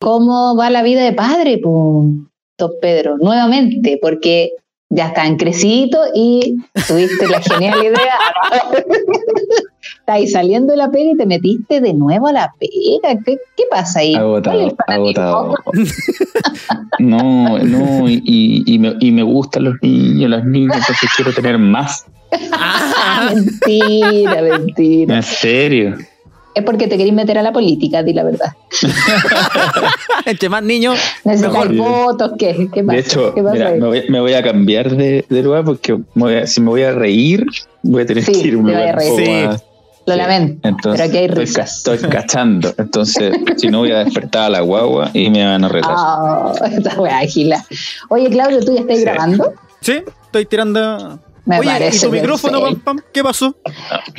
[0.00, 2.08] cómo va la vida de padre, pues,
[2.58, 4.52] don Pedro, nuevamente, porque
[4.88, 6.56] ya están crecidos y
[6.88, 8.18] tuviste la genial idea.
[10.00, 13.20] Estás saliendo de la pega y te metiste de nuevo a la pega.
[13.24, 14.14] ¿Qué, qué pasa ahí?
[14.14, 15.54] ¿Cuál es Agotado, agotado.
[16.98, 21.58] No, no, y, y me, y me gustan los niños, las niñas, entonces quiero tener
[21.58, 22.04] más.
[22.52, 25.16] Ah, mentira, mentira.
[25.16, 25.96] En serio.
[26.54, 28.52] Es porque te querís meter a la política, di la verdad.
[30.26, 31.76] Entre más niños, Necesitas Mejor.
[31.76, 32.68] votos, ¿qué?
[32.72, 32.92] ¿Qué pasa?
[32.94, 35.94] De hecho, ¿Qué pasa mira, me voy, me voy a cambiar de, de lugar porque
[35.94, 37.46] me voy a- si me voy a reír,
[37.82, 39.46] voy a tener Sí, que ir a un a lugar un poco reír.
[39.46, 39.64] más-
[40.06, 40.18] Lo sí.
[40.18, 41.76] lamento, Entonces, pero aquí hay risas.
[41.78, 42.74] estoy cachando.
[42.78, 45.92] Entonces, si no voy a despertar a la guagua y me van a retar.
[45.94, 47.64] Ah, esta wea gila.
[48.08, 49.02] Oye, Claudio, ¿tú ya estás Sí.
[49.04, 49.52] grabando?
[49.80, 51.18] sí, estoy tirando.
[51.50, 53.00] Me Oye, ¿y parece tu micrófono, pam, pam?
[53.12, 53.56] ¿Qué pasó?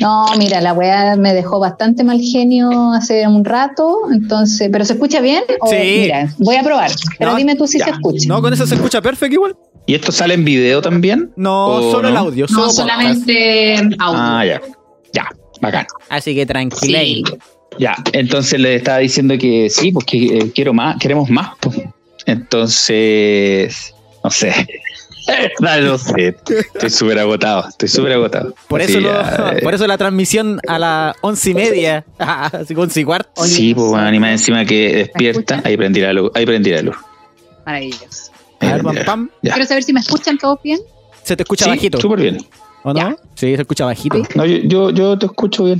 [0.00, 4.92] No, mira, la weá me dejó bastante mal genio hace un rato, entonces, ¿pero se
[4.92, 5.42] escucha bien?
[5.60, 5.76] O, Sí.
[6.02, 7.86] Mira, voy a probar, pero No, dime tú si ya.
[7.86, 8.26] se escucha.
[8.28, 9.56] No, con eso se escucha perfecto igual.
[9.86, 11.32] ¿Y esto sale en video también?
[11.36, 12.20] No, ¿O solo el no?
[12.20, 12.46] audio.
[12.50, 14.20] No, solo solamente audio.
[14.20, 14.60] Ah, ya.
[15.14, 15.28] Ya,
[15.60, 15.86] bacán.
[16.10, 17.00] Así que tranquila.
[17.00, 17.24] Sí.
[17.78, 21.52] Ya, entonces le estaba diciendo que sí, pues que eh, quiero más, queremos más.
[21.60, 21.80] pues.
[22.26, 24.52] Entonces, no sé.
[25.60, 26.36] No, no sé.
[26.74, 28.54] Estoy súper agotado, estoy súper agotado.
[28.68, 32.74] Por eso, lo- ya, eh, por eso la transmisión a las once y media, así
[32.74, 33.30] once y cuarto.
[33.36, 34.18] Oye, Sí, pues bueno, sí.
[34.18, 36.96] más encima que despierta, ahí prendí la luz, ahí prendí la luz.
[37.64, 38.32] Maravilloso.
[38.60, 39.30] A ver, pam, pam.
[39.42, 40.78] Quiero saber si me escuchan todos bien.
[41.22, 42.00] Se te escucha Sí, bajito.
[42.00, 42.38] súper bien.
[42.84, 42.98] ¿O no?
[42.98, 43.16] Ya.
[43.34, 44.16] Sí, se escucha bajito.
[44.16, 44.22] Sí.
[44.34, 45.78] No, yo, yo, yo te escucho bien.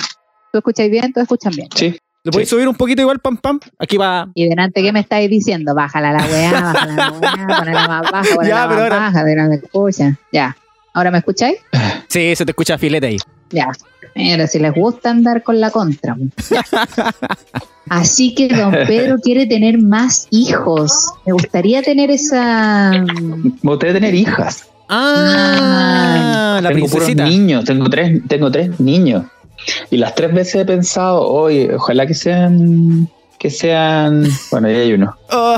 [0.52, 1.12] ¿Tú escucháis bien?
[1.12, 1.68] ¿Todos escuchan bien?
[1.74, 1.96] Sí.
[2.24, 2.54] ¿Le podéis Sí.
[2.54, 3.58] subir un poquito igual, pam, pam?
[3.78, 4.28] Aquí va.
[4.34, 5.74] Y delante, ¿qué me estáis diciendo?
[5.74, 9.24] Bájala la weá, bájala la weá, ponela más baja, ponela Ya, más pero ahora- baja,
[9.24, 10.18] de no me escuchan.
[10.32, 10.56] Ya.
[10.94, 11.56] ¿Ahora me escucháis?
[12.08, 13.16] Sí, se te escucha filete ahí.
[13.50, 13.68] Ya.
[14.14, 16.16] Mira, si les gusta andar con la contra.
[17.88, 21.08] Así que don Pedro quiere tener más hijos.
[21.26, 22.92] Me gustaría tener esa...
[23.62, 24.66] Vos tenés que tener hijas.
[24.88, 27.24] Ah, la tengo puros princesita.
[27.24, 29.24] niños, tengo tres, tengo tres niños.
[29.90, 33.08] Y las tres veces he pensado, oye, ojalá que sean,
[33.38, 35.16] que sean, bueno, ya hay uno.
[35.34, 35.56] Oh,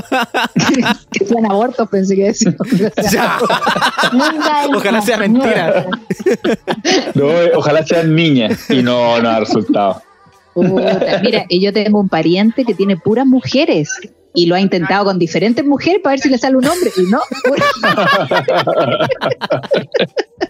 [1.11, 2.55] que sean abortos, pensé que decía.
[3.11, 3.39] ya.
[4.73, 5.85] Ojalá sea mentira.
[7.13, 8.69] No, ojalá sean niñas.
[8.69, 10.01] Y no, no ha resultado.
[10.53, 13.89] Puta, Mira, y yo tengo un pariente que tiene puras mujeres
[14.35, 17.03] y lo ha intentado con diferentes mujeres para ver si le sale un hombre y
[17.09, 17.21] no.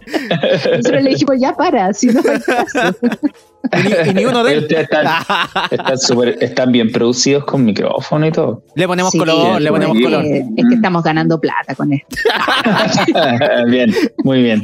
[0.07, 2.95] Nosotros le dijimos, ya para, si no hay caso.
[3.73, 5.07] Y ni, y ni uno de ustedes están,
[5.71, 8.63] están, súper- están bien producidos con micrófono y todo.
[8.75, 10.23] Le ponemos Sí, color, le ponemos color.
[10.23, 12.15] Es que estamos ganando plata con esto.
[13.67, 13.91] bien,
[14.23, 14.63] muy bien.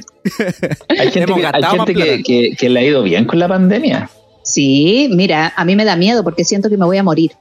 [0.89, 4.09] Hay gente, hay que- que le ha ido bien con la pandemia.
[4.43, 7.31] Sí, mira, a mí me da miedo porque siento que me voy a morir.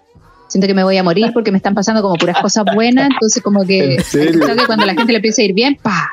[0.50, 3.42] Siento que me voy a morir porque me están pasando como puras cosas buenas, entonces
[3.42, 6.10] como que, creo que cuando la gente le empieza a ir bien, pa.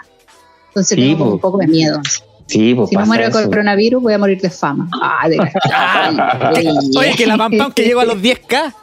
[0.69, 1.31] Entonces Sí, tengo po.
[1.33, 1.99] un poco de miedo.
[2.45, 4.87] Sí, pues Si no muero de coronavirus, voy a morir de fama.
[5.01, 5.37] Ah, de
[6.97, 8.73] Oye, que la pam que llegó a los 10k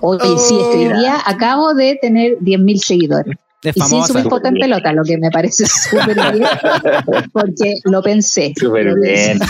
[0.00, 3.36] Oye, sí, es que hoy día acabo de tener 10.000 seguidores.
[3.64, 4.12] Y sin famosa.
[4.12, 6.46] subir foto en pelota, lo que me parece súper bien,
[7.32, 8.52] porque lo pensé.
[8.58, 9.40] Súper bien.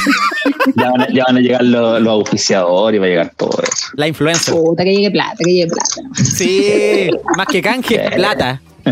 [0.77, 3.51] Ya van, a, ya van a llegar los, los auspiciadores y va a llegar todo
[3.63, 3.87] eso.
[3.95, 4.55] La influencer.
[4.55, 6.25] Puta, que llegue plata, que llegue plata.
[6.25, 8.63] Sí, más que canje, plata.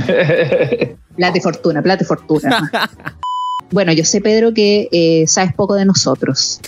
[1.16, 2.70] Plata y fortuna, plata y fortuna.
[3.70, 6.60] Bueno, yo sé, Pedro, que eh, sabes poco de nosotros.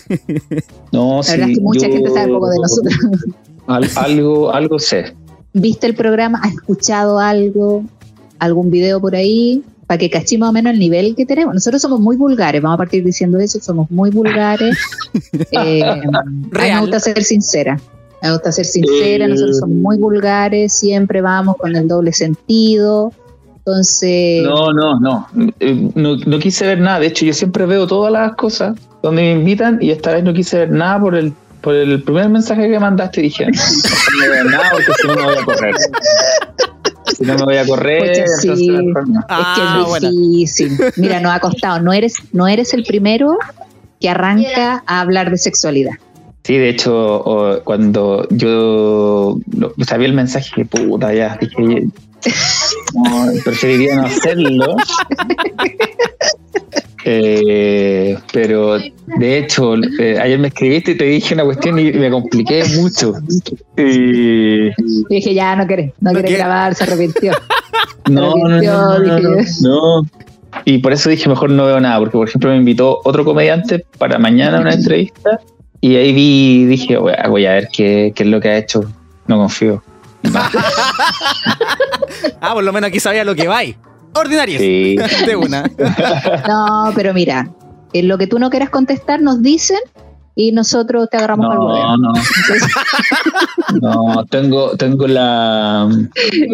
[0.91, 2.95] No, La verdad es que mucha yo- gente sabe poco de nosotros.
[3.67, 5.15] al- algo, algo sé.
[5.53, 6.41] ¿Viste el programa?
[6.43, 7.85] ¿Has escuchado algo?
[8.39, 9.63] ¿Algún video por ahí?
[9.87, 11.55] Para que cachemos más o menos el nivel que tenemos.
[11.55, 14.77] Nosotros somos muy vulgares, vamos a partir diciendo eso, somos muy vulgares.
[15.53, 17.81] Eh, a mí me gusta ser sincera.
[18.23, 19.29] Me gusta ser sincera, Eh.
[19.29, 23.13] nosotros somos muy vulgares, siempre vamos con el doble sentido.
[23.57, 25.27] Entonces, No, no, no.
[25.61, 26.17] Eh, no.
[26.17, 27.01] No quise ver nada.
[27.01, 30.33] De hecho, yo siempre veo todas las cosas donde me invitan y esta vez no
[30.35, 33.21] quise ver nada por el, por el primer mensaje que mandaste.
[33.23, 35.75] Dije, no, no voy a ver nada porque si no me voy a correr.
[37.17, 38.49] Si no me voy a correr, sí.
[38.49, 38.55] no.
[38.55, 40.11] es que Ah, es bueno.
[40.11, 40.79] difícil.
[40.97, 41.81] Mira, nos ha costado.
[41.81, 43.37] No eres, no eres el primero
[44.01, 45.93] que arranca a hablar de sexualidad.
[46.45, 49.39] Sí, de hecho, cuando yo
[49.87, 51.89] sabía el mensaje, que puta, ya, dije,
[52.95, 54.77] no, preferiría no hacerlo.
[57.11, 62.11] Eh, pero de hecho, eh, ayer me escribiste y te dije una cuestión y me
[62.11, 63.15] compliqué mucho.
[63.79, 64.73] Y Y
[65.09, 66.45] dije, ya no querés, no, No querés quiere.
[66.45, 67.33] grabar, se arrepintió.
[68.11, 70.03] no, no, no, no, no, no, dije no.
[70.67, 73.87] Y por eso dije, mejor no veo nada, porque por ejemplo me invitó otro comediante
[73.97, 75.41] para mañana a una entrevista
[75.81, 78.59] y ahí vi, dije, voy a, voy a ver qué, qué es lo que ha
[78.59, 78.83] hecho.
[79.27, 79.83] No confío.
[82.41, 83.61] Ah, por lo menos aquí sabía lo que va.
[84.15, 84.61] Ordinarios.
[84.61, 84.97] Sí.
[85.27, 85.63] De una.
[86.49, 87.49] No, pero mira,
[87.93, 89.79] en lo que tú no quieras contestar nos dicen
[90.35, 91.97] y nosotros te agarramos al No, huevo.
[91.97, 92.13] no.
[93.83, 95.89] No, tengo, tengo la,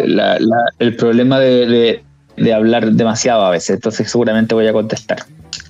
[0.06, 2.04] la- la- el problema de, de-
[2.36, 5.18] de hablar demasiado a veces, entonces seguramente voy a contestar.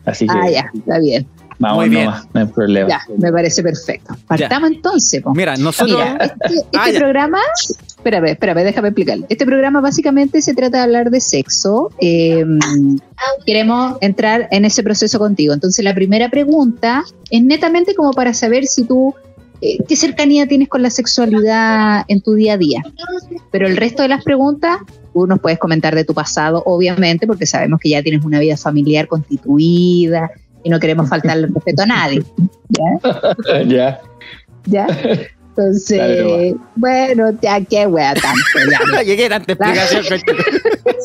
[0.06, 1.26] Así que Ah, ya, está bien.
[1.59, 2.05] Vamos Muy bien.
[2.06, 2.89] nomás, no hay problema.
[2.89, 4.15] Ya, me parece perfecto.
[4.27, 5.23] Partamos entonces.
[5.23, 5.35] po.
[5.35, 5.99] Mira, nosotros.
[5.99, 6.99] Mira, este, este Ah, ya.
[6.99, 7.39] programa,
[7.97, 9.27] espérame, espérame, déjame explicarle.
[9.29, 11.91] Este programa básicamente se trata de hablar de sexo.
[12.01, 12.45] Eh,
[13.47, 15.55] queremos entrar en ese proceso contigo.
[15.55, 19.15] Entonces, la primera pregunta es netamente como para saber si tú,
[19.61, 22.83] eh, qué cercanía tienes con la sexualidad en tu día a día.
[23.51, 24.79] Pero el resto de las preguntas,
[25.12, 28.56] tú nos puedes comentar de tu pasado, obviamente, porque sabemos que ya tienes una vida
[28.56, 30.31] familiar constituida
[30.64, 32.25] y no queremos faltarle el respeto a nadie.
[32.69, 33.64] ¿ya?
[33.64, 34.00] ya.
[34.66, 34.87] ¿Ya?
[35.56, 38.41] Entonces, Dale bueno, ya qué wea tanto,
[38.97, 39.03] ya.
[39.03, 40.03] Llegué tanta explicación.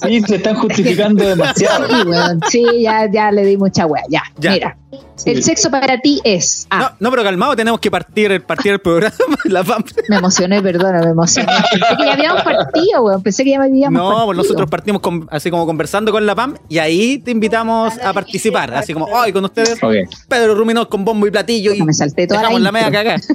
[0.01, 1.87] Sí, se están justificando demasiado.
[1.87, 4.23] Sí, weón, sí, ya, ya le di mucha wea, ya.
[4.37, 4.51] Ya.
[4.53, 4.77] Mira,
[5.25, 6.65] el sexo para ti es.
[6.71, 9.13] No, Ah, no, pero calmado, tenemos que partir, el- partir el programa.
[9.45, 11.47] La pam- me emocioné, perdona, me emocioné.
[11.71, 13.21] Pensé que ya habíamos partido, weón.
[13.21, 14.25] Pensé que ya habíamos No, partido.
[14.25, 18.13] pues nosotros partimos con- así como conversando con la PAM y ahí te invitamos a
[18.13, 18.73] participar.
[18.73, 19.93] Así como, hoy con ustedes, Ok.
[20.27, 22.99] Pedro Ruminó con bombo y platillo y Me salté toda dejamos la la, media intro.
[23.03, 23.19] cagada.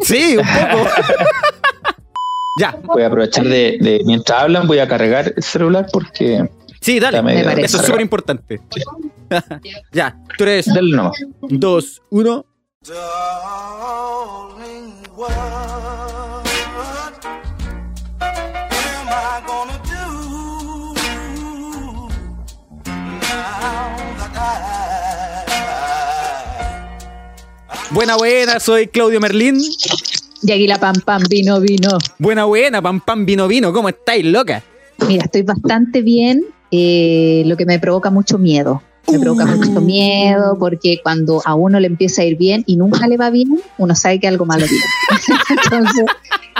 [0.00, 0.36] Sí,
[2.58, 6.48] ya, Voy a aprovechar de, de- mientras hablan, voy a cargar el celular porque
[6.80, 7.22] sí, dale.
[7.22, 7.40] Me.
[7.62, 8.60] Eso es súper importante.
[9.92, 11.16] ya, tres, dale nomás.
[11.40, 12.44] dos, uno.
[12.86, 16.44] Darling, what am
[19.08, 20.04] I gonna do
[23.22, 24.38] now that I
[27.90, 29.60] Buena, buena, soy Claudio Merlín.
[30.42, 31.98] Y aquí la pam pam vino, vino.
[32.18, 33.72] Buena, buena, pam, pam, vino, vino.
[33.72, 34.62] ¿Cómo estáis, loca?
[35.08, 38.82] Mira, estoy bastante bien, eh, lo que me provoca mucho miedo.
[39.10, 43.06] Me provoca mucho miedo porque cuando a uno le empieza a ir bien y nunca
[43.06, 44.84] le va bien, uno sabe que algo malo viene.
[45.64, 46.04] Entonces,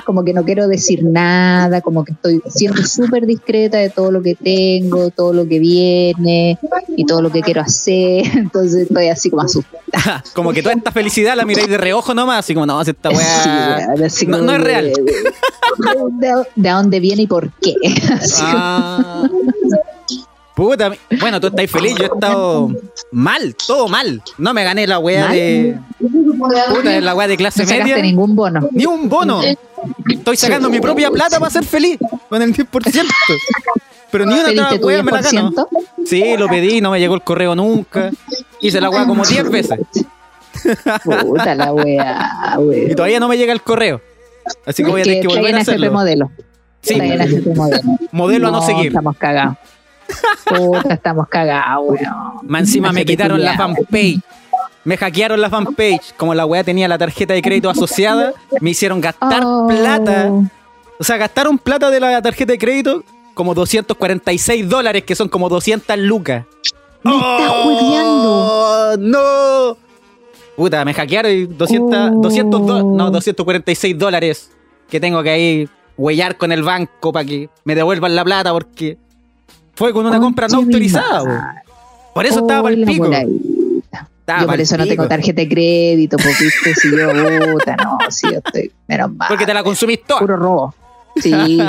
[0.05, 4.23] como que no quiero decir nada, como que estoy siendo súper discreta de todo lo
[4.23, 6.59] que tengo, todo lo que viene
[6.97, 8.25] y todo lo que quiero hacer.
[8.37, 10.23] Entonces estoy así como asustada.
[10.35, 13.17] como que toda esta felicidad la miráis de reojo nomás, así como, no, esta Sí,
[13.17, 13.89] weá.
[14.05, 14.93] así no- no es real.
[14.93, 17.75] De, de- de dónde viene y por qué.
[18.13, 19.27] Así Ah.
[20.55, 22.71] Puta, bueno, tú estás feliz, yo he estado
[23.11, 24.23] mal, todo mal.
[24.39, 25.77] No me gané la weá de.
[26.69, 27.97] Puta, la weá de clase no media.
[27.99, 28.69] ningún bono.
[28.71, 29.41] Ni un bono.
[30.09, 31.99] Estoy sacando mi propia plata para ser feliz
[32.29, 32.69] con el 10%.
[34.11, 35.51] Pero ni una otra ¿Pediste tu weá me la gano.
[35.51, 35.69] 10%?
[36.07, 38.11] Sí, lo pedí, no me llegó el correo nunca.
[38.61, 39.81] Hice la weá como 10 veces
[41.05, 42.93] Puta la wea, wea.
[42.93, 44.01] y todavía no me llega el correo.
[44.65, 45.91] Así que voy a tener que volver a hacerlo.
[45.93, 46.31] modelo.
[46.81, 47.01] Sí,
[48.13, 48.89] modelo a no seguir.
[48.89, 49.57] Estamos cagados.
[50.47, 52.39] Puta, estamos cagados, weón.
[52.43, 54.21] Más encima me quitaron la fanpage.
[54.85, 56.15] Me hackearon la fanpage.
[56.17, 59.67] Como la weá tenía la tarjeta de crédito asociada, me hicieron gastar Oh.
[59.69, 60.31] plata.
[60.99, 63.03] O sea, gastaron plata de la tarjeta de crédito
[63.35, 66.45] como 246 dólares, que son como 200 lucas.
[67.03, 69.77] Me estás ¡Oh, ¡No!
[70.57, 72.21] Puta, me hackearon y 200, Oh.
[72.23, 74.51] 200 do- no, 246 dólares
[74.89, 78.97] que tengo que ahí huellar con el banco para que me devuelvan la plata porque
[79.75, 81.21] fue con una compra no autorizada.
[81.21, 81.65] po.
[82.15, 83.11] Por eso estaba Oh, el la pico.
[83.13, 87.09] Estaba Yo por eso no tengo tarjeta de crédito, porque viste, si yo,
[87.53, 89.29] puta, no, si yo estoy, menos mal.
[89.29, 90.21] Porque te la consumís toda.
[90.21, 90.75] puro robo.
[91.17, 91.59] Sí.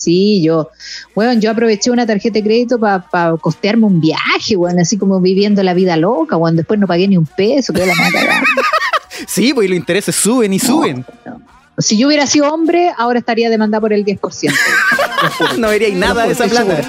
[0.00, 0.70] Sí, yo,
[1.14, 5.62] bueno, yo aproveché una tarjeta de crédito para costearme un viaje, bueno, así como viviendo
[5.62, 8.42] la vida loca, bueno, después no pagué ni un peso, quedé la cagada.
[9.26, 11.04] Sí, pues y los intereses suben y suben.
[11.80, 14.52] Si yo hubiera sido hombre, ahora estaría demandada por el 10%.
[15.58, 16.82] No veríais nada de esa Estoy plata.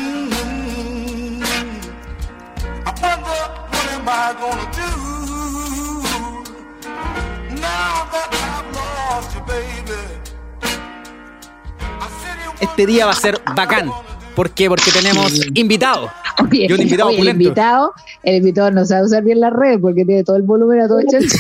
[12.60, 13.92] Este día va a ser bacán.
[14.36, 14.70] ¿Por qué?
[14.70, 16.10] Porque tenemos invitados.
[16.42, 17.44] Oye, Y un invitado oye, el opulento.
[17.44, 17.94] invitado,
[18.24, 21.00] el invitado no sabe usar bien la red porque tiene todo el volumen a todo
[21.12, 21.36] chancho.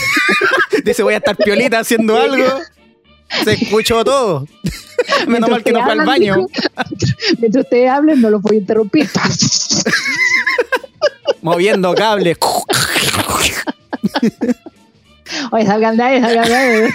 [0.83, 2.43] Dice, voy a estar piolita haciendo algo.
[3.43, 4.47] Se escuchó todo.
[5.27, 6.47] Menos mal que no fue al baño.
[7.39, 9.09] Mientras ustedes hablen, no los voy a interrumpir.
[11.41, 12.37] Moviendo cables.
[15.51, 16.89] Oye, salgan de ahí, salgan de ahí.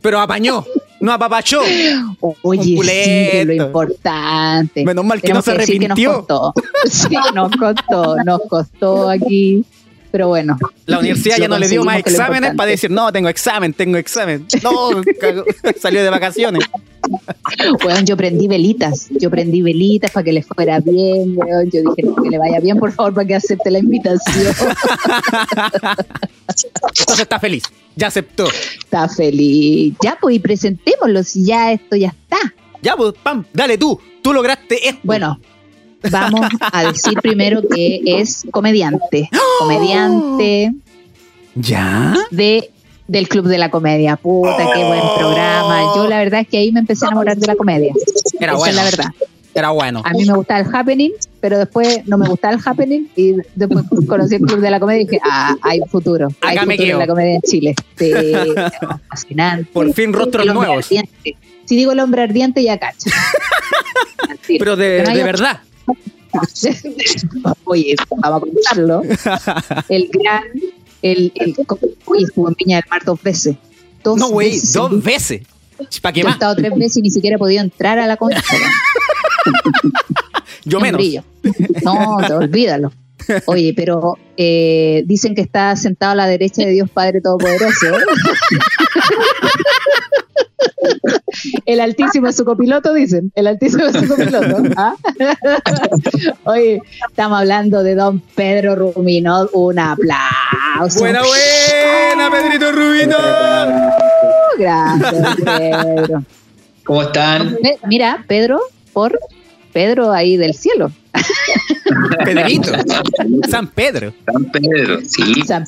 [0.00, 0.64] Pero apañó.
[1.00, 1.60] No apapachó.
[2.42, 4.84] Oye, sí, lo importante.
[4.84, 6.12] Menos mal que Tenemos no se que arrepintió.
[6.12, 6.54] nos costó.
[6.88, 9.64] Sí, nos costó, nos costó aquí
[10.12, 10.58] pero bueno.
[10.86, 14.46] La universidad ya no le dio más exámenes para decir, no, tengo examen, tengo examen.
[14.62, 15.02] No,
[15.80, 16.62] salió de vacaciones.
[17.84, 21.70] Weón, yo prendí velitas, yo prendí velitas para que le fuera bien, weón.
[21.70, 24.54] Yo dije que le vaya bien, por favor, para que acepte la invitación.
[26.48, 27.64] Entonces está feliz.
[27.96, 28.46] Ya aceptó.
[28.78, 29.94] Está feliz.
[30.02, 32.38] Ya, pues, y presentémoslo, si ya esto ya está.
[32.82, 33.98] Ya, pues, pam, dale tú.
[34.22, 35.00] Tú lograste esto.
[35.02, 35.40] Bueno,
[36.10, 39.28] vamos a decir primero que es comediante.
[39.58, 40.72] Comediante
[41.54, 42.14] ¿Ya?
[42.30, 42.70] de
[43.08, 44.16] del Club de la Comedia.
[44.16, 45.92] Puta, qué buen programa.
[45.96, 47.92] Yo la verdad es que ahí me empecé a enamorar de la comedia.
[48.40, 48.70] Era Esa bueno.
[48.70, 49.10] es la verdad.
[49.54, 50.00] Era bueno.
[50.04, 53.84] A mí me gustaba el happening, pero después no me gustaba el happening y después
[54.08, 56.28] conocí el Club de la Comedia y dije, ah, hay futuro.
[56.40, 56.94] Hay Acá me futuro quedo.
[56.94, 57.74] en la comedia en Chile.
[57.98, 58.12] Sí,
[59.10, 59.68] fascinante.
[59.70, 60.86] Por fin rostros nuevos.
[60.86, 61.36] ardiente.
[61.66, 63.10] Si digo el hombre ardiente, ya cacho.
[64.58, 65.60] Pero de, no verdad.
[67.64, 69.02] Oye, vamos a contarlo.
[69.88, 70.42] El gran,
[71.02, 71.54] el, el,
[72.06, 73.56] oye, estuvo en Viña del Mar dos veces.
[74.02, 75.42] Dos No, güey, dos veces.
[76.00, 76.36] ¿Para qué Yo he más?
[76.36, 78.42] estado tres veces y ni siquiera he podido entrar a la concha.
[80.64, 81.02] Yo menos.
[81.82, 82.92] No, te olvídalo.
[83.46, 87.86] Oye, pero eh, dicen que está sentado a la derecha de Dios Padre Todopoderoso.
[91.66, 93.32] El Altísimo es su copiloto, dicen.
[93.34, 94.62] El Altísimo es su copiloto.
[94.76, 94.94] ¿ah?
[96.44, 99.48] Oye, estamos hablando de don Pedro Rumino.
[99.52, 101.00] Un aplauso.
[101.00, 103.16] Buena, buena, Pedrito Rubino.
[104.58, 106.24] Gracias, Pedro.
[106.84, 107.56] ¿Cómo están?
[107.86, 108.60] Mira, Pedro,
[108.92, 109.18] por
[109.72, 110.92] Pedro ahí del cielo.
[112.24, 112.70] Pedrito.
[113.50, 114.12] San Pedro.
[114.30, 115.42] San Pedro, sí.
[115.46, 115.64] San.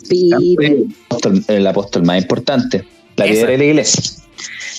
[1.09, 2.85] Apóstol- El apóstol más importante.
[3.17, 4.03] La líder de la iglesia.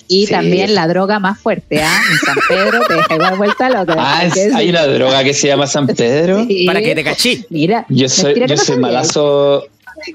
[0.08, 0.32] Y Sí.
[0.34, 2.00] también la droga más fuerte, ¿ah?
[2.12, 3.96] En San Pedro te deja igual vuelta loca.
[3.98, 6.46] Ah, es- hay una droga que se llama San Pedro.
[6.46, 6.66] Sí.
[6.68, 7.46] Para que te cachí.
[7.50, 9.64] Mira, Yo soy, yo soy malazo,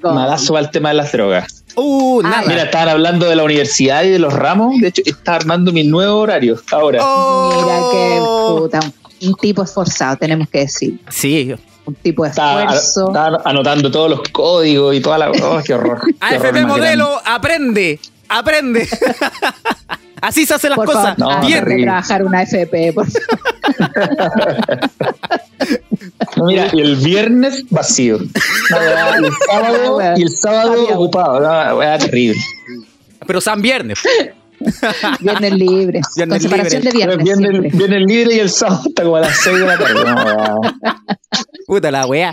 [0.02, 1.64] malazo para el tema de las drogas.
[1.76, 2.42] Uh, Ah, nada.
[2.46, 4.78] Mira, estaban hablando de la universidad y de los ramos.
[4.80, 6.98] De hecho, está armando mi nuevo horario ahora.
[7.02, 7.50] Oh.
[7.56, 8.18] Mira qué
[8.78, 8.80] puta.
[8.86, 11.00] Un, un tipo esforzado, tenemos que decir.
[11.10, 11.54] Sí.
[11.86, 13.08] Un tipo de Estaba, esfuerzo.
[13.08, 15.30] estaba anotando todos los códigos y toda la.
[15.30, 16.00] ¡Oh, qué horror!
[16.28, 17.98] qué AFP modelo, aprende.
[18.28, 18.88] Aprende.
[20.20, 21.16] Así se hacen las por cosas.
[21.16, 21.54] favor, No, Bien.
[21.54, 21.84] de terrible.
[21.86, 24.90] trabajar una FP, por favor.
[26.46, 28.18] mira, y el viernes vacío.
[28.18, 28.76] No,
[29.26, 31.40] el sábado, y el sábado ocupado.
[31.40, 32.38] No, terrible.
[33.26, 33.98] Pero San Viernes.
[35.20, 36.00] Viernes libre.
[36.16, 37.16] Viernes con separación libre.
[37.16, 37.76] de viernes.
[37.76, 40.04] Viene el libre y el sábado hasta como a las 6 de la tarde.
[40.04, 40.60] No.
[41.66, 42.32] Puta la weá.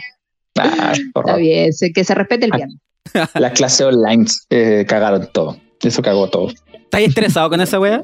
[0.60, 1.30] Ah, horror.
[1.30, 2.78] Está bien, que se respete el viernes.
[3.36, 5.58] Las clases online eh, cagaron todo.
[5.82, 6.50] Eso cagó todo.
[6.74, 8.02] ¿Estás estresado con esa weá?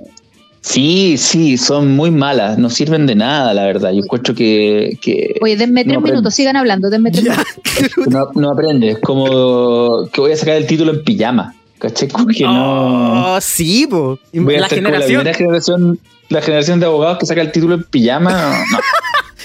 [0.61, 2.57] Sí, sí, son muy malas.
[2.57, 3.91] No sirven de nada, la verdad.
[3.91, 8.07] Yo encuentro que, que Oye, denme tres No, minutos, sigan hablando, denme tres minutos.
[8.07, 8.97] no, no aprendes.
[8.99, 11.53] Como que voy a sacar el título en pijama.
[11.83, 12.07] ¿Cachai?
[12.07, 13.35] Como que no.
[13.35, 14.17] Oh, sí, po.
[14.33, 15.25] Voy a La ser como generación.
[15.25, 15.99] la primera generación,
[16.29, 18.31] la generación de abogados que saca el título en pijama.
[18.31, 18.77] No.
[18.77, 18.79] no.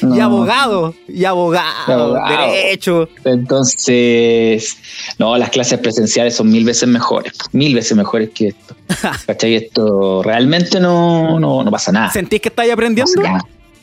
[0.01, 0.95] Y abogado.
[1.09, 1.67] Y abogado.
[1.89, 2.53] Y abogado.
[2.53, 3.09] Derecho.
[3.25, 4.77] Entonces,
[5.19, 7.33] no, las clases presenciales son mil veces mejores.
[7.51, 8.77] Mil veces mejores que esto.
[9.27, 9.57] ¿Cachai?
[9.57, 12.11] Esto realmente no, no, no pasa nada.
[12.11, 13.11] ¿Sentís que estáis aprendiendo?
[13.21, 13.41] Ya,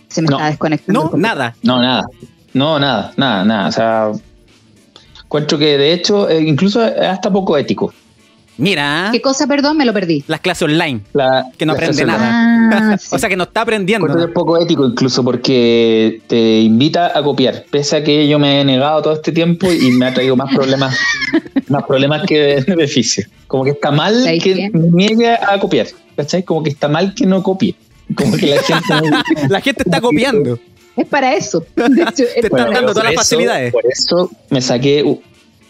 [0.07, 0.37] se me No.
[0.37, 1.09] está desconectando.
[1.11, 1.53] No, nada.
[1.63, 2.05] No, nada.
[2.53, 3.67] No, nada, nada, nada.
[3.67, 4.11] O sea,
[5.25, 7.93] encuentro que de hecho, eh, incluso es hasta poco ético.
[8.57, 9.77] Mira, ¿Qué cosa, perdón?
[9.77, 10.23] Me lo perdí.
[10.27, 11.01] las clases online.
[11.13, 12.91] La, Que no aprende nada.
[12.93, 13.09] Ah, sí.
[13.15, 14.05] O sea que no está aprendiendo.
[14.07, 18.39] Encuentro que es poco ético incluso porque te invita a copiar, pese a que yo
[18.39, 20.97] me he negado todo este tiempo y me ha traído más problemas,
[21.67, 23.27] más problemas que beneficios.
[23.47, 26.43] Como que está mal ¿Sabes que me niegue a copiar, ¿cachai?
[26.43, 27.75] Como que está mal que no copie.
[28.15, 30.59] Como que la gente no- La gente está copiando.
[30.95, 31.65] es para eso.
[31.75, 33.71] De hecho, es Te están dando todas las facilidades.
[33.73, 35.03] Por eso me saqué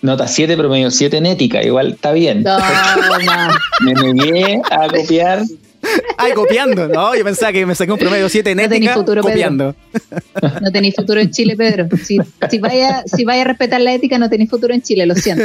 [0.05, 2.43] nota 7, promedio 7 en ética, igual está bien.
[2.43, 3.59] Toma.
[3.81, 5.41] Me negué a copiar.
[6.17, 6.87] Ay, copiando.
[6.87, 9.75] No, yo pensaba que me saqué un promedio 7 en No ética futuro, Pedro.
[10.61, 11.87] No tenéis futuro en Chile, Pedro.
[12.03, 12.17] Si,
[12.49, 15.43] si vaya, si vaya a respetar la ética, no tenéis futuro en Chile, lo siento.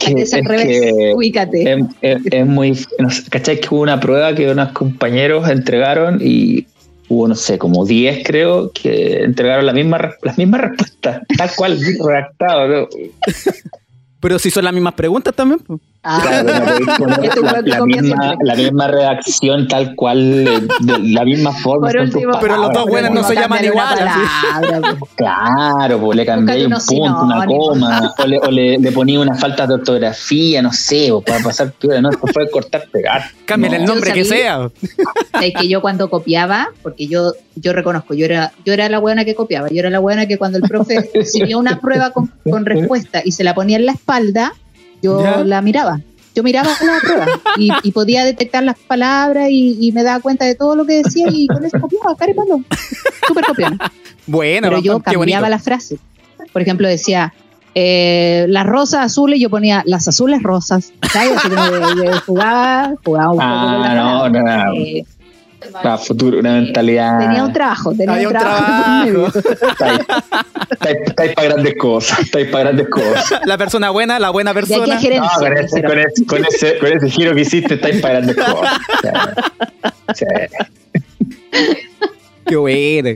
[0.00, 0.66] Que ser al es revés.
[0.66, 1.72] que- Ubícate.
[1.72, 2.76] es, es- es muy.
[2.98, 3.60] No sé, ¿Cachai?
[3.60, 6.66] Que hubo una prueba que unos compañeros entregaron y
[7.08, 11.78] hubo, no sé, como 10 creo, que entregaron la misma, las mismas respuestas, tal cual,
[12.04, 12.68] redactado.
[12.68, 12.88] ¿no?
[14.24, 15.60] Pero si son las mismas preguntas también.
[15.60, 15.78] pues.
[16.02, 20.98] Ah, Claro, no poner Este la, la misma, la misma redacción tal cual, de, de
[20.98, 21.88] la misma forma.
[21.88, 22.86] Último, Pero los dos palabras.
[22.86, 25.08] buenos no se llaman igual, palabra, po.
[25.16, 29.34] Claro, pues le cambié un punto, una coma, o le, o le, le ponía una
[29.34, 33.22] falta de ortografía, no sé, o para pasar no, puede cortar, pegar.
[33.44, 33.82] Cámbiale No.
[33.84, 34.70] el nombre que sea.
[35.40, 39.24] Es que yo cuando copiaba, porque yo, yo reconozco, yo era, yo era la buena
[39.24, 42.64] que copiaba, yo era la buena que cuando el profe recibía una prueba con, con
[42.66, 44.13] respuesta y se la ponía en la espalda,
[45.02, 45.44] yo ¿Ya?
[45.44, 46.00] la miraba.
[46.34, 50.44] Yo miraba la prueba y, y podía detectar las palabras y, y me daba cuenta
[50.44, 52.16] de todo lo que decía y con eso copiaba.
[53.28, 53.92] Súper copiona.
[54.26, 55.98] Bueno, Pero yo cambiaba la frase.
[56.52, 57.32] Por ejemplo, decía,
[57.74, 60.92] eh, las rosas azules, yo ponía las azules rosas.
[61.12, 61.36] ¿sabes?
[61.36, 64.64] Así que- jugaba, jugaba un poco con Ah, la no, no, palabra.
[64.66, 64.74] no.
[64.74, 65.04] Eh,
[65.72, 67.18] Para futuro, una mentalidad.
[67.18, 69.30] Tenía un trabajo, tenía Había un trabajo.
[69.76, 70.14] trabajo.
[71.06, 73.40] Estáis para grandes cosas, estáis para grandes cosas.
[73.46, 74.86] La persona buena, la buena persona.
[74.86, 78.36] No, con ese, con, ese, con, ese, con ese giro que hiciste, estáis para grandes
[78.36, 78.78] cosas.
[80.14, 80.24] Sí,
[81.52, 81.76] sí.
[82.46, 83.10] Qué bueno.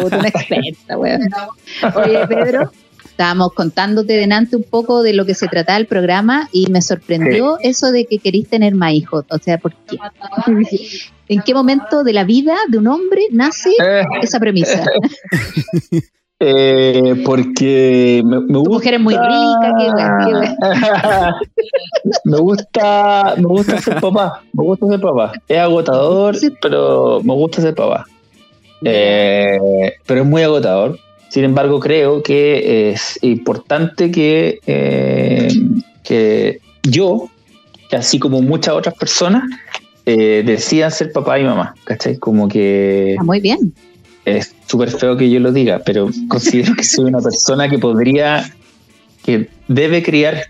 [0.00, 1.28] Puta, una experta, weón.
[1.94, 2.72] Oye, Pedro,
[3.20, 7.58] estábamos contándote delante un poco de lo que se trataba el programa y me sorprendió
[7.62, 9.26] eso de que querís tener más hijos.
[9.28, 9.98] O sea, ¿por qué?
[11.28, 14.86] ¿En qué momento de la vida de un hombre nace Eh, esa premisa?
[16.40, 18.72] eh, porque me, me gusta.
[18.72, 19.86] mujer es muy rica, qué
[20.24, 24.42] qué me gusta, me gusta ser papá.
[24.54, 25.32] Me gusta ser papá.
[25.46, 28.06] Es agotador, pero me gusta ser papá.
[28.82, 30.98] Eh, pero es muy agotador.
[31.30, 35.48] Sin embargo, creo que es importante que, eh,
[36.02, 37.28] que yo,
[37.92, 39.44] así como muchas otras personas,
[40.06, 41.74] eh, decidan ser papá y mamá.
[41.84, 42.18] ¿Cachai?
[42.18, 43.72] Como que Está muy bien.
[44.24, 48.52] es súper feo que yo lo diga, pero considero que soy una persona que podría,
[49.24, 50.46] que debe criar,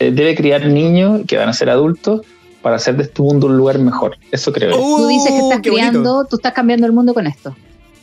[0.00, 2.22] eh, debe criar niños que van a ser adultos
[2.60, 4.16] para hacer de este mundo un lugar mejor.
[4.32, 4.70] Eso creo.
[4.70, 4.76] yo.
[4.78, 5.90] Tú dices que Uh, estás qué bonito.
[5.90, 7.54] criando, tú estás cambiando el mundo con esto.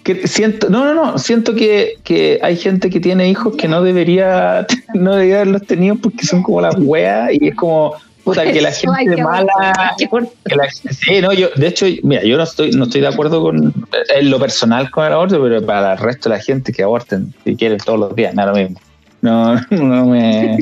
[0.03, 3.84] Que siento, no, no, no, siento que, que hay gente que tiene hijos que no
[3.84, 4.65] debería,
[4.96, 7.93] no debería haberlos tenido porque son como las weas y es como,
[8.24, 12.43] puta, que la gente mala, que la- sí, no, yo, de hecho, mira, yo no
[12.43, 13.74] estoy, no estoy de acuerdo con
[14.15, 17.34] en lo personal con el aborto, pero para el resto de la gente que aborten,
[17.43, 18.79] si quieren todos los días, nada lo mismo.
[19.22, 20.58] No, no me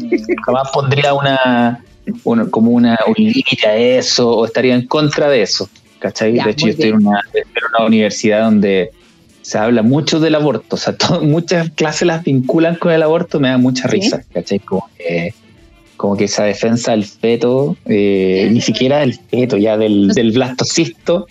[0.45, 1.79] jamás pondría una,
[2.25, 5.69] una- como una un límite a eso, o estaría en contra de eso.
[5.99, 6.33] ¿Cachai?
[6.33, 8.89] Ya, de hecho, yo estoy en una, estoy en una universidad donde
[9.49, 13.39] se habla mucho del aborto, o sea, to- muchas clases las vinculan con el aborto,
[13.39, 13.95] me da mucha Sí.
[13.95, 14.59] risa, ¿cachai?
[14.59, 15.33] Como que,
[15.97, 21.25] como que esa defensa del feto, eh, ni siquiera del feto, ya del, del blastocisto.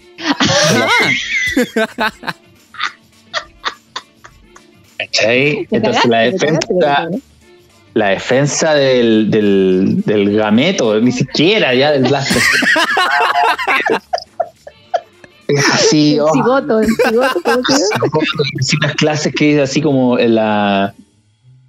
[4.99, 5.69] ¿Cachai?
[5.71, 7.09] Entonces la defensa,
[7.95, 12.67] la defensa del, del, del gameto, ni siquiera ya del blastocisto.
[15.49, 17.63] es así, El oh, cigoto, el cigoto.
[18.61, 20.95] Sí, unas clases que es así como en la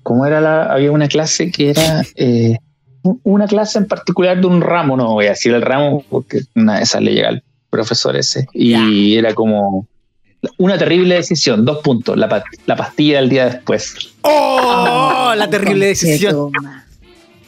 [0.03, 2.57] ¿cómo era la había una clase que era eh,
[3.23, 6.77] una clase en particular de un ramo no voy a decir el ramo porque una
[6.77, 9.87] de esas le llega al profesor ese y era como
[10.57, 15.33] una terrible decisión dos puntos la, la pastilla del día después ¡Oh!
[15.35, 16.51] La terrible decisión.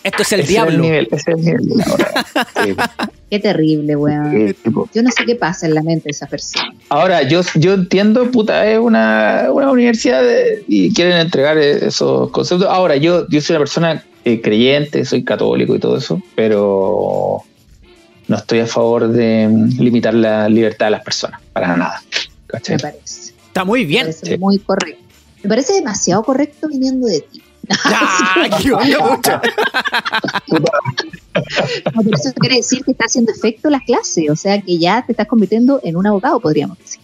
[0.03, 0.79] Esto es el Ese diablo.
[0.79, 2.25] nivel, ese era el nivel de la hora.
[3.29, 4.55] Qué terrible, weón.
[4.93, 6.73] Yo no sé qué pasa en la mente de esa persona.
[6.89, 12.67] Ahora, yo, yo entiendo, puta, es una, una universidad de- y quieren entregar esos conceptos.
[12.69, 17.43] Ahora, yo, yo soy una persona eh, creyente, soy católico y todo eso, pero
[18.27, 22.01] no estoy a favor de mm, limitar la libertad de las personas, para nada.
[22.47, 22.75] ¿cachai?
[22.75, 23.31] Me parece.
[23.47, 24.01] Está muy Me bien.
[24.07, 24.37] parece Sí.
[24.37, 25.01] muy correcto.
[25.43, 27.41] Me parece demasiado correcto viniendo de ti.
[27.89, 29.41] Ya, qué onda, mucha.
[30.47, 35.03] No, pero eso quiere decir que está haciendo efecto la clase, o sea que ya
[35.05, 36.99] te estás convirtiendo en un abogado, podríamos decir.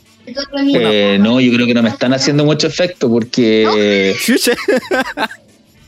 [0.76, 4.14] Eh, no, yo creo que no me están haciendo mucho efecto porque,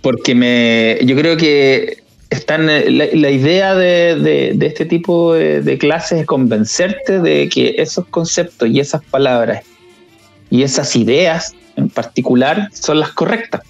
[0.01, 5.61] porque me, yo creo que están la, la idea de, de- de este tipo de,
[5.61, 9.63] de clases es convencerte de que esos conceptos y esas palabras
[10.49, 13.61] y esas ideas en particular son las correctas.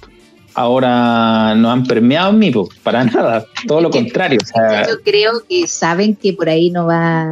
[0.59, 4.39] Ahora no han permeado en mí, pues, para nada, todo lo contrario.
[4.43, 7.31] o sea, Yo creo que saben que por ahí no va,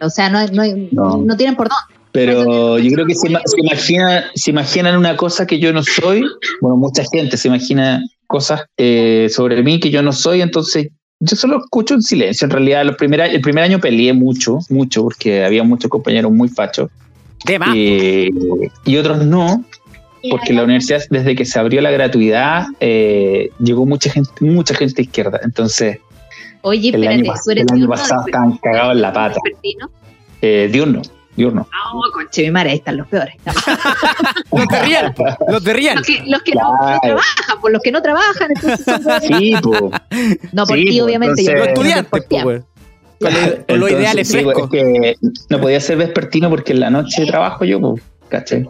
[0.00, 1.22] o sea, no, no, No.
[1.24, 1.94] no tienen por dónde.
[2.10, 6.24] Pero yo creo que se, se imagina, se imaginan una cosa que yo no soy.
[6.60, 10.88] Bueno, mucha gente se imagina cosas eh, sobre mí que yo no soy, entonces
[11.20, 12.46] yo solo escucho en silencio.
[12.46, 16.48] En realidad, los primer, el primer año peleé mucho, mucho, porque había muchos compañeros muy
[16.48, 16.90] fachos
[17.46, 18.30] eh,
[18.84, 19.64] y otros no.
[20.30, 25.02] Porque la universidad, desde que se abrió la gratuidad, eh, llegó mucha gente, mucha gente
[25.02, 25.40] izquierda.
[25.42, 25.98] Entonces,
[26.62, 29.36] Oye, el espérate, año, tú eres el año diurno, pasado estaban cagados en la pata.
[29.44, 29.90] vespertino.
[30.42, 31.02] Eh, diurno,
[31.36, 31.68] diurno.
[31.94, 33.34] No, conche, mi madre, ahí están los peores.
[33.46, 33.52] No.
[34.58, 35.34] Los de.
[35.48, 35.96] Los de Real.
[35.96, 36.60] Los que, los que no,
[37.02, 39.20] trabajan, por los que no trabajan, entonces son.
[39.22, 39.80] Sí, pues.
[40.52, 41.40] No, por Sí, ti, pues, obviamente.
[41.42, 42.62] entonces- yo Los no estudiantes, pues.
[43.20, 43.58] Con, lo- con los
[43.90, 44.62] Entonces, ideales sí, frescos.
[44.64, 45.14] es que
[45.50, 48.68] no podía ser vespertino porque en la noche trabajo yo, pues, ¿cachai?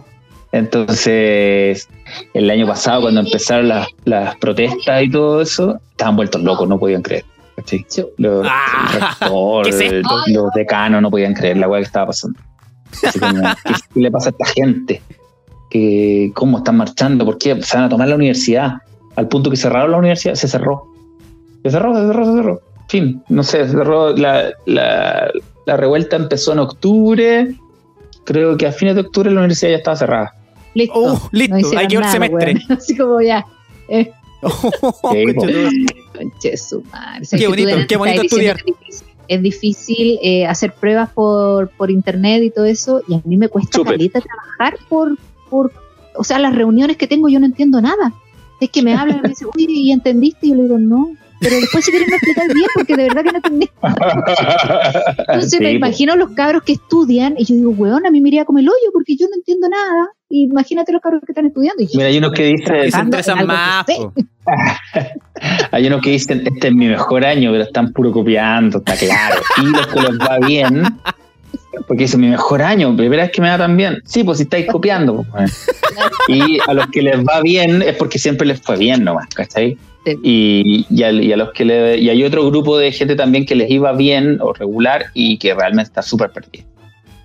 [0.52, 1.88] Entonces,
[2.34, 6.78] el año pasado, cuando empezaron las, las protestas y todo eso, estaban vueltos locos, no
[6.78, 7.24] podían creer.
[8.16, 12.38] Los, Ah, los, los decanos no podían creer la weá que estaba pasando.
[13.04, 15.02] Así como, ¿qué, qué le pasa a esta gente?
[15.70, 17.24] que ¿Cómo están marchando?
[17.24, 17.60] ¿Por qué?
[17.62, 18.74] Se van a tomar la universidad.
[19.16, 20.84] Al punto que cerraron la universidad, se cerró.
[21.62, 22.60] Se cerró, se cerró, se cerró.
[22.88, 24.16] Fin, no sé, se cerró.
[24.16, 25.30] La, la,
[25.66, 27.54] la revuelta empezó en octubre.
[28.24, 30.34] Creo que a fines de octubre la universidad ya estaba cerrada.
[30.74, 30.98] Listo.
[31.00, 32.54] Uh, listo, No hay que ir semestre.
[32.54, 32.72] weón.
[32.78, 33.44] Así como ya.
[33.88, 34.50] Eh, Oh,
[35.12, 35.46] Sí, concha po.
[35.46, 37.22] tu- conche su madre.
[37.22, 38.56] O sea, Qué bonito, qué bonito estudiar.
[39.26, 43.02] Es difícil, eh, hacer pruebas por, por internet y todo eso.
[43.08, 43.94] Y a mí me cuesta Súper.
[43.94, 45.18] caleta trabajar por,
[45.50, 45.72] por.
[46.14, 48.12] O sea, las reuniones que tengo yo no entiendo nada.
[48.60, 50.46] Es que me hablan y me dicen, oye, ¿y entendiste?
[50.46, 51.10] Y yo le digo, no.
[51.40, 53.70] Pero después si quieren explicar bien, porque de verdad que no entendí.
[55.18, 58.28] Entonces Sí, me imagino los cabros que estudian y yo digo, weón, a mí me
[58.28, 60.08] iría como el hoyo porque yo no entiendo nada.
[60.30, 61.82] Imagínate los cabros que están estudiando.
[61.82, 63.86] Y yo, Mira, hay unos que dicen, se interesan más.
[65.70, 69.40] hay unos que dicen, este es mi mejor año, pero están puro copiando, está claro.
[69.62, 70.82] Y los que les va bien,
[71.86, 74.02] porque dicen, mi mejor año, primera vez que me va tan bien.
[74.04, 75.24] Sí, pues si estáis copiando.
[75.30, 75.66] pues.
[76.28, 79.78] Y a los que les va bien es porque siempre les fue bien nomás, ¿cachai?
[80.04, 80.16] Sí.
[80.22, 83.44] Y, y, a, y a los que le, y hay otro grupo de gente también
[83.44, 86.64] que les iba bien o regular y que realmente está súper perdida.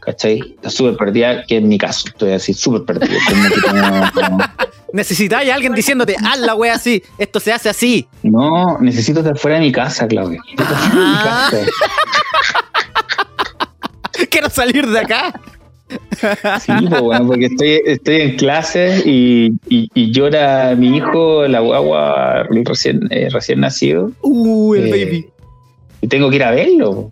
[0.02, 0.40] ¿Cachai?
[0.56, 4.38] Está súper perdida, que en mi caso, estoy así, súper no-
[4.94, 8.06] Necesitáis a alguien diciéndote, haz la wea así, esto se hace así.
[8.22, 10.40] No, necesito estar fuera de mi casa, Claudia.
[10.46, 11.48] Necesito estar fuera de mi Ah.
[11.52, 11.66] casa.
[14.30, 15.40] Quiero salir de acá.
[16.62, 21.60] Sí, pues, bueno, porque estoy, estoy en clases y, y, y llora mi hijo, la
[21.60, 25.26] guagua recién, eh, recién nacido, Uh, el Eh, baby.
[26.02, 27.12] y tengo que ir a verlo.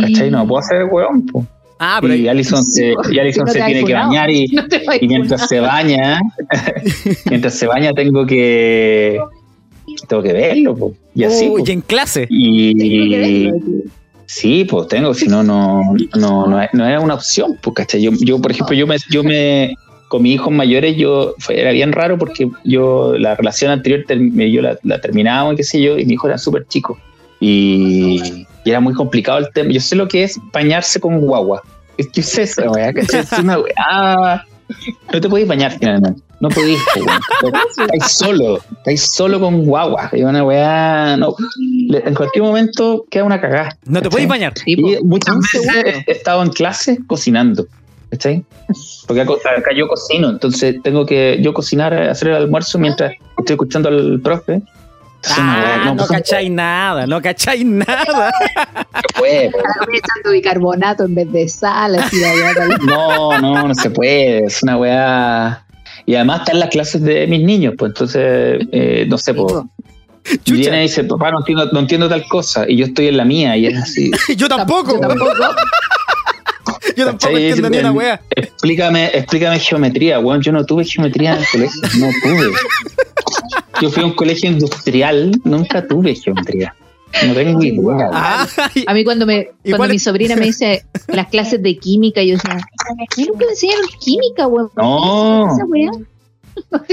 [0.00, 0.30] ¿Cachai?
[0.30, 1.26] No puedo hacer el hueón.
[1.26, 1.46] po.
[1.80, 4.62] Ah, pero Y ahí- Alison se, y Alison No se tiene que bañar y, No
[5.02, 6.20] mientras se baña,
[7.30, 9.18] mientras se baña tengo que
[10.08, 10.74] tengo que verlo.
[10.76, 10.92] po.
[11.14, 11.48] Y así.
[11.48, 11.68] Uy, po.
[11.68, 12.26] y en clase.
[12.28, 13.50] Y
[14.28, 15.82] sí, pues tengo, si no, no,
[16.14, 17.58] no, es una opción.
[17.60, 18.02] Pues, ¿cachai?
[18.02, 19.74] Yo, yo, por ejemplo, yo me, yo me,
[20.08, 24.62] con mis hijos mayores, yo fue, era bien raro porque yo la relación anterior yo
[24.62, 24.78] la,
[25.52, 26.98] y qué sé yo, y mi hijo era súper chico.
[27.40, 29.72] Y, era muy complicado el tema.
[29.72, 31.62] Yo sé lo que es bañarse con guagua.
[32.12, 33.20] Yo sé weá, ¿cachai?
[33.20, 34.44] Es una weá.
[35.10, 36.20] No te podéis bañar finalmente.
[36.40, 36.78] No weón.
[37.92, 38.60] Estáis solo.
[38.78, 40.08] Estáis solo con guagua.
[40.12, 41.16] Es una weá.
[41.16, 41.34] No.
[41.90, 43.76] En cualquier momento queda una cagada.
[43.86, 44.52] No te podéis bañar.
[44.56, 44.88] Sí, po.
[44.88, 47.66] Y muchas veces he estado en clase cocinando.
[48.10, 48.44] ¿Cachai?
[49.06, 53.90] Porque acá yo cocino, entonces tengo que yo cocinar, hacer el almuerzo mientras estoy escuchando
[53.90, 54.62] al profe.
[55.26, 58.32] Ah, no, pues, cacháis nada, no cacháis nada.
[58.94, 62.16] se puede, echando bicarbonato en vez de sal, así
[62.86, 64.46] No, no, no se puede.
[64.46, 65.64] Es una weá.
[66.08, 69.52] Y además están las clases de mis niños, pues entonces, eh, no sé, pues.
[70.42, 70.54] Chucha.
[70.54, 72.64] Viene y dice, papá, no entiendo, no entiendo tal cosa.
[72.66, 74.10] Y yo estoy en la mía y es así.
[74.36, 74.94] Yo tampoco.
[74.94, 75.32] Yo tampoco.
[76.96, 78.22] Yo tampoco entiendo ni una wea.
[78.30, 80.40] Explícame, explícame geometría, weón.
[80.40, 81.82] Yo no tuve geometría en el colegio.
[81.98, 82.52] No tuve.
[83.82, 86.74] Yo fui a un colegio industrial, nunca tuve geometría.
[87.26, 88.10] No tengo idea.
[88.12, 88.46] Ah,
[88.86, 92.34] A mí cuando me ¿Y cuando mi sobrina me dice las clases de química, yo
[92.34, 92.58] decía,
[93.16, 94.70] mí nunca me enseñaron química, weón.
[94.76, 95.52] No.
[95.52, 95.90] Esa weá.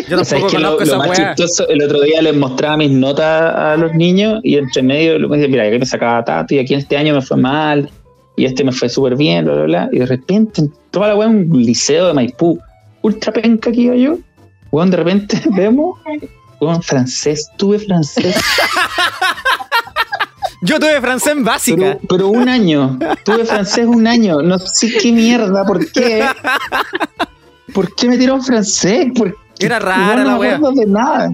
[0.08, 3.56] yo O sea, es que lo, más chistoso, el otro día les mostraba mis notas
[3.56, 6.74] a los niños y entre medio me decía, mira, aquí me sacaba tanto y aquí
[6.74, 7.90] en este año me fue mal
[8.38, 9.90] y este me fue súper bien, bla, bla, bla.
[9.92, 12.60] Y de repente, toda la weá, un liceo de Maipú,
[13.02, 14.18] ultra penca que iba yo,
[14.72, 16.00] weón, de repente vemos,
[16.60, 18.36] weón, francés, tuve francés,
[20.62, 21.78] Yo tuve francés en básica.
[21.78, 26.26] pero, pero un año, tuve francés un año, no sé qué mierda, ¿por qué?
[27.74, 29.08] ¿Por qué me dieron francés?
[29.16, 29.38] ¿Por?
[29.60, 31.32] Era rara no la acuerdo de nada.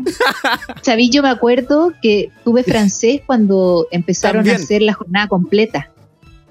[0.81, 4.57] Sabí, yo me acuerdo que tuve francés cuando empezaron También.
[4.57, 5.89] a hacer la jornada completa.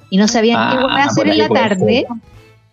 [0.09, 2.07] Y no sabían qué Ah, weá hacer en la tarde.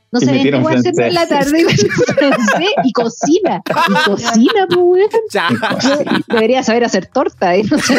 [0.09, 1.65] No Y sabía qué metieron voy a hacer en la tarde
[2.85, 3.61] y cocina.
[3.89, 6.23] Y cocina, pues, weón.
[6.29, 7.55] Debería saber hacer torta.
[7.55, 7.63] ¿eh?
[7.69, 7.97] No sé,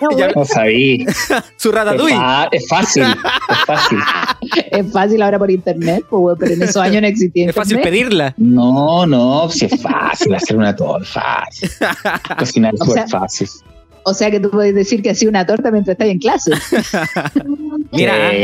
[0.00, 0.28] no, Ya.
[0.30, 1.04] No sabí.
[1.56, 2.14] Su Es, ratatouille.
[2.16, 3.02] fa- es fácil.
[3.02, 3.98] Es fácil.
[4.70, 7.80] Es fácil ahora por internet, pues, weón, pero en esos años no existía Es fácil
[7.80, 8.32] pedirla.
[8.36, 11.44] No, no, si es fácil hacer una torta.
[11.50, 11.70] Fácil.
[12.38, 13.48] Cocinar es O súper sea, fácil.
[14.04, 16.52] O sea que tú puedes decir que hacía una torta mientras estás en clase.
[17.92, 18.36] Mira, Sí.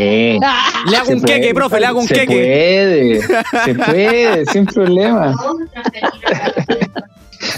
[0.90, 2.26] Le hago Se un puede, queque, profe, le hago un se queque.
[2.26, 3.22] puede,
[3.64, 5.34] se puede, sin problema.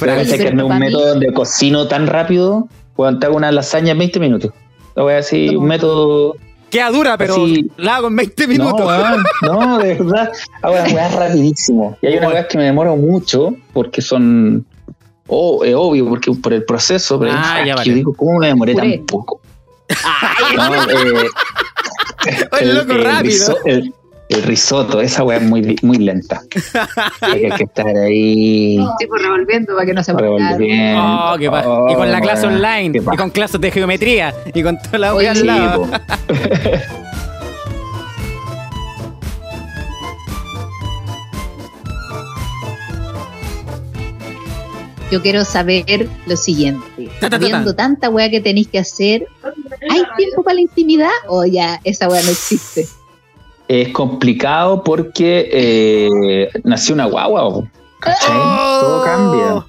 [0.00, 3.50] Pero Oye, que pero hacerme un método donde cocino tan rápido, cuando te hago una
[3.52, 4.52] lasaña en 20 minutos.
[4.94, 6.34] Lo voy a decir, un método.
[6.70, 8.92] Queda dura, pero Así- la hago en 20 No, minutos.
[9.42, 10.30] no, de verdad.
[10.62, 11.96] Hago una weá rapidísimo.
[12.02, 14.66] Y hay una weá que me demoro mucho porque son.
[15.28, 17.88] Oh, es obvio, porque por el proceso, pero Ah, es ya vale.
[17.90, 19.40] yo digo, ¿cómo me demoré tan poco?
[20.56, 21.26] No, eh,
[22.60, 23.22] El loco rápido.
[23.22, 23.94] riso- el-
[24.30, 26.42] el risotto, esa weá es muy, muy lenta.
[27.22, 31.00] hay que estar ahí Sí, pues revolviendo para que no se revolviendo.
[31.02, 34.62] Oh, qué pa- y con la clase weón, online, y con clases de geometría, y
[34.62, 35.88] con toda la wea al lado.
[45.10, 46.84] Yo quiero saber lo siguiente.
[47.20, 47.46] Ta, ta, ta, ta.
[47.46, 49.26] Viendo tanta weá que tenéis que hacer,
[49.90, 52.86] ¿hay tiempo para la intimidad o ya esa weá no existe?
[53.68, 57.42] Es complicado porque eh, nació una guagua.
[57.50, 57.68] po,
[58.00, 58.36] ¿cachai?
[58.36, 58.78] Oh.
[58.80, 59.66] Todo cambia.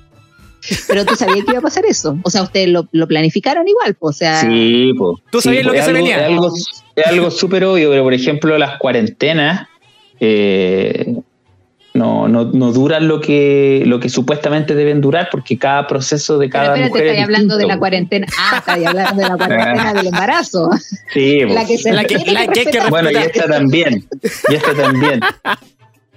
[0.88, 2.18] Pero tú sabías que iba a pasar eso.
[2.24, 5.20] O sea, ustedes lo, lo planificaron igual, pues, o sea, Sí, po.
[5.32, 6.18] ¿Tú sabías Sí, lo po, que se algo- venía?
[6.20, 6.54] Es algo,
[6.96, 9.68] es algo súper obvio, pero por ejemplo, las cuarentenas
[10.20, 11.16] eh,
[12.00, 16.48] no, no, no duran lo que, lo que supuestamente deben durar porque cada proceso de
[16.48, 18.28] pero cada espérate, mujer es hablando de la cuarentena.
[18.40, 20.70] Ah, hablando de la cuarentena del embarazo.
[21.14, 21.42] Sí.
[21.42, 22.80] La que se La que- la que hay que.
[22.90, 24.08] Bueno, y esta también.
[24.50, 25.20] Y esta también.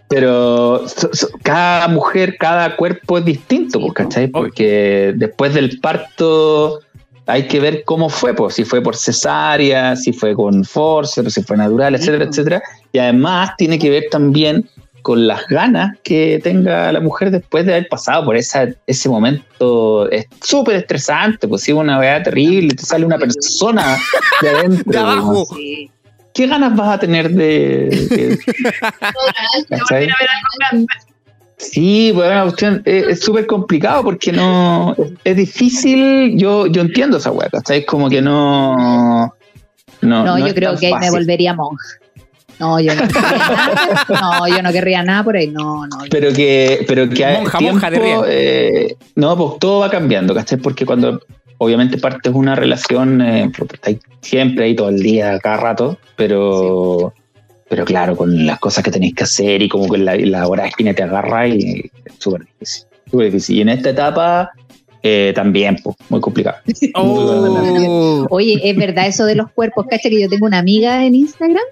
[0.08, 4.26] Pero so- so- cada mujer, cada cuerpo es distinto, Sí, pues, ¿cachai?
[4.28, 6.80] Porque después del parto
[7.26, 11.42] hay que ver cómo fue, pues, si fue por cesárea, si fue con force, si
[11.42, 12.36] fue natural, etcétera, pues.
[12.38, 12.62] etcétera.
[12.92, 14.68] Y además tiene que ver también
[15.02, 20.10] con las ganas que tenga la mujer después de haber pasado por esa, ese momento.
[20.10, 23.96] Es súper estresante, pues, si es una weá terrible, te sale una persona
[24.40, 24.92] de adentro.
[24.92, 25.44] De abajo.
[25.56, 25.90] Sí.
[26.34, 28.38] ¿qué ganas vas a tener de, de-
[29.68, 30.08] ¿cachai?
[31.58, 36.36] Sí, pues una cuestión es súper complicado porque no es, es difícil.
[36.36, 37.84] Yo yo entiendo esa hueá, ¿cachai?
[37.84, 39.32] Como que no.
[40.00, 41.84] No, No, yo creo que ahí me volvería monja.
[42.62, 43.38] No, yo no querría
[44.06, 44.06] nada.
[44.08, 45.48] No, yo no querría nada por ahí.
[45.48, 45.96] No, no.
[46.08, 50.32] Pero que, pero que hay Monja, tiempo, monja de eh, no, pues todo va cambiando,
[50.32, 50.58] ¿cachai?
[50.58, 51.20] Porque cuando
[51.58, 57.12] obviamente partes una relación, eh, puta, estáis siempre ahí todo el día, cada rato, pero,
[57.68, 60.94] pero claro, con las cosas que tenéis que hacer y como que la, la vorágine
[60.94, 63.56] te agarra y es súper difícil, súper difícil.
[63.56, 64.52] Y en esta etapa
[65.02, 66.58] eh, también, pues, muy complicado.
[66.94, 68.24] Oh.
[68.30, 71.64] Oye, es verdad eso de los cuerpos, cacha que yo tengo una amiga en Instagram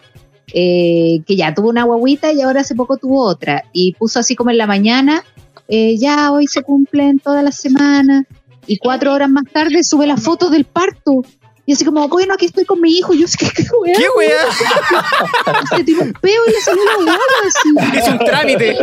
[0.52, 3.64] eh, que ya tuvo una guaguita y ahora hace poco tuvo otra.
[3.72, 5.22] Y puso así como en la mañana,
[5.68, 8.26] eh, ya hoy se cumplen todas las semanas.
[8.66, 11.22] Y cuatro horas más tarde sube la foto del parto
[11.70, 14.06] y así como, bueno, aquí estoy con mi hijo, y yo que qué weá, ¿Qué
[14.18, 15.76] wea?
[15.76, 17.96] se tiró un peo y le salió la guagua así.
[17.96, 18.76] Es un trámite.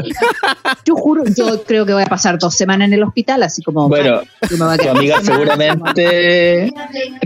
[0.86, 3.90] Yo juro, yo creo que voy a pasar dos semanas en el hospital, así como,
[3.90, 6.72] Bueno, tu amiga seguramente,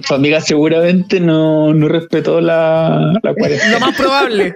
[0.07, 3.73] tu amiga seguramente no, no respetó la, la cuarentena.
[3.73, 4.55] Lo más probable.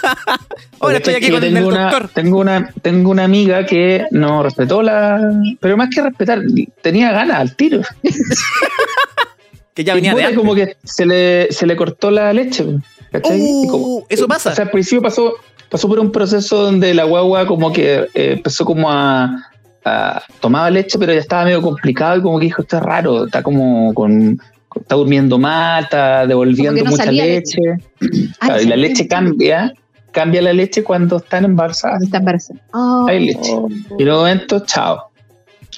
[0.80, 2.08] Ahora estoy aquí con el tengo una, doctor.
[2.08, 5.20] Tengo una, tengo una amiga que no respetó la.
[5.60, 6.40] Pero más que respetar,
[6.80, 7.82] tenía ganas al tiro.
[9.74, 10.38] Que ya Y venía de antes.
[10.38, 12.64] como que se le, se le cortó la leche.
[13.10, 13.38] ¿cachai?
[13.40, 14.50] Y como- Uh, eso pasa.
[14.50, 15.34] O sea, al principio pasó,
[15.70, 19.48] pasó por un proceso donde la guagua como que eh, empezó como a,
[19.84, 23.26] a- tomaba leche, pero ya estaba medio complicado y como que dijo, esto es raro,
[23.26, 24.38] está como con
[24.74, 27.58] está durmiendo mal, está devolviendo no mucha leche.
[28.00, 29.72] Ay, Claro, y la leche cambia,
[30.12, 32.02] cambia la leche cuando están embarazadas.
[32.02, 32.58] Está embarazada.
[32.72, 33.06] Oh.
[33.06, 33.52] Hay leche.
[33.98, 35.10] Y en un momento, chao.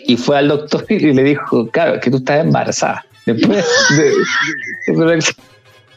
[0.06, 3.04] Y fue al doctor y le dijo, claro, es que tú estás embarazada.
[3.26, 3.64] Después
[3.96, 4.04] de...
[4.94, 5.24] de-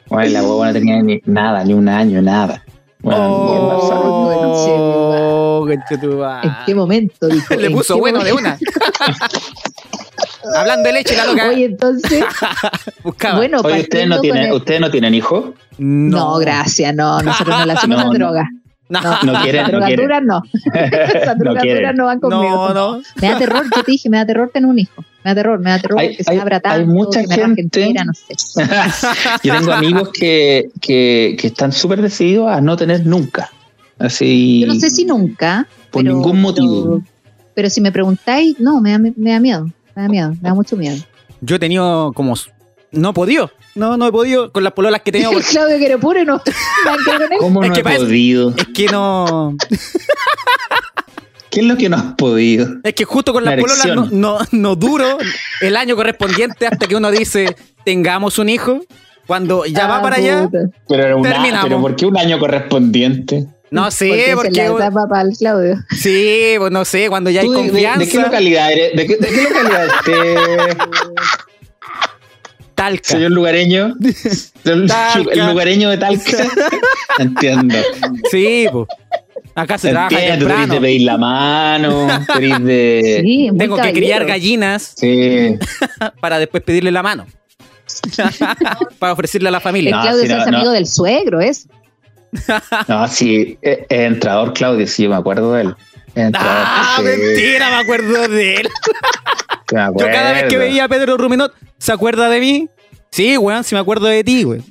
[0.09, 2.63] Bueno, la huevona no tenía ni nada, ni un año, nada.
[2.99, 4.01] Bueno, ni embarazada.
[4.03, 5.67] Oh.
[5.69, 5.81] ¿En
[6.65, 7.27] qué momento?
[7.27, 8.57] Dijo, Le ¿en puso bueno de momento?
[8.65, 9.17] una.
[10.59, 12.23] Hablando de leche, la loca Oye, entonces,
[13.03, 13.37] buscaba.
[13.37, 15.45] bueno, Oye, ¿ustedes no, tienen, el- ¿ustedes no tienen hijos?
[15.77, 18.13] No, gracias, no, nosotros no le hacemos No, la no.
[18.13, 18.49] droga.
[18.89, 20.25] No, No, No quieren, Las no quieren.
[20.25, 20.43] no.
[20.73, 22.73] Las No no van conmigo.
[22.73, 23.01] no, no.
[23.21, 25.03] Me da terror, yo te dije, me da terror tener un hijo.
[25.23, 27.27] Me da terror, me da terror Hay- que se hay- abra hay tanto, mucha que
[27.35, 28.33] gente- no sé.
[29.43, 33.49] Yo tengo amigos que, que, que están súper decididos a no tener nunca.
[33.99, 34.61] Así.
[34.61, 35.67] Yo no sé si nunca.
[35.91, 36.83] Por pero- ningún motivo.
[36.83, 37.03] Pero,
[37.55, 39.65] pero si me preguntáis, no, me da, me da miedo.
[39.95, 40.97] Me da miedo, me da mucho miedo.
[41.41, 42.35] Yo he tenido como.
[42.91, 43.51] No he podido.
[43.77, 45.11] No, no he podido con las pololas que.
[45.11, 46.41] El porque Claudio que pure no.
[47.39, 48.53] ¿Cómo Es no que he podido?
[48.57, 49.55] es que no.
[51.49, 52.67] ¿Qué es lo que no has podido?
[52.83, 55.17] Es que justo con La las pololas no, no, no duro
[55.61, 58.81] el año correspondiente hasta que uno dice tengamos un hijo.
[59.25, 60.49] Cuando ya va Ah, para allá.
[60.87, 61.63] Pero, era una, Terminamos.
[61.67, 63.45] pero ¿por qué un año correspondiente?
[63.71, 64.51] no sé, Porque es porque.
[64.51, 65.75] la etapa para el Claudio.
[65.91, 67.99] Sí, pues no sé, cuando ya hay ¿Tú de, de- confianza.
[67.99, 68.95] de qué localidad eres?
[68.95, 70.77] ¿De qué, de qué localidad es
[72.77, 73.03] Talca.
[73.03, 73.95] señor lugareño?
[74.63, 75.33] El, Talca.
[75.33, 76.45] el lugareño de Talca.
[77.19, 77.75] Entiendo.
[78.31, 78.87] Sí, pues.
[79.55, 80.73] Acá se trabaja Entiendo, tú eres temprano.
[80.75, 82.07] de pedir la mano,
[82.61, 83.21] de...
[83.25, 83.93] Sí, Tengo que caballero.
[83.97, 85.55] criar gallinas Sí.
[86.21, 87.25] para después pedirle la mano.
[88.99, 89.95] para ofrecerle a la El familia.
[89.95, 90.71] No, Claudio es no, amigo no.
[90.73, 91.67] del suegro, es.
[92.87, 95.75] No, sí, es es entrador Claudio, sí, yo me acuerdo de él.
[96.13, 98.69] Entrador, Ah, sí, mentira, me acuerdo de él.
[99.71, 102.69] Yo cada vez que veía a Pedro Ruminot, ¿se acuerda de mí?
[103.11, 104.63] Sí, weón, sí me acuerdo de ti, weón.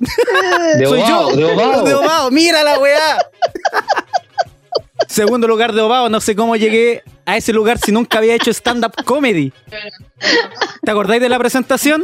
[0.77, 1.35] De Soy Obao, yo.
[1.37, 1.83] de Obao.
[1.83, 3.17] De Obao, mira la weá.
[5.07, 8.51] Segundo lugar de Obao, no sé cómo llegué a ese lugar si nunca había hecho
[8.51, 9.53] stand-up comedy.
[10.83, 12.03] ¿Te acordáis de la presentación?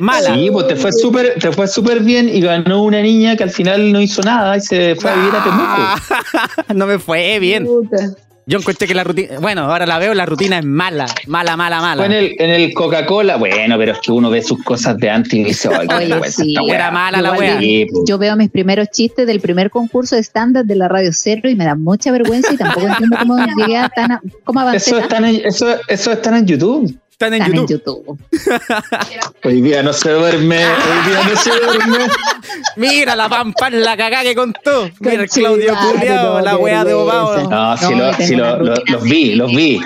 [0.00, 0.34] Mala.
[0.34, 3.50] Sí, pues te fue súper te fue súper bien y ganó una niña que al
[3.50, 6.74] final no hizo nada y se fue a vivir a Temuco.
[6.74, 7.64] No me fue bien.
[7.64, 8.10] Puta.
[8.48, 11.80] Yo encontré que la rutina, bueno, ahora la veo, la rutina es mala, mala, mala,
[11.80, 12.06] mala.
[12.06, 15.34] En el, en el Coca-Cola, bueno, pero es que uno ve sus cosas de antes
[15.34, 16.50] y dice, "Ay, qué Oye, sí.
[16.50, 16.74] esta weá".
[16.76, 17.58] Era mala la wea.
[17.58, 18.04] Sí, pues.
[18.06, 21.56] Yo veo mis primeros chistes del primer concurso de stand-up de la Radio Cero y
[21.56, 24.12] me da mucha vergüenza y tampoco entiendo cómo llegué a tan...
[24.12, 26.96] a- ¿Cómo avancé Eso están en, eso, eso están en YouTube.
[27.18, 28.18] Están en Están YouTube.
[29.44, 31.98] Hoy día no se duerme, hoy día no se duerme.
[32.76, 34.90] Mira la pampa, la cagá que contó.
[35.00, 36.92] Mira el Claudio Culeado, la weá de.
[36.92, 37.48] Obao.
[37.48, 38.82] No, sí, No, lo- sí lo- rutina.
[38.92, 39.80] los vi, los vi.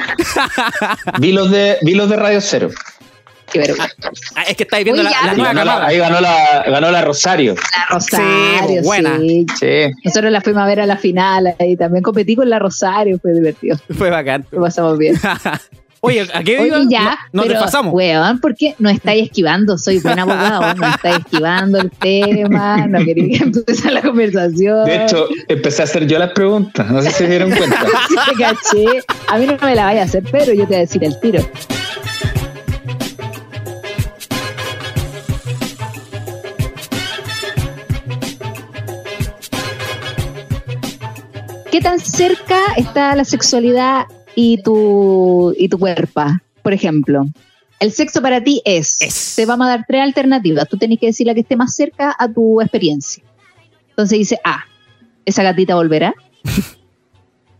[1.20, 2.70] Vi los de, vi los de Radio Cero.
[3.52, 3.94] Qué vergüenza.
[4.34, 5.86] Ah, es que estáis viendo la, la Ahí nueva ganó la, camada.
[5.86, 7.54] ahí ganó la, ganó la Rosario.
[7.54, 9.18] La Rosario, Sí, buena.
[9.20, 9.46] sí.
[9.56, 9.92] Sí.
[10.04, 13.32] Nosotros la fuimos a ver a la final y también competí con la Rosario, fue
[13.34, 13.76] divertido.
[13.96, 14.46] Fue bacán.
[14.50, 15.14] Lo pasamos bien.
[16.02, 17.92] Oye, ¿a qué Oye, ya, No- Nos pero, desfasamos.
[17.92, 19.76] weón, ¿por qué no estáis esquivando?
[19.76, 24.86] Soy buen abogado, no estáis esquivando el tema, no quería que empezar la conversación.
[24.86, 26.90] De hecho, empecé a hacer yo las preguntas.
[26.90, 27.76] No sé si se dieron cuenta.
[28.08, 29.02] Sí, te caché.
[29.28, 31.18] A mí no me la vaya a hacer, pero yo te voy a decir el
[31.20, 31.42] tiro.
[41.70, 44.06] ¿Qué tan cerca está la sexualidad
[44.42, 46.22] y tu, y tu cuerpo?
[46.62, 47.26] Por ejemplo,
[47.78, 49.34] el sexo para ti es, Es.
[49.36, 50.66] Te vamos a dar tres alternativas.
[50.68, 53.22] Tú tenés que decir la que esté más cerca a tu experiencia.
[53.90, 54.64] Entonces dice A,
[55.26, 56.14] esa gatita volverá.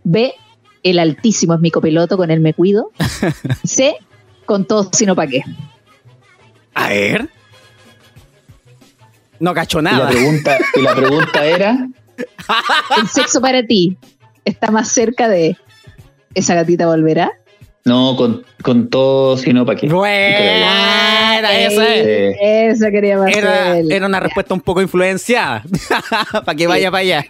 [0.04, 0.32] B,
[0.82, 2.90] el altísimo es mi copiloto, con él me cuido.
[3.64, 3.96] C,
[4.46, 5.42] con todo sino pa' qué.
[6.74, 7.28] A ver.
[9.38, 10.08] No cacho Y la nada.
[10.08, 11.88] pregunta, y la pregunta era,
[12.96, 13.96] El sexo para ti
[14.44, 15.56] está más cerca de
[16.34, 17.32] esa gatita volverá.
[17.84, 19.88] no, con, con todo, sino para qué.
[19.88, 22.36] Buena, esa es.
[22.76, 25.62] Esa quería más Era, una respuesta un poco influenciada.
[26.44, 27.24] para que vaya para allá.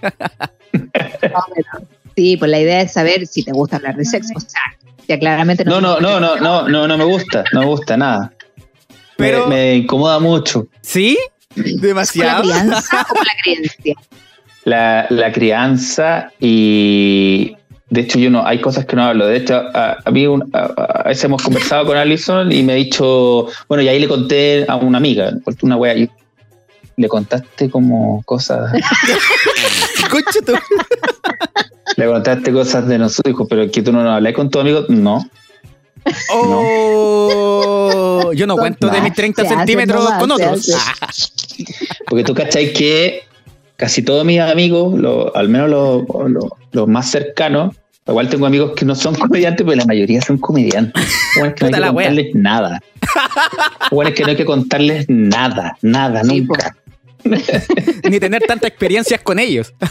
[2.17, 4.33] Sí, pues la idea es saber si te gusta hablar de sexo.
[4.37, 4.61] O sea,
[5.09, 8.33] ya claramente No, no, no, no, no, no, no me gusta, no me gusta nada.
[8.59, 11.19] Me- Pero- me, incomoda mucho ¿Sí?
[11.55, 12.43] ¿Con la Demasiado.
[12.43, 13.95] crianza o con la creencia?
[14.65, 17.55] la, la crianza y
[17.91, 19.27] de hecho yo no, hay cosas que no hablo.
[19.27, 22.73] De hecho, a, a mí un- a, a veces hemos conversado con Alison y me
[22.73, 26.09] ha dicho, bueno, y ahí le conté a una amiga, una wea, y
[26.97, 28.73] le contaste como cosas,
[31.97, 34.85] le contaste cosas de nosotros, dijo, pero que tú no nos hablas con tu amigo,
[34.89, 35.25] no.
[36.33, 40.67] Oh, yo no cuento de mis 30 se hace centímetros nomás, con otros.
[42.09, 43.23] Porque tú cachai que
[43.77, 46.05] casi todos mis amigos, lo- al menos los,
[46.73, 51.05] los más cercanos, igual tengo amigos que no son comediantes, pero la mayoría son comediantes.
[51.37, 52.07] Bueno, es que no hay que wea.
[52.09, 52.81] contarles nada.
[53.91, 56.77] Bueno, es que no hay que contarles nada, nada, Sí, nunca.
[58.11, 59.73] Ni tener tantas experiencias con ellos.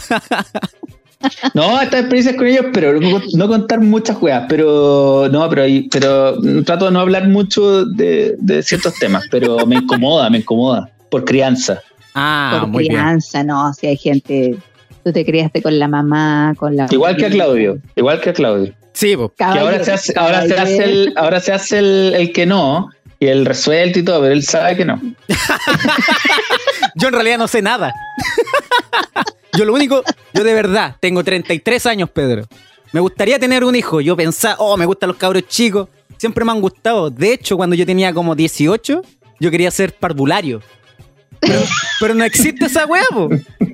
[1.52, 6.86] No, estas experiencias con ellos, pero no, contar muchas juegas, pero no, pero, pero trato
[6.86, 11.82] de no hablar mucho de, de ciertos temas, pero me incomoda, me incomoda, por crianza.
[12.14, 12.94] Ah, por muy bien.
[12.94, 14.56] crianza, no, si hay gente,
[15.02, 16.86] tú te criaste con la mamá, con la...
[16.90, 18.74] Igual que a Claudio, igual que a Claudio.
[18.92, 19.32] Sí, po.
[19.36, 22.88] Que ahora se hace, ahora se hace el, ahora se hace el, el que no,
[23.18, 25.00] y el resuelto y todo, pero él sabe que no.
[26.96, 27.94] Yo en realidad no sé nada.
[29.52, 32.46] Yo lo único, yo de verdad, tengo 33 años, Pedro.
[32.92, 34.00] Me gustaría tener un hijo.
[34.00, 35.88] Yo pensaba, oh, me gustan los cabros chicos.
[36.18, 37.10] Siempre me han gustado.
[37.10, 39.02] De hecho, cuando yo tenía como 18,
[39.40, 40.62] yo quería ser parvulario.
[41.40, 41.60] Pero,
[42.00, 43.28] pero no existe esa weá, po.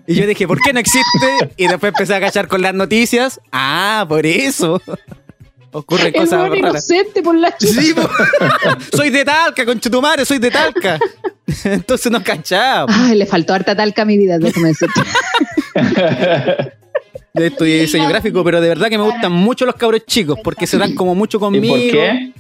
[0.07, 1.51] Y yo dije, ¿por qué no existe?
[1.57, 3.41] Y después empecé a cachar con las noticias.
[3.53, 4.81] Ah, por eso.
[5.73, 6.59] Ocurren El cosas raras.
[6.59, 7.81] inocente por la chucha.
[7.83, 8.09] Sí, po.
[8.97, 10.99] soy de Talca, conchetumare, soy de Talca.
[11.65, 12.87] Entonces no cachaba.
[12.87, 12.93] po.
[12.97, 15.01] Ay, le faltó harta talca a mi vida, déjame decirte.
[17.35, 20.67] Yo estudié diseño gráfico, pero de verdad que me gustan mucho los cabros chicos porque
[20.67, 21.75] se dan como mucho ¿Y conmigo.
[21.75, 22.33] por qué?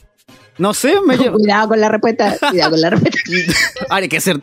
[0.59, 1.37] No sé, me llevo.
[1.39, 2.37] Cuidado con la respuesta.
[2.49, 3.21] Cuidado con la respuesta.
[3.91, 4.41] Ahora hay que ser.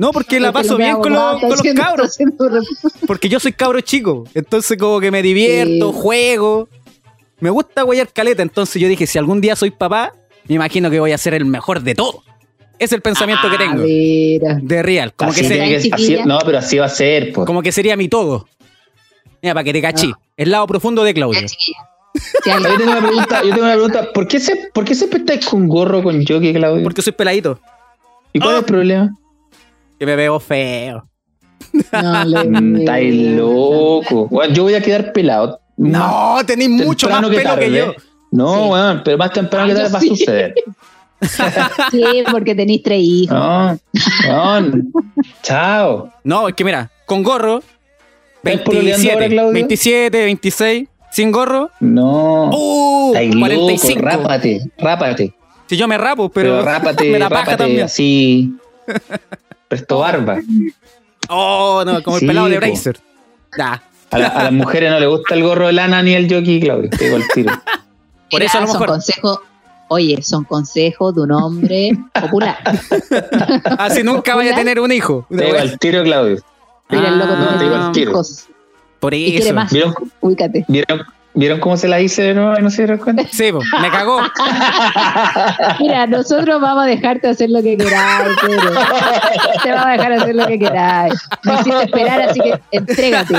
[0.00, 2.16] No, porque la paso bien con, los- con cabros.
[3.06, 4.24] Porque yo soy cabro chico.
[4.34, 5.98] Entonces, como que me divierto, Sí.
[6.00, 6.68] juego.
[7.38, 8.40] Me gusta guayar caleta.
[8.42, 10.12] Entonces, yo dije: si algún día soy papá,
[10.48, 12.22] me imagino que voy a ser el mejor de todo.
[12.78, 13.82] Es el pensamiento que Ah, tengo.
[13.82, 14.58] mira.
[14.62, 15.12] De real.
[15.14, 16.24] Como que, Así se- tiene que- así- Chiquilla.
[16.24, 17.46] no, pero así va a ser, pues.
[17.46, 18.48] como que sería mi todo.
[19.42, 20.10] Mira, para que te cachí.
[20.36, 21.46] El lado profundo de Claudio.
[21.46, 21.74] Sí,
[22.46, 24.12] Yo tengo una pregunta, yo tengo una pregunta.
[24.14, 26.82] ¿Por qué, se, ¿por qué siempre estáis con gorro con jockey, Claudio?
[26.82, 27.60] Porque soy peladito.
[28.32, 29.16] ¿Y cuál es el problema?
[30.00, 31.06] Que me veo feo.
[31.92, 34.30] no le Mm, Estáis loco.
[34.50, 35.60] Yo voy a quedar pelado.
[35.76, 37.94] No, tenéis mucho más temprano pelo que yo.
[38.32, 38.70] No, Sí.
[38.70, 40.08] weón, pero más temprano que Ah, tarde va a sí.
[40.08, 40.54] suceder.
[41.90, 43.36] Sí, porque tenéis tres hijos.
[43.38, 43.78] No.
[45.42, 46.10] Chao.
[46.24, 47.62] No, es que mira, con gorro,
[48.42, 49.52] ¿Estás pololeando 27, ahora, Claudio?
[49.52, 52.48] 27, 26, sin gorro, No.
[52.54, 53.08] ¡uh!
[53.12, 54.00] Estáis loco, 45.
[54.02, 55.34] rápate, rápate.
[55.66, 57.82] Si yo me rapo, Pero, pero, rápate, me paja rápate también.
[57.84, 58.54] así.
[59.70, 60.38] Presto barba.
[61.28, 62.56] Oh, no, como el Sí, pelado de.
[62.58, 62.98] Bracer.
[63.56, 63.80] Ya.
[64.10, 66.58] A, la- a las mujeres no le gusta el gorro de lana ni el jockey,
[66.60, 66.90] Claudio.
[66.90, 67.52] Te digo el tiro.
[68.28, 68.88] Por eso a lo son mejor.
[68.88, 69.38] consejos,
[69.88, 71.90] oye, son consejos de un hombre
[72.20, 72.58] popular.
[73.78, 75.24] Así nunca vaya a tener un hijo.
[75.30, 76.38] Te digo el tiro, Claudio.
[76.88, 78.10] Mira, el loco Ah, tiene te digo el tiro.
[78.10, 78.46] hijos.
[78.98, 79.54] Por Y quiere eso.
[79.54, 79.72] más.
[79.72, 80.64] ¿Vieron, Ubícate.
[80.66, 81.02] vieron,
[81.32, 83.22] ¿Vieron cómo se la hice de nuevo y no se dieron cuenta?
[83.30, 83.50] Sí,
[83.80, 84.20] me cagó.
[85.78, 88.70] Mira, nosotros vamos a dejarte hacer lo que queráis, Pedro.
[89.62, 91.14] Te vamos a dejar hacer lo que queráis.
[91.44, 93.34] No hiciste esperar, así que entrégate,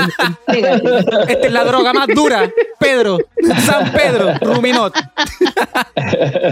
[0.46, 1.32] entrégate.
[1.32, 2.50] Esta es la droga más dura.
[2.78, 3.18] Pedro,
[3.66, 4.94] San Pedro, Ruminot.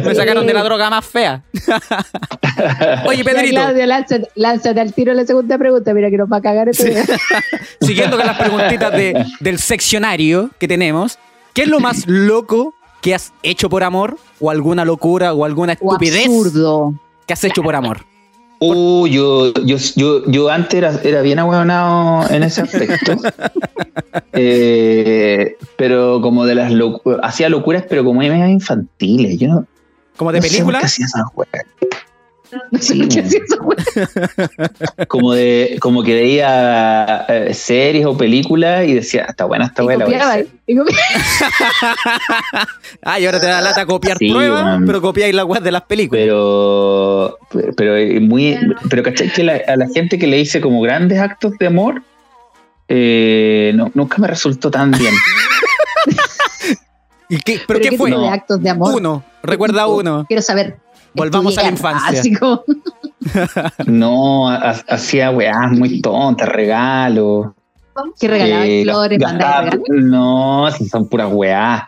[0.04, 1.42] Me sacaron de la droga más fea.
[3.06, 5.94] Oye, Ya, Pedrito, Claudio, lánzate, lánzate al tiro la segunda pregunta.
[5.94, 7.02] Mira que nos va a cagar este
[7.80, 11.18] siguiendo con las preguntitas de- del seccionario que tenemos,
[11.52, 14.18] ¿qué es lo más loco que has hecho por amor?
[14.40, 16.94] ¿O alguna locura o alguna O estupidez absurdo.
[17.26, 18.04] que has hecho por amor?
[18.62, 23.12] Uh, yo, yo, yo, yo antes era, era bien ahueonado en ese aspecto.
[24.32, 29.38] Eh, pero como de las locuras, hacía locuras, pero como medio infantiles.
[29.38, 29.66] Yo no,
[30.16, 30.78] ¿Como de no sé por película?
[30.80, 31.66] qué hacía esas weas.
[32.70, 33.22] No sé qué bueno.
[33.26, 33.78] hacía eso, güey.
[35.08, 39.86] Como de, como que veía eh, series o películas y decía, está buena esta Y
[39.86, 40.48] wea, la voy a copiaba, hacer".
[40.66, 40.76] y.
[43.02, 44.84] Ah, y ahora te da lata copiar Sí, pruebas, weón.
[44.86, 46.22] pero copiáis las web de las películas.
[46.24, 47.38] pero
[47.76, 49.32] pero es muy pero ¿cachai?
[49.32, 52.02] que la- a la gente que le hice como grandes actos de amor
[52.88, 55.14] eh, no, nunca me resultó tan bien
[57.28, 58.10] ¿Y qué, ¿Pero, qué, fue?
[58.10, 58.92] de actos de amor?
[58.94, 60.24] Uno, recuerda uno.
[60.26, 60.78] Quiero saber.
[61.14, 62.22] Volvamos a la infancia.
[63.86, 67.48] No ha- hacía weas muy tontas regalos
[68.18, 70.04] que regalaba eh, flores, mandaba gastaba- regalos.
[70.04, 71.82] no si son puras weas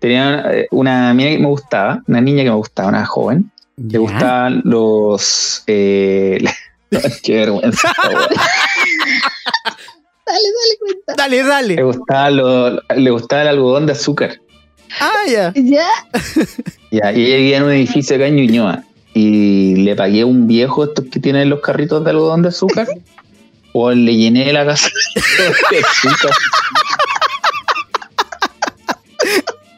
[0.00, 3.98] tenía eh, una amiga que me gustaba una niña que me gustaba una joven le
[3.98, 6.42] gustaban los eh,
[7.22, 7.92] qué vergüenza.
[8.02, 8.28] Dale,
[10.26, 11.14] dale cuenta.
[11.16, 11.82] Dale, le dale.
[11.82, 14.40] gustaba lo- le gustaba el algodón de azúcar
[15.00, 15.52] Ah, ya.
[15.54, 15.88] Ya.
[16.90, 18.82] Ya, y ella vivía en un edificio acá en Ñuñoa.
[19.12, 22.88] Y le pagué a un viejo estos que tienen los carritos de algodón de azúcar.
[23.74, 24.88] o le llené la casa
[25.70, 26.30] de azúcar.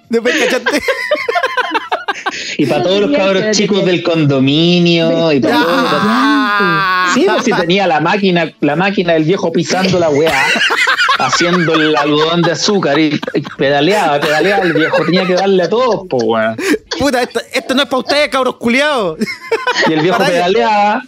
[0.08, 0.82] Después cachaste.
[2.59, 5.33] Y para todos los cabros chicos del condominio.
[5.33, 7.11] Y para todos- Ah.
[7.14, 10.33] Sí, pues si tenía la máquina, la máquina del viejo pisando la weá,
[11.18, 15.68] haciendo el algodón de azúcar y, y pedaleaba, pedaleaba, el viejo tenía que darle a
[15.68, 16.57] todos, pues weón.
[16.99, 19.18] Puta, esto, esto no es para ustedes, cabros culiados.
[19.89, 21.03] Y el viejo pedaleaba.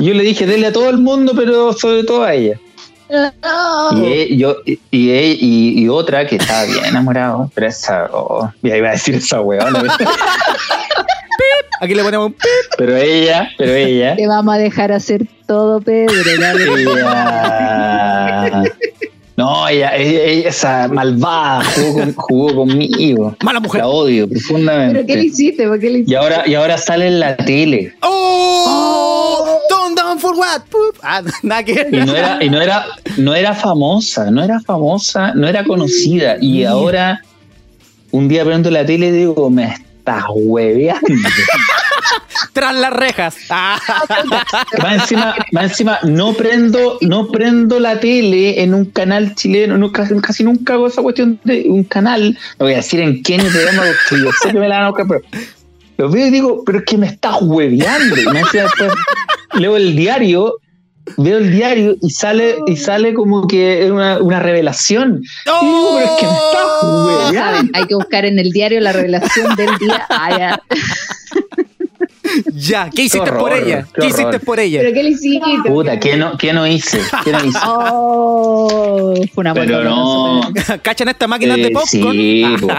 [0.00, 2.58] Y yo le dije, dele a todo el mundo, pero sobre todo a ella.
[3.10, 4.06] No.
[4.06, 8.76] Y, yo, y, y, y- y otra que estaba bien enamorado, pero esa, oh, ya
[8.76, 9.82] iba a decir esa weona,
[11.80, 12.42] Aquí le ponemos un pip.
[12.78, 16.14] pero ella, pero ella, Te vamos a dejar hacer todo, Pedro.
[16.24, 16.52] ella,
[19.36, 23.80] no, ella, ella- ella- esa malvada jugó, con- jugó conmigo, Mala mujer.
[23.80, 25.24] la odio ¿Pero qué le profundamente.
[25.24, 25.66] hiciste?
[25.66, 26.16] ¿Por qué le Y hiciste?
[26.16, 27.94] ahora, y ahora sale en la tele.
[28.02, 29.58] ¡Oh!
[29.68, 30.62] Don't down for what?
[31.02, 35.32] Ah, nada que Y no era, y no era, no era famosa, no era famosa,
[35.34, 36.36] no era conocida.
[36.40, 37.20] Y ahora,
[38.12, 41.02] un día prendo la tele y digo, me estás hueveando.
[42.54, 43.36] Tras las rejas.
[43.50, 43.78] Ah.
[44.80, 49.90] Más encima, más encima, no prendo, no prendo la tele en un canal chileno, no,
[49.90, 53.38] casi, casi nunca hago esa cuestión de un canal, no voy a decir en qué
[53.38, 55.20] ni programa porque yo sé que me la van a buscar, pero
[55.96, 58.16] lo veo y digo, pero es que me estás hueveando.
[58.16, 58.92] Y más encima después
[59.54, 60.60] leo el diario,
[61.16, 65.22] veo el diario y sale, y sale como que es una, una revelación.
[65.62, 67.06] Y digo, pero es que me ¡Oh!
[67.06, 67.40] Hueveando.
[67.40, 70.06] saben, hay que buscar en el diario la revelación del día.
[70.08, 70.60] Ah,
[72.54, 72.90] ya.
[72.90, 73.86] ¿qué hiciste horror, por ella?
[73.94, 74.80] qué ¿Qué hiciste por ella?
[74.80, 75.46] ¿Pero qué le hiciste?
[75.66, 77.00] Puta, ¿qué no, qué no hice?
[77.24, 77.58] ¿Qué no hice?
[77.66, 80.40] Oh, fue una Pero buena no.
[80.54, 82.12] cosa, ¿Cachan estas máquinas de Eh, popcorn?
[82.12, 82.68] sí, po.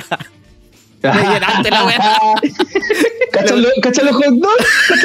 [1.06, 2.00] Le llenaste la wea.
[3.32, 5.04] ¿Cachan los cachan los hot dogs?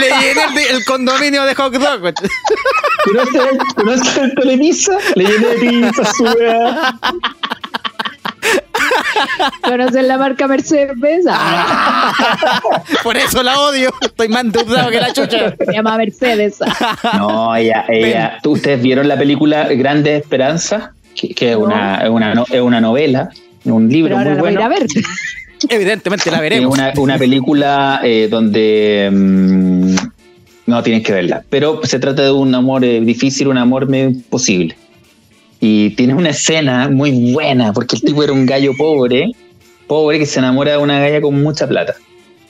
[0.00, 2.14] Le llené el, el condominio de hot dog.
[3.04, 3.42] ¿Conoces
[3.74, 4.96] conoces el Telepizza?
[5.14, 5.56] Le llené de
[5.90, 6.98] pizza su weá.
[9.62, 10.94] ¿Conocen la marca Mercedes?
[11.28, 12.12] Ah,
[13.02, 13.90] Por eso la odio.
[14.00, 15.54] Estoy más endeudado que la chucha.
[15.58, 16.58] se llama Mercedes.
[17.14, 18.38] No, ella, ella.
[18.42, 20.90] ¿tú- ¿Ustedes vieron la película Grandes Esperanzas?
[21.14, 23.30] Que, que es, una, es, una, no- es una novela,
[23.64, 24.74] un libro Pero muy la voy a ir bueno.
[24.74, 24.86] a ver.
[25.68, 26.74] Evidentemente la Es veremos.
[26.74, 29.96] una, una película eh, donde mm,
[30.66, 34.10] no tienes que verla, pero se trata de un amor eh, difícil, un amor medio
[34.10, 34.76] imposible.
[35.60, 39.30] Y tiene una escena muy buena, porque el tipo era un gallo pobre,
[39.86, 41.94] pobre que se enamora de una galla con mucha plata.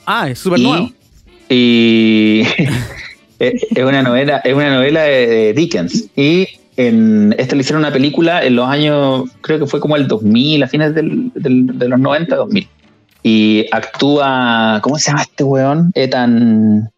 [0.07, 0.91] Ah, es súper nuevo.
[1.49, 2.43] y
[3.39, 6.09] es una novela, es una novela de, de Dickens.
[6.17, 6.47] Y
[6.77, 10.63] en esta le hicieron una película en los años, creo que fue como el 2000,
[10.65, 12.69] a fines del- del- de los 90, 2000.
[13.23, 15.91] Y actúa, ¿cómo se llama este weón?
[15.95, 16.91] Ethan,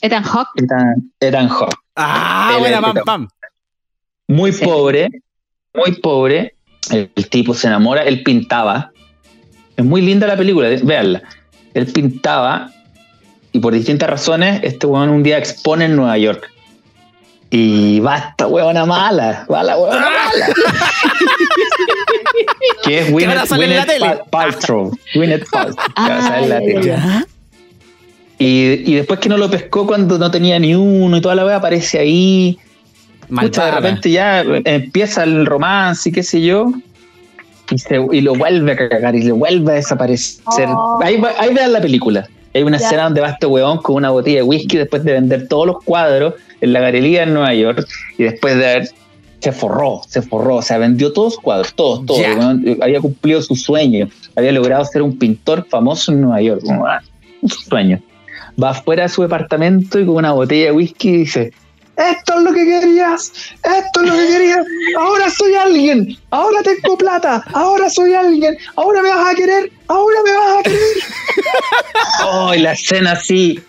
[0.00, 0.50] Ethan Hawke.
[0.56, 1.76] Ethan, Ethan Hawke.
[1.96, 3.28] Ah, buena, pam, pam.
[4.30, 4.64] Muy Sí.
[4.64, 5.08] pobre,
[5.74, 6.54] muy pobre.
[6.90, 8.92] El, el tipo se enamora, él pintaba.
[9.76, 11.22] Es muy linda la película, veanla.
[11.74, 12.70] Él pintaba
[13.52, 16.50] y por distintas razones este weón un día expone en Nueva York.
[17.52, 20.46] Y va esta huevona mala, va la huevona mala.
[22.84, 23.10] que es
[23.86, 24.06] tele.
[24.06, 24.92] Pa- Paltrow.
[25.14, 25.86] Gwyneth Paltrow.
[25.96, 26.98] Ah, la ya, tele.
[28.38, 31.44] Y, y después que no lo pescó cuando no tenía ni uno y toda la
[31.44, 32.58] wea aparece ahí.
[33.30, 36.72] Pucha, de repente ya empieza el romance y qué sé yo.
[37.70, 40.68] Y, se- y lo vuelve a cagar y le vuelve a desaparecer.
[40.68, 40.98] Oh.
[41.02, 42.28] Ahí, va- ahí vean la película.
[42.52, 42.86] Hay una Ya.
[42.86, 45.76] escena donde va este huevón con una botella de whisky después de vender todos los
[45.84, 47.86] cuadros en la galería en Nueva York
[48.18, 48.88] y después de haber.
[49.38, 52.20] Se forró, se forró, o sea, vendió todos los cuadros, todos, todos.
[52.20, 54.06] Huevón había cumplido su sueño,
[54.36, 56.62] había logrado ser un pintor famoso en Nueva York.
[56.86, 57.00] ah,
[57.40, 58.00] un sueño.
[58.62, 61.52] Va afuera de su departamento y con una botella de whisky dice:
[62.00, 63.30] Esto es lo que querías,
[63.62, 64.64] esto es lo que querías.
[64.98, 70.18] Ahora soy alguien, ahora tengo plata, ahora soy alguien, ahora me vas a querer, ahora
[70.24, 70.80] me vas a querer.
[72.24, 73.62] oh, y la escena así.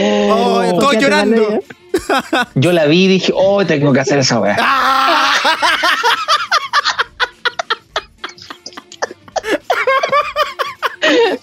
[0.00, 1.60] Oh, Oh, llorando.
[2.54, 4.56] yo la vi y dije, oh, tengo que hacer esa weá.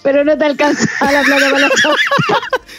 [0.02, 1.96] Pero no te alcanzaba la plata para la chapa.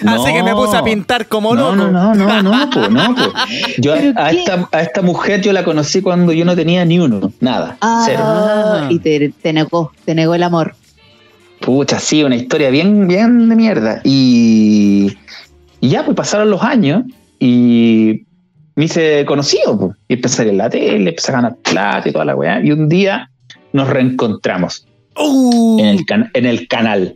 [0.16, 1.92] Así que me puse a pintar como no, loco.
[1.92, 3.34] No, no, no, no, po, no, po.
[3.78, 7.00] Yo ¿Pero a esta, a esta mujer yo la conocí cuando yo no tenía ni
[7.00, 8.22] uno, nada, cero.
[8.24, 10.76] Ah, y te, te negó, te negó el amor.
[11.60, 14.02] Pucha, sí, una historia bien, bien de mierda.
[14.04, 15.18] Y,
[15.82, 17.04] y ya, pues pasaron los años
[17.40, 18.24] y
[18.76, 19.98] me hice conocido, pues.
[20.08, 22.62] Y empecé a salir en la tele, empecé a ganar plata y toda la weá.
[22.64, 23.30] Y un día
[23.74, 24.88] nos reencontramos
[25.20, 27.16] En el, can- en el canal.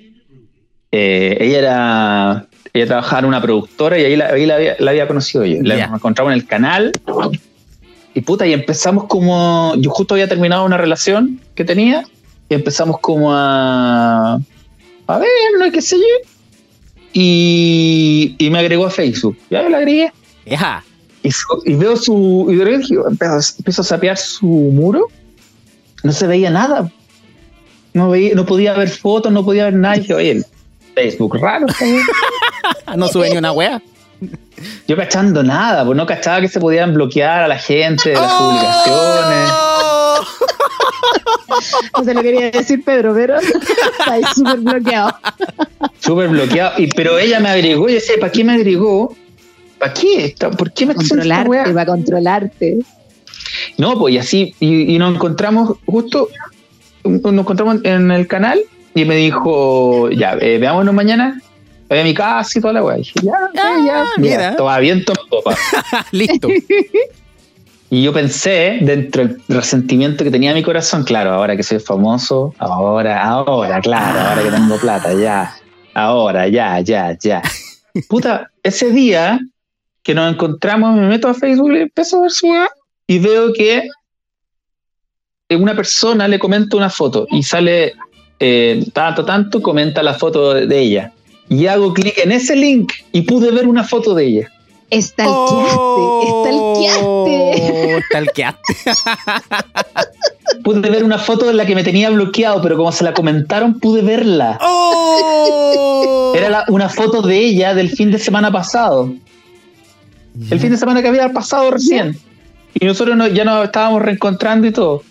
[0.91, 2.47] Eh, ella era.
[2.73, 5.57] Ella trabajaba en una productora y ahí la, ahí la había, la había conocido yo.
[5.61, 6.91] La nos encontramos en el canal.
[8.15, 9.73] Y puta, y empezamos como.
[9.77, 12.03] Yo justo había terminado una relación que tenía.
[12.49, 14.39] Y empezamos como a.
[15.07, 15.29] A ver,
[15.59, 16.29] no qué sé yo.
[17.13, 19.37] Y, y me agregó a Facebook.
[19.49, 20.11] Ya la agregué.
[20.45, 20.83] ya.
[21.21, 22.47] Y, su- y veo su.
[22.49, 25.07] Y empiezo, empiezo a sapear su muro.
[26.03, 26.91] No se veía nada.
[27.93, 29.97] No, veía, no podía ver fotos, no podía ver nada.
[29.97, 30.45] Y dije, oye, el
[30.95, 31.67] Facebook raro.
[31.67, 31.85] esta
[32.87, 32.95] wea".
[32.97, 33.81] No sube ni una wea.
[34.87, 38.31] Yo cachando nada, pues no cachaba que se podían bloquear a la gente de las
[38.33, 38.49] ¡Oh!
[38.49, 39.49] publicaciones.
[41.97, 45.15] No se lo quería decir Pedro, pero está ahí súper bloqueado.
[45.99, 46.73] Súper bloqueado.
[46.81, 49.15] Y, pero ella me agregó, yo sé, ¿para qué me agregó?
[49.77, 50.35] ¿Para qué?
[50.57, 51.71] ¿Por qué me Controlarte, wea?
[51.71, 52.79] va a controlarte.
[53.77, 56.29] No, pues y así, y, y nos encontramos justo,
[57.03, 58.59] nos encontramos en el canal
[58.95, 61.39] y me dijo, ya, eh, veámonos mañana,
[61.89, 62.97] voy a mi casa y toda la weá.
[62.97, 64.37] Dije, ya, ya, ya, mira.
[64.37, 65.55] mira, todavía bien, to- copa.
[66.11, 66.47] Listo.
[67.89, 72.53] Y yo pensé, dentro del resentimiento que tenía mi corazón, claro, ahora que soy famoso,
[72.57, 75.53] ahora, ahora, claro, ahora que tengo plata, ya,
[75.93, 77.41] ahora, ya, ya, ya.
[78.09, 79.39] Puta, ese día
[80.01, 82.67] que nos encontramos, me meto a Facebook y empiezo a ver su weá,
[83.05, 83.87] y veo que
[85.55, 87.93] una persona le comenta una foto y sale
[88.39, 91.11] eh, tanto, tanto, comenta la foto de, de ella.
[91.49, 94.51] Y hago clic en ese link y pude ver una foto de ella.
[94.89, 95.75] Estalqueaste,
[96.27, 97.01] estalqueaste.
[97.03, 98.73] Oh, Stalkeaste.
[100.63, 103.79] Pude ver una foto en la que me tenía bloqueado, pero como se la comentaron,
[103.79, 104.57] pude verla.
[104.61, 106.33] Oh.
[106.35, 109.11] Era la- una foto de ella del fin de semana pasado.
[110.49, 112.17] El fin de semana que había pasado recién.
[112.75, 115.03] Y nosotros no- ya nos estábamos reencontrando y todo.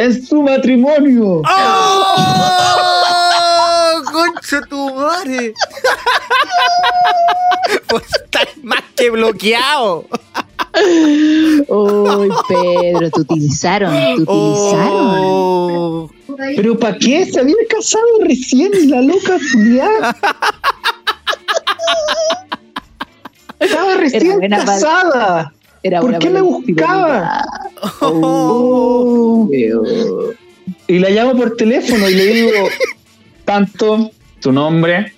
[0.00, 1.42] ¡Es su matrimonio!
[1.46, 2.02] ¡Oh!
[4.10, 5.52] ¡Concha tu madre!
[7.88, 10.06] pues estás más que bloqueado.
[11.68, 15.16] Uy, Pedro, te utilizaron, te utilizaron.
[15.20, 16.10] Oh.
[16.56, 17.26] ¿Pero para qué?
[17.26, 20.16] Se había casado recién la loca Julián.
[23.58, 25.52] Estaba recién casada.
[25.82, 27.44] Era ¿Por qué me buscaba?
[28.02, 29.48] Oh.
[29.50, 30.36] fidelidad.
[30.86, 32.50] Y la llamo por teléfono y le digo,
[33.44, 34.10] tanto,
[34.40, 35.14] tu nombre,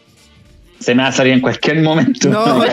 [0.78, 2.28] se me va a salir en cualquier momento.
[2.28, 2.62] No.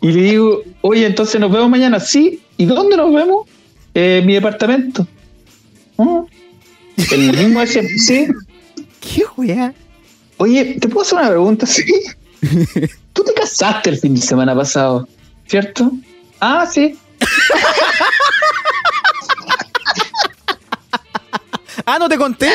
[0.00, 2.00] Y le digo, oye, entonces nos vemos mañana.
[2.00, 3.46] Sí, ¿y dónde nos vemos?
[3.94, 5.06] "En mi departamento.
[5.96, 6.26] "Oh".
[7.10, 8.26] El mismo ese, sí.
[9.00, 9.74] ¿Qué wea?
[10.38, 11.66] Oye, ¿te puedo hacer una pregunta?
[11.66, 11.84] Sí.
[13.22, 15.06] Tú te casaste el fin de semana pasado,
[15.46, 15.92] ¿cierto?
[16.40, 16.98] Ah, sí.
[21.86, 22.48] Ah, no te conté.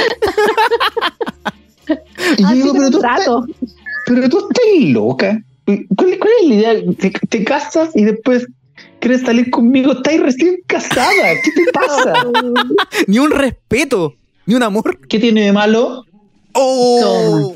[2.37, 3.45] Y Ah, digo, sí, pero tú, un rato.
[3.49, 5.41] estás, pero tú estás loca.
[5.65, 5.85] ¿Cuál,
[6.17, 6.73] cuál es la idea?
[6.97, 8.47] Te, te casas y después
[8.99, 9.91] quieres salir conmigo.
[9.93, 11.33] Estás recién casada.
[11.43, 12.13] ¿Qué te pasa?
[13.07, 14.13] Ni un respeto.
[14.45, 14.97] Ni un amor.
[15.09, 16.05] ¿Qué tiene de malo?
[16.53, 17.53] Oh.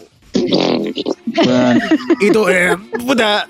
[2.19, 2.75] Y tú, eh,
[3.05, 3.47] puta.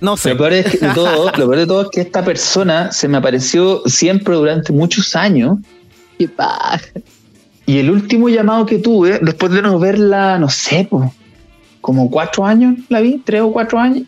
[0.00, 0.30] No sé.
[0.30, 3.18] lo, peor es que todo, lo peor de todo es que esta persona se me
[3.18, 5.58] apareció siempre durante muchos años.
[6.18, 6.80] Qué paja.
[7.66, 11.12] Y el último llamado que tuve, después de no verla, no sé, po,
[11.80, 14.04] como cuatro años la vi, tres o cuatro años,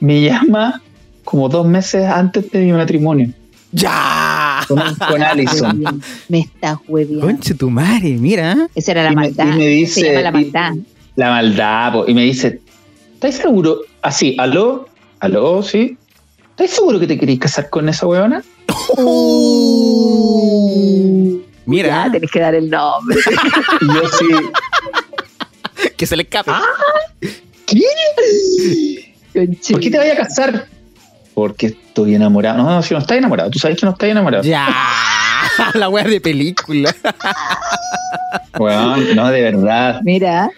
[0.00, 0.82] me llama
[1.22, 3.30] como dos meses antes de mi matrimonio
[3.72, 4.60] ¡Ya!
[4.68, 4.78] con,
[5.08, 5.84] con Allison.
[6.28, 7.26] Me estás hueviando.
[7.26, 8.68] Conche tu madre, mira.
[8.74, 9.54] Esa era la Y me- maldad.
[9.54, 10.72] y me dice- Se llama la y- maldad.
[11.16, 12.60] La maldad, po, y me dice,
[13.14, 13.80] ¿estás seguro?
[14.02, 14.88] Así, aló,
[15.20, 15.96] aló, sí.
[16.50, 18.42] ¿Estás seguro que te queréis casar con esa weona?
[21.66, 23.18] Mira, Ya, tenés que dar el nombre.
[23.80, 24.26] Y yo sí,
[25.96, 26.50] que se le escape.
[27.66, 27.80] ¿qué?
[29.32, 29.72] Conche.
[29.72, 30.66] ¿Por qué te vayas a casar?
[31.34, 32.58] Porque estoy enamorado.
[32.58, 34.44] No, no, si no estás enamorado, tú sabes que no estás enamorado.
[34.44, 34.68] Ya.
[35.74, 36.94] La wea de película.
[38.58, 40.00] Weón, no, de verdad.
[40.04, 40.50] Mira,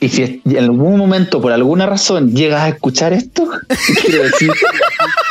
[0.00, 3.48] Y si en algún momento, por alguna razón, llegas a escuchar esto,
[4.06, 4.50] quiero decir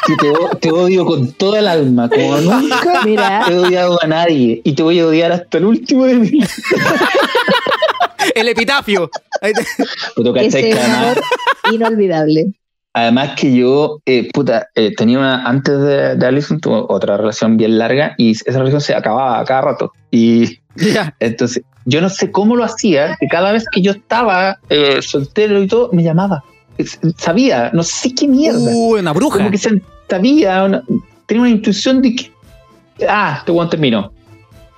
[0.05, 0.15] que
[0.59, 3.45] te, odio con toda el alma, como nunca mira.
[3.49, 4.61] he odiado a nadie.
[4.63, 6.47] Y te voy a odiar hasta el último de vida.
[8.35, 9.09] El epitafio.
[11.71, 12.53] Inolvidable.
[12.93, 17.57] además que yo, eh, puta, eh, tenía una, antes de, de Allison, tuve otra relación
[17.57, 19.91] bien larga y esa relación se acababa a cada rato.
[20.11, 21.15] Y Ya.
[21.19, 25.63] entonces, yo no sé cómo lo hacía, que cada vez que yo estaba eh, soltero
[25.63, 26.43] y todo, me llamaba.
[27.17, 28.59] Sabía, no sé qué mierda.
[28.59, 29.37] Uh, una bruja.
[29.39, 29.57] como que
[30.09, 30.83] sabía, una-
[31.25, 32.31] tenía una intuición de que,
[33.07, 34.11] ah, este weón terminó.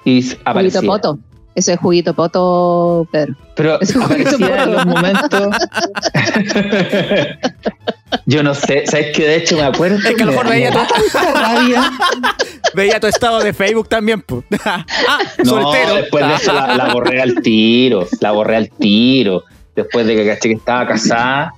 [0.06, 0.82] Y aparecía.
[0.82, 1.20] poto.
[1.56, 3.36] Eso es juguito poto, Pedro.
[3.56, 5.42] Pero Es juguito en los momentos.
[8.26, 9.98] Yo no sé, ¿sabes que De hecho, me acuerdo.
[9.98, 11.92] Es que a lo mejor me veía rabia.
[12.76, 14.44] Veía tu estado de Facebook también, pues.
[14.66, 14.86] ah,
[15.44, 15.96] No, soltero.
[15.96, 19.44] después de eso la, la borré al tiro, la borré al tiro.
[19.76, 21.54] Después de que caché que estaba casada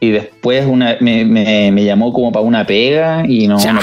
[0.00, 3.80] y después una, me, me, me llamó como para una pega y no, no.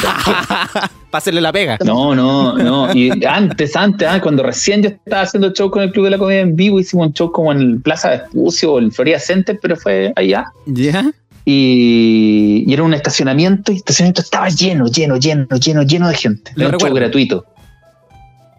[1.15, 1.77] Para hacerle la pega.
[1.85, 2.93] No, no, no.
[2.93, 6.17] Y antes, antes, ah, cuando recién yo estaba haciendo show con el Club de la
[6.17, 9.57] Comedia en vivo, hicimos un show como en el Plaza Vespucio o el Florida Center,
[9.61, 10.51] pero fue allá.
[10.65, 11.09] Ya.
[11.45, 16.15] Y, y era un estacionamiento y el estacionamiento estaba lleno, lleno, lleno, lleno, lleno de
[16.15, 16.51] gente.
[16.55, 16.95] Lo Era un show recuerdo.
[16.95, 17.45] gratuito.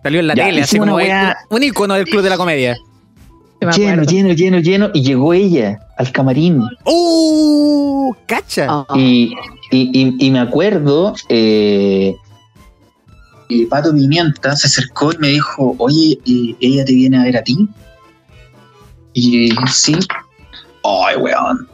[0.03, 0.97] Salió en la Ya, tele, así como
[1.51, 2.75] un icono del club de la comedia.
[3.77, 4.91] Lleno, lleno, lleno, lleno.
[4.95, 6.63] Y llegó ella al camarín.
[6.87, 8.15] ¡Uh!
[8.27, 8.87] ¡Cacha!
[8.95, 9.35] Y,
[9.73, 12.15] y, y- y me acuerdo, eh,
[13.49, 17.37] y Pato Pimienta se acercó y me dijo, oye, eh, ¿ella te viene a ver
[17.37, 17.69] a ti?
[19.13, 19.97] Y yo dije, sí.
[20.83, 21.69] Ay, weón.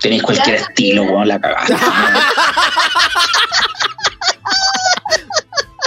[0.00, 1.74] tenéis cualquier estilo, weón, la cagaste.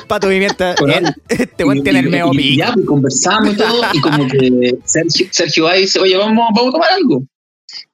[0.08, 2.66] Pato Pimienta, Bueno, eh, este weón tiene el y pico.
[2.66, 6.48] Ya, pues conversamos y todo, y como que Sergio, Sergio va y dice, oye, vamos,
[6.56, 7.24] vamos a tomar algo.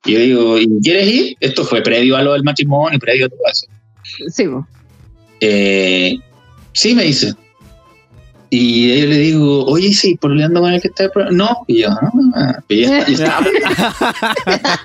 [0.06, 1.38] Y yo digo, ¿y quieres ir?
[1.40, 3.66] Esto fue previo a lo del matrimonio, previo a todo eso.
[4.30, 4.68] Sí, po.
[5.40, 6.20] Eh,
[6.74, 7.34] sí, me dice.
[8.50, 11.36] Y yo le digo, oye, sí, por ando con el que está el programa.
[11.36, 12.00] No, y yo, no,
[12.70, 13.26] y ya está, ya
[14.48, 14.80] está.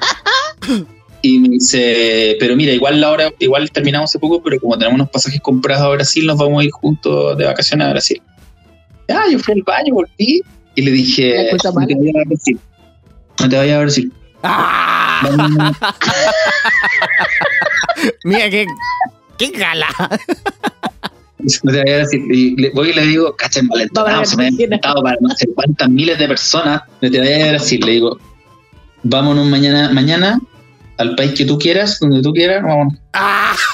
[1.20, 4.94] Y me dice, pero mira, igual la hora, igual terminamos hace poco, pero como tenemos
[4.94, 8.22] unos pasajes comprados a Brasil, nos vamos a ir juntos de vacaciones a Brasil.
[9.08, 10.42] Ya, yo fui al baño, volví
[10.74, 12.60] y le dije, no te vayas a Brasil.
[13.40, 14.12] No te vayas a Brasil.
[14.44, 15.28] ¡Ah!
[18.24, 18.66] Mira qué,
[19.38, 19.88] qué gala.
[21.62, 22.22] No te vayas a Brasil.
[22.32, 25.46] Y le, voy y le digo, cacha, envalentonado, se me ha enfrentado para no sé
[25.54, 26.82] cuántas miles de personas.
[27.00, 27.80] No te vayas a Brasil.
[27.84, 28.18] Le digo,
[29.04, 30.40] vámonos mañana, mañana
[30.96, 32.94] al país que tú quieras, donde tú quieras, vámonos.
[33.12, 33.54] ¡Ah!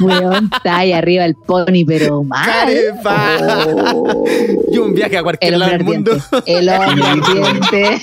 [0.00, 2.68] Weón, está ahí arriba el pony, pero mal.
[3.04, 4.24] Oh.
[4.70, 6.12] Y un viaje a cualquier El lado hombre del mundo.
[6.12, 6.58] ardiente.
[6.58, 8.02] El hombre ardiente.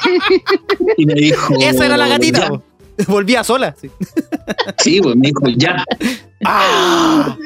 [0.97, 2.49] Y me dijo, Esa era la gatita.
[2.49, 2.62] "Ya".
[3.07, 3.75] Volvía sola.
[3.79, 3.89] sí.
[4.77, 5.83] Sí, pues me dijo, ya.
[6.45, 7.35] ¡Ah!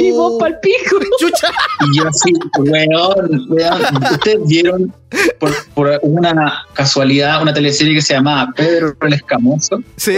[0.00, 0.96] Y vos pa'l pico.
[1.18, 1.48] ¡Chucha!
[1.80, 4.92] Y yo así, weón, weón, ustedes vieron
[5.38, 9.80] por, por una casualidad una teleserie que se llamaba Pedro el Escamoso.
[9.96, 10.16] Sí.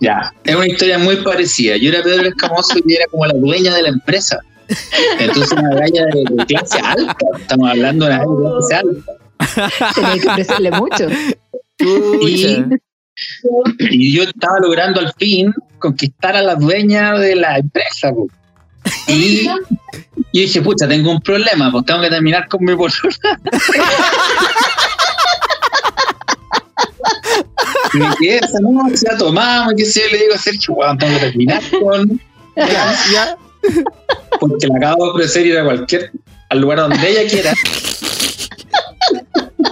[0.00, 1.76] Ya, es una historia muy parecida.
[1.76, 4.38] Yo era Pedro el Escamoso y era como la dueña de la empresa.
[5.18, 7.26] Entonces una galla de, de clase alta.
[7.38, 9.94] Estamos hablando de una galla de clase alta.
[9.94, 11.06] Tenía que ofrecerle mucho.
[13.90, 18.10] Y yo estaba logrando al fin conquistar a la dueña de la empresa.
[18.12, 18.28] po.
[19.06, 19.56] Y yo
[20.32, 22.72] dije, pucha, tengo un problema, pues tengo que terminar con mi.
[27.92, 31.14] Y me quedé esa noche, tomamos, qué sé yo, le digo a Sergio, weón, tengo
[31.14, 32.20] que terminar con...
[32.56, 33.36] Ya, ya.
[34.40, 36.10] Porque la acabo de ofrecer ir a cualquier,
[36.50, 37.54] al lugar donde ella quiera.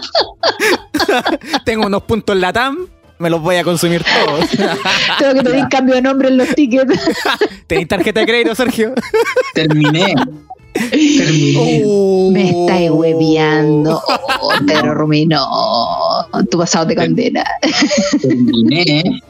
[1.65, 2.87] Tengo unos puntos en la TAM.
[3.19, 4.51] Me los voy a consumir todos.
[5.19, 6.99] Tengo que pedir cambio de nombre en los tickets.
[7.67, 8.95] ¿Tenéis tarjeta de crédito, Sergio?
[9.55, 10.15] Terminé.
[10.73, 11.85] Terminé.
[12.33, 14.03] Me estáis hueveando.
[14.41, 15.47] Oh, Pedro Rumino.
[16.51, 17.45] Tu pasado te condena.
[18.21, 19.21] terminé.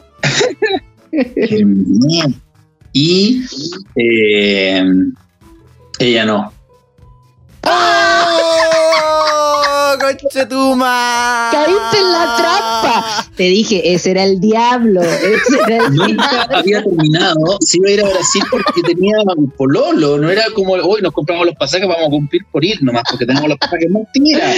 [1.11, 2.33] terminé.
[2.93, 3.43] Y
[3.95, 4.83] eh,
[5.99, 6.51] ella no.
[7.63, 9.42] ¡Oh!
[9.99, 11.49] ¡Conchetumá!
[11.51, 13.25] Caíste en la trampa.
[13.35, 15.01] Te dije, ese era el diablo.
[15.01, 17.57] Ese era el Nunca había terminado.
[17.61, 20.17] Se iba a ir a Brasil porque tenía un pololo.
[20.17, 23.25] No era como hoy nos compramos los pasajes, vamos a cumplir por ir nomás, porque
[23.25, 23.89] tenemos los pasajes.
[23.89, 24.53] Mentira.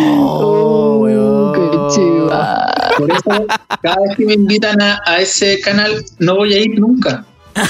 [0.00, 1.06] Oh,
[1.94, 2.72] chiva.
[2.96, 3.46] Por eso,
[3.82, 7.24] cada vez que me invitan a, a ese canal, no voy a ir nunca.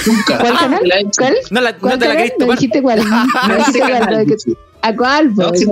[0.05, 0.37] Nunca.
[0.39, 0.81] ¿Cuál canal?
[0.87, 1.11] La he hecho.
[1.17, 1.35] ¿Cuál?
[1.51, 2.17] No, la, no ¿Cuál te la canal?
[2.17, 2.57] querés ¿Me tomar.
[2.57, 2.99] dijiste cuál?
[2.99, 3.05] ¿Me
[3.47, 4.57] No, dijiste ese cuál?
[4.81, 5.35] ¿A cuál?
[5.35, 5.67] No, pues?
[5.67, 5.69] a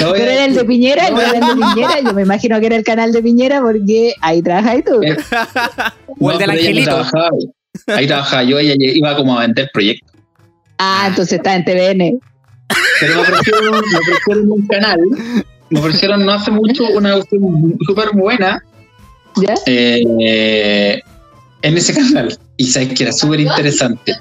[0.00, 1.40] Pero era el de Piñera, era el de
[1.74, 2.00] Piñera.
[2.00, 5.02] Yo me imagino que era el canal de Piñera porque ahí trabajas tú.
[5.02, 5.16] Eh,
[6.18, 6.90] O el del no angelito.
[6.90, 7.50] trabajaba ahí.
[7.96, 10.10] Ahí trabajaba yo, ella iba como a vender proyectos.
[10.78, 12.20] Ah, entonces está en TVN.
[13.00, 15.00] Pero me ofrecieron, me ofrecieron un canal,
[15.70, 18.62] me ofrecieron no hace mucho una cuestión súper buena
[19.36, 19.54] ¿Ya?
[19.66, 21.00] eh,
[21.62, 22.36] en ese canal.
[22.56, 24.14] Y sabes que era súper interesante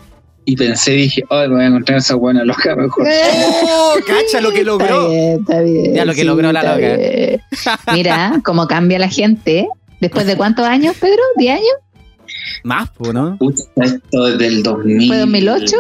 [0.49, 3.07] y pensé, dije, ay, me voy a encontrar esa buena loca mejor.
[3.63, 3.93] ¡Oh!
[4.07, 5.11] ¡Cacha lo que logró!
[5.11, 6.97] Está bien, está bien, ya lo que logró la loca.
[7.93, 9.67] Mira cómo cambia la gente.
[10.01, 11.21] ¿Después de cuántos años, Pedro?
[11.37, 11.75] ¿10 años?
[12.63, 13.37] Más, ¿no?
[13.75, 15.07] Esto desde el 2000.
[15.07, 15.75] ¿Fue 2008?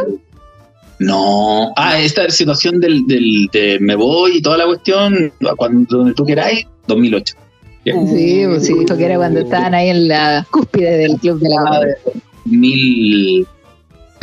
[0.99, 1.71] No.
[1.75, 6.25] Ah, esta situación del, del, de me voy y toda la cuestión, cuando donde tú
[6.25, 7.35] queráis, 2008.
[7.85, 7.95] Yeah.
[8.05, 11.49] Sí, pues sí, dijo que era cuando estaban ahí en la cúspide del Club de
[11.49, 11.97] la ah, Madre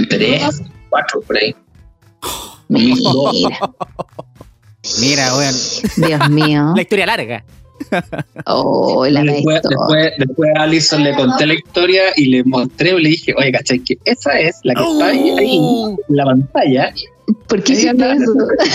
[0.09, 1.55] tres, cuatro por ahí.
[2.69, 3.59] Mira.
[5.01, 5.59] Mira, bueno.
[5.97, 6.73] Dios mío.
[6.75, 7.45] La historia larga.
[8.47, 13.11] Oh, la después, después, después, a Alison le conté la historia y le mostré, le
[13.11, 13.81] dije, oye, ¿cachai?
[13.81, 15.97] Que esa es la que está ahí, en oh.
[16.09, 16.93] la pantalla.
[17.49, 18.33] ¿Por qué hiciste sí, eso?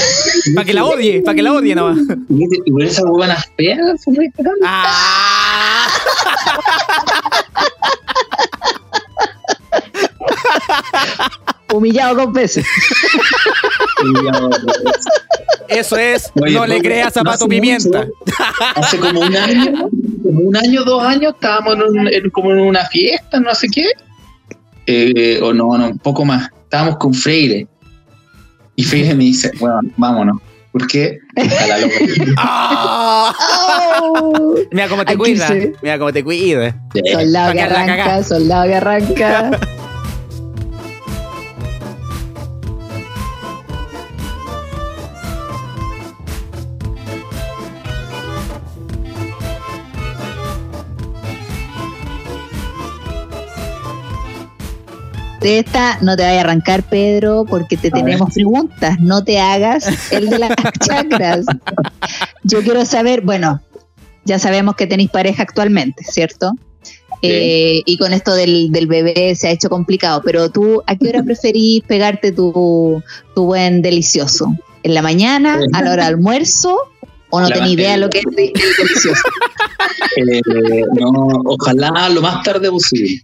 [0.55, 1.97] Para que la odie, para que la odie nomás.
[2.29, 4.01] Y por esas huevanas feas,
[4.63, 5.87] Ah.
[11.79, 12.21] fue cagando.
[12.31, 14.01] ¡Ah!
[14.03, 15.05] Humillado dos veces.
[15.67, 17.99] Eso es, Oye, no le porque creas a no Pimienta.
[17.99, 18.11] mucho,
[18.75, 19.89] hace como un año,
[20.23, 23.67] como un año, dos años, estábamos en, un- en- como en una fiesta, no sé
[23.73, 23.85] qué.
[24.87, 26.49] Eh, o no, no, un poco más.
[26.63, 27.67] Estábamos con Freire.
[28.75, 30.41] Y Felipe me dice, bueno, vámonos.
[30.73, 31.19] ¿Por qué?
[31.37, 31.95] A la loca.
[32.37, 33.35] ¡Ah!
[34.03, 35.47] Oh, Mira cómo te cuida.
[35.83, 36.75] Mira cómo te cuida.
[37.13, 39.51] soldado que arranca, soldado que arranca.
[55.41, 58.03] De esta no te vayas a arrancar, Pedro, porque te A ver.
[58.03, 58.99] tenemos preguntas.
[58.99, 60.51] No te hagas el de las
[60.87, 61.45] chakras.
[62.43, 63.59] Yo quiero saber, bueno,
[64.23, 66.51] ya sabemos que tenéis pareja actualmente, ¿cierto?
[67.23, 71.09] Eh, y con esto del, del bebé se ha hecho complicado, pero tú, ¿a qué
[71.09, 73.03] hora preferís pegarte tu,
[73.35, 74.55] tu buen delicioso?
[74.83, 76.77] ¿En la mañana, a la hora de almuerzo?
[77.29, 79.09] ¿O no tenés idea lo que es el delicioso?
[80.17, 83.23] Eh, no, ojalá lo más tarde posible.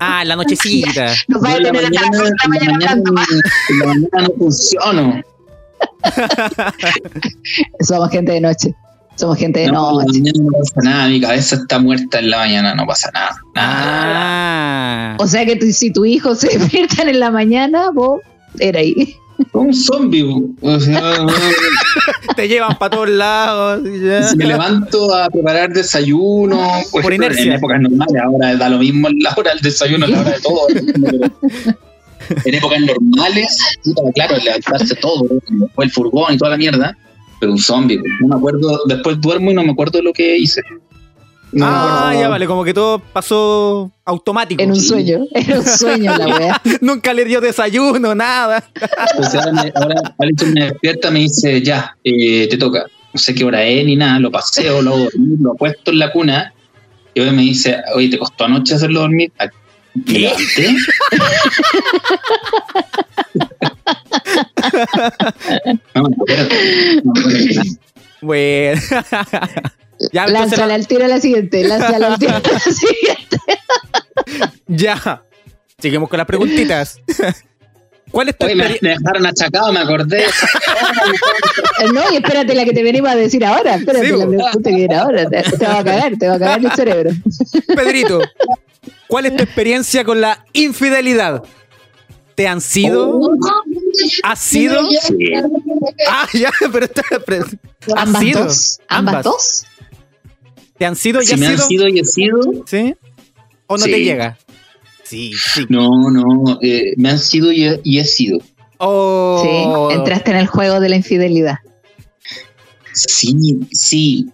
[0.00, 1.12] Ah, en la nochecita.
[1.28, 3.28] Nos va a tener a las mañana, dos de la mañana hablando más.
[3.70, 5.22] en la mañana no funciono.
[7.80, 8.74] Somos gente de noche.
[9.16, 10.18] Somos gente de No, en la noche.
[10.20, 13.36] mañana no pasa nada, mi cabeza está muerta en la mañana, no pasa nada.
[13.54, 15.12] nada.
[15.14, 15.16] Ah.
[15.20, 18.20] O sea que si tu hijo se despiertan en la mañana, vos
[18.58, 19.16] era ahí.
[19.52, 20.24] Un zombie.
[20.60, 21.26] O sea,
[22.36, 23.82] Te llevan para todos lados.
[24.30, 26.56] si me levanto a preparar desayuno,
[26.90, 27.44] por, Por ejemplo, inercia.
[27.44, 30.66] en épocas normales, ahora da lo mismo la hora del desayuno, la hora de todo.
[32.44, 33.78] en épocas normales,
[34.14, 35.26] claro, levantarse todo,
[35.78, 36.96] el furgón y toda la mierda,
[37.40, 38.00] pero un zombie.
[38.20, 40.62] No me acuerdo, después duermo y no me acuerdo de lo que hice.
[41.54, 44.60] No Ah, ya vale, como que todo pasó automático.
[44.60, 45.24] En un sueño.
[45.32, 46.62] Era un sueño la weá.
[46.80, 48.64] Nunca le dio desayuno, nada.
[49.12, 52.86] Entonces ahora, me, ahora Alison me despierta me dice, ya, eh, te toca.
[53.12, 56.00] No sé qué hora es ni nada, lo paseo, lo hago dormir, lo apuesto en
[56.00, 56.52] la cuna.
[57.14, 59.30] Y hoy me dice, oye, ¿te costó anoche hacerlo dormir?
[59.38, 59.46] Ah,
[59.94, 60.32] ¿Me ¿Qué?
[65.94, 66.08] no.
[67.04, 67.12] No.
[68.20, 68.80] Bueno.
[70.12, 71.64] Ya, entonces, Lánzala al tiro a la siguiente.
[71.64, 73.38] Lánzala al tiro a la siguiente.
[74.66, 75.22] ya.
[75.78, 76.98] Seguimos con las preguntitas.
[78.10, 79.00] ¿Cuál es tu Oye, me, experiencia?
[79.00, 80.22] me dejaron achacado, me acordé.
[80.24, 83.74] Eh, No, y espérate la que te venimos a decir ahora.
[83.74, 85.28] Espérate Sí, la pregunta que viene ahora.
[85.28, 87.10] Te, te va a cagar, te va a cagar el cerebro.
[87.74, 88.20] Pedrito,
[89.08, 91.42] ¿cuál es tu experiencia con la infidelidad?
[92.36, 93.20] ¿Te han sido?
[94.22, 94.80] ¿Has sido?
[94.90, 95.32] Sí.
[96.08, 97.02] Ah, ya, pero está.
[97.26, 97.46] pero-
[97.96, 98.44] ¿Has Ambas sido?
[98.44, 98.80] dos.
[98.88, 99.24] Ambas, Ambas.
[99.24, 99.64] dos.
[100.78, 101.66] ¿Te han sido y Si has me han sido?
[101.68, 102.94] sido y he sido, ¿Sí?
[103.66, 103.90] ¿O no Sí.
[103.90, 104.36] te llega?
[105.04, 105.66] Sí, sí.
[105.68, 108.38] no, no, eh, me han sido y he, y he sido.
[108.78, 109.40] Oh.
[109.90, 111.58] Sí, entraste en el juego de la infidelidad.
[112.92, 113.34] Sí,
[113.70, 114.26] sí.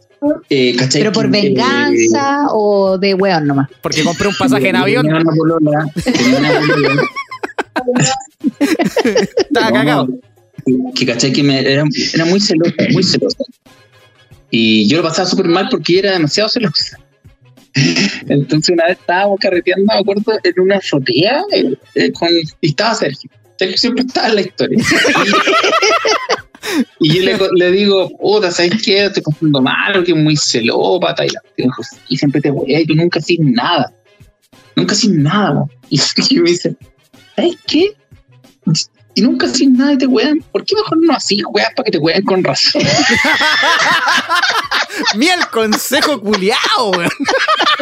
[0.51, 0.77] Eh.
[0.93, 3.69] ¿Pero por Que, eh, venganza o de weón nomás?
[3.83, 5.07] Porque compré un pasaje en Tenía avión.
[5.07, 7.03] una polola, tenía una polola,
[8.61, 10.09] Estaba no, cagado.
[10.67, 11.85] Que, que cachai que me, era,
[12.15, 13.39] era muy celosa, muy celosa.
[14.51, 16.99] Y yo lo pasaba súper mal porque era demasiado celosa.
[18.29, 22.29] Entonces una vez estábamos carreteando, me acuerdo, en una azotea eh, eh, con,
[22.61, 23.31] y estaba Sergio.
[23.59, 24.79] Sergio siempre estaba en la historia.
[26.99, 29.07] Y, yo le, digo, puta, ¿sabes qué?
[29.07, 31.25] Estoy pasando mal, porque es muy celópata.
[31.25, 31.31] Y,
[32.09, 33.93] y siempre te voy, y tú nunca haces nada.
[34.77, 35.55] Nunca haces nada.
[35.55, 35.71] mo".
[35.89, 35.99] Y,
[36.29, 36.77] y me dice,
[37.35, 37.95] ¿sabes qué?
[39.21, 40.39] Y nunca haces nada y te wean.
[40.51, 42.81] ¿Por qué mejor no así, weas, para que te wean con razón?
[45.15, 47.11] Mira el consejo culiao, weón.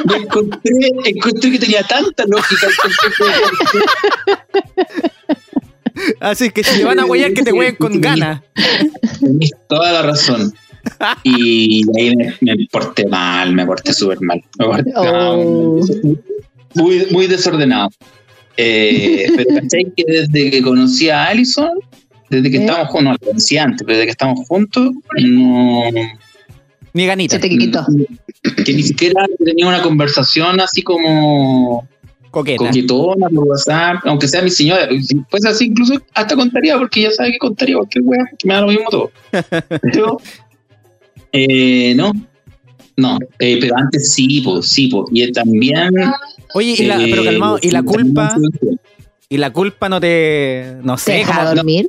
[0.05, 0.72] Me encontré,
[1.05, 3.32] encontré que tenía tanta lógica el concepto de
[6.20, 8.41] Así que si le van a huellar, que te hueen con ganas.
[9.20, 10.53] Tenés toda la razón.
[11.22, 14.43] Y ahí me, me porté mal, me porté súper mal.
[14.59, 15.76] Me porté Oh.
[15.76, 16.18] mal,
[16.74, 17.91] muy, muy desordenado.
[18.59, 19.93] Eh, pero ¿cachai?
[19.97, 21.71] Que desde que conocí a Allison,
[22.29, 22.61] desde que ¿Eh?
[22.61, 24.93] estábamos juntos, no la conocía antes, pero desde que estamos juntos,
[25.23, 25.83] no.
[26.93, 27.37] Ni ganita.
[27.37, 27.87] Se te quitó.
[28.65, 31.87] Que ni siquiera tenía una conversación así como
[32.31, 32.65] Coqueta.
[32.65, 34.89] coquetona por WhatsApp, aunque sea mi señora.
[35.31, 38.63] Fuese así, incluso hasta contaría, porque ya sabe que contaría cualquier wea, que me da
[38.63, 39.11] lo mismo todo.
[39.83, 40.19] Pero,
[41.33, 42.13] eh, no,
[42.97, 45.95] no, eh, pero antes sí, pues, sí, pues, y también.
[46.55, 48.35] Oye, y la, eh, pero calmado, y la culpa,
[49.29, 50.75] y la culpa no te.
[50.83, 51.55] No ¿Te sé, deja como.
[51.55, 51.89] dormir?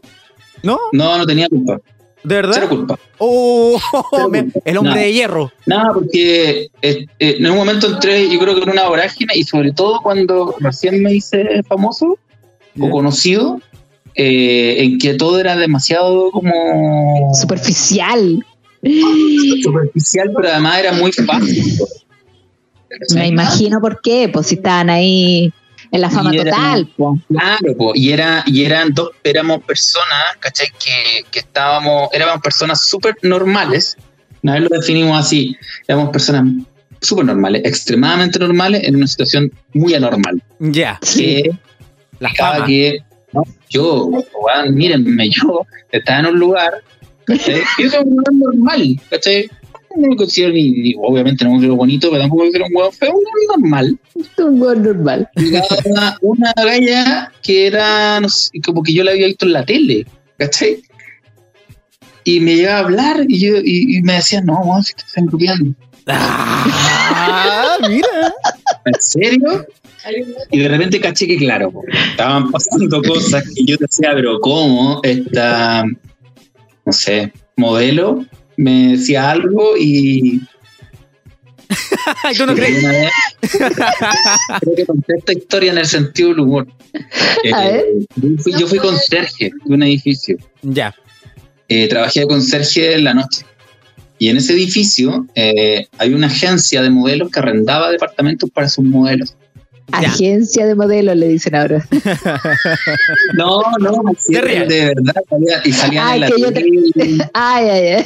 [0.64, 0.78] ¿No?
[0.92, 1.80] No, no tenía culpa,
[2.24, 2.52] ¿De verdad?
[2.56, 3.00] cero culpa.
[3.18, 3.80] Oh,
[4.30, 5.06] me- el hombre Nada.
[5.06, 5.52] de hierro.
[5.66, 9.44] Nada, porque eh, eh, en un momento entré, yo creo que en una vorágine, y
[9.44, 12.18] sobre todo cuando recién me hice famoso
[12.80, 13.62] o conocido,
[14.16, 18.46] eh, en que todo era demasiado como Superficial.
[19.64, 21.64] superficial, pero además era muy fácil.
[23.14, 25.54] Me imagino por qué, pues si estaban ahí
[25.92, 27.18] En la fama era- total, po.
[27.30, 30.68] Claro, po, y, era, y eran dos, éramos personas, ¿cachai?
[30.84, 33.98] Que, que estábamos, éramos personas súper normales.
[34.44, 35.56] Una vez lo definimos así,
[35.88, 36.44] éramos personas
[37.02, 40.42] súper normales, extremadamente normales en una situación muy anormal.
[40.60, 41.50] Ya, Que
[42.20, 42.66] la fama.
[42.66, 43.00] que
[43.34, 43.44] ¿no?
[43.70, 44.10] yo,
[44.72, 46.74] mírenme, yo estaba en un lugar,
[47.26, 47.62] ¿cachai?
[47.80, 49.50] Yo soy un lugar normal, ¿cachai?
[49.96, 52.76] No me considero ni, ni- obviamente no me considero bonito, pero tampoco me considero un
[52.76, 54.00] hueón feo, un hueón normal.
[54.38, 55.30] Un buen normal.
[55.36, 59.54] Llegaba una, una galla que era, no sé, como que yo la había visto en
[59.54, 60.06] la tele,
[60.38, 60.82] ¿cachai?
[62.24, 65.04] Y me llegaba a hablar y, yo, y, y me decía, no, weón, si te
[65.04, 65.74] están grupeando.
[66.08, 68.34] Ah, mira.
[68.86, 69.66] ¿En serio?
[70.52, 71.72] Y de repente caché que, claro,
[72.12, 75.02] estaban pasando cosas que yo decía, pero ¿cómo?
[75.04, 75.84] Esta,
[76.86, 78.26] no sé, modelo
[78.60, 80.42] me decía algo y.
[82.38, 82.84] ¿Tú no crees?
[82.84, 83.12] Vez,
[84.60, 86.68] creo que conté esta historia en el sentido del humor.
[87.44, 87.86] Eh, A ver.
[88.18, 90.38] yo, fui, yo fui conserje de un edificio.
[90.62, 90.94] Ya.
[91.70, 93.46] Eh, trabajé de conserje en la noche.
[94.18, 98.84] Y en ese edificio eh, hay una agencia de modelos que arrendaba departamentos para sus
[98.84, 99.36] modelos.
[99.92, 100.10] Ya.
[100.10, 101.86] Agencia de modelos, le dicen ahora.
[103.34, 104.68] No, no, De real.
[104.68, 105.14] de verdad.
[105.30, 106.62] salía- y salían Ay, en la que yo te-
[106.94, 107.30] tele.
[107.34, 108.06] Ay, ay, ay.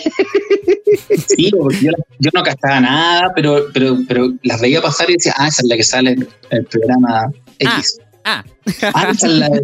[1.28, 5.34] Sí, porque yo, yo no gastaba nada, pero, pero, pero las veía pasar y decía,
[5.38, 8.00] ah, esa es la que sale en el programa X.
[8.24, 8.44] Ah.
[8.94, 9.64] Ah, esa es la del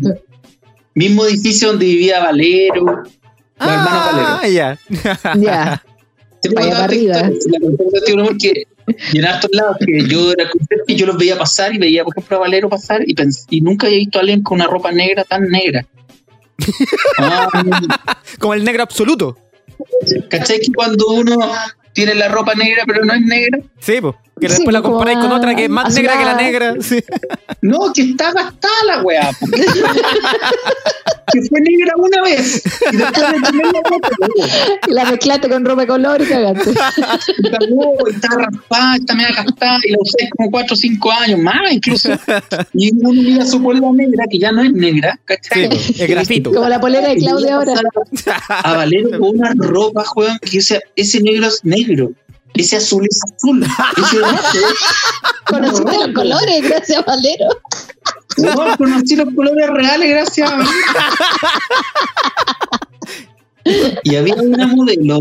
[0.96, 3.08] mismo edificio donde vivía Valero, los
[3.60, 4.54] hermanos Ah, Valero.
[4.54, 4.80] ya.
[5.38, 5.84] Ya.
[6.56, 7.30] Vaya para arriba.
[7.32, 8.68] historia, la conté
[9.12, 10.50] y en hartos lados que yo era
[10.88, 13.16] y yo los veía pasar y veía, por ejemplo, a Valero pasar y,
[13.50, 15.86] y nunca había visto a alguien con una ropa negra tan negra.
[17.18, 17.48] Ah,
[18.40, 19.38] Como el negro absoluto.
[20.30, 21.38] ¿Cachai que cuando uno
[21.94, 23.60] tiene la ropa negra pero no es negra?
[23.80, 24.16] Sí, pues.
[24.40, 26.76] Que Sí, después la como comparáis con otra que es más negra que la negra.
[26.82, 27.04] Sí.
[27.62, 29.30] No, que está gastada la weá.
[31.32, 32.64] que fue negra una vez.
[32.92, 34.28] Y después de otra,
[34.88, 36.72] La mezclaste con ropa de color y cagaste.
[37.38, 41.72] y está raspada, está media gastada y la usé como 4 o 5 años más
[41.72, 42.10] incluso.
[42.74, 45.40] Y uno mira su polera negra, que ya no es negra, pues,
[46.00, 46.52] es grafito.
[46.52, 47.74] Como la polera de Claudia ahora.
[48.48, 52.12] A Valero con una ropa, weón, que ese, ese negro es negro.
[52.60, 53.64] Ese azul es azul.
[53.98, 54.34] Ese rojo
[55.48, 57.48] Conociste los colores, gracias, Valero.
[58.38, 60.52] No, conocí los colores reales, gracias.
[64.04, 65.20] y había una modelo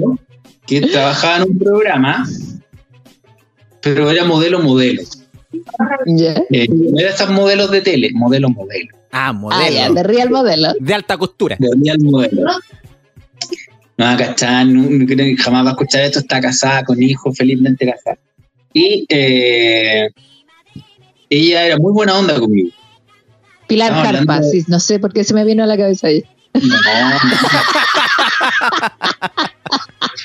[0.67, 2.27] que trabajaba en un programa,
[3.81, 5.03] pero era modelo modelo.
[6.07, 6.35] Ya.
[6.51, 8.89] Eh, no era estas modelos de tele, modelo modelo.
[9.13, 9.95] Ah, Ah, modelo.
[9.95, 10.69] de real modelo.
[10.79, 11.57] De alta costura.
[11.59, 12.51] De real modelo.
[13.99, 16.85] No va a cachar, no, no creo que jamás va a escuchar esto, está casada
[16.85, 18.17] con hijos, felizmente casada.
[18.73, 20.09] Y eh,
[21.29, 22.71] ella era muy buena onda conmigo.
[23.67, 26.07] Pilar Estamos Carpa, de- sí, no sé por qué se me vino a la cabeza
[26.07, 26.23] ahí.
[26.55, 26.77] No.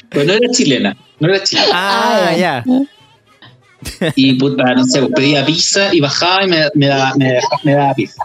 [0.09, 1.67] Pero no era chilena, no era chilena.
[1.73, 2.63] Ah, Ah, ya.
[4.15, 7.59] Y puta, no sé, pues, pedía pizza y bajaba y me, me daba, me, dejaba-
[7.63, 8.23] me daba pizza.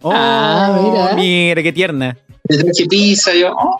[0.00, 1.14] Oh, Ah, mira.
[1.16, 2.16] mira, qué tierna.
[2.48, 3.78] Le traje pizza, yo, oh.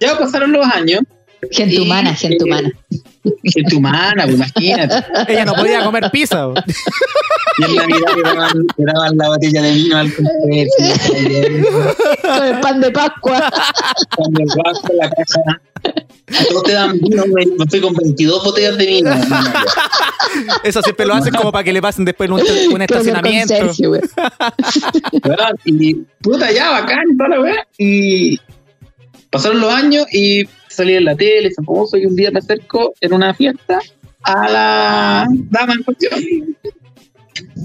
[0.00, 1.02] Ya pasaron los años.
[1.50, 2.72] Gente Y, humana, gente eh, humana.
[3.44, 5.04] Gente humana, pues imagínate.
[5.28, 6.48] Ella no podía comer pizza.
[7.58, 11.62] Y en Navidad le daban, le daban la botella de vino al conserje.
[12.22, 13.50] Con el pan de Pascua.
[14.16, 15.60] Cuando el vasco, la caja.
[16.48, 17.46] Todos te dan vino, güey.
[17.46, 19.10] Me fui con 22 botellas de vino.
[20.64, 22.40] Eso siempre lo hacen como para que le pasen después un,
[22.72, 23.54] un estacionamiento.
[25.64, 27.66] Y puta, ya, bacán, y toda la weá.
[27.78, 28.40] Y
[29.34, 33.12] pasaron los años y salí en la tele, famoso, y un día me acerco en
[33.12, 33.80] una fiesta
[34.22, 36.56] a la dama en cuestión.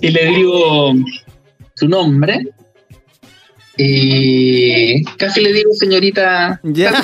[0.02, 0.94] Y le digo
[1.76, 2.48] su nombre.
[3.78, 6.60] Y casi le digo, señorita.
[6.64, 7.04] Ya.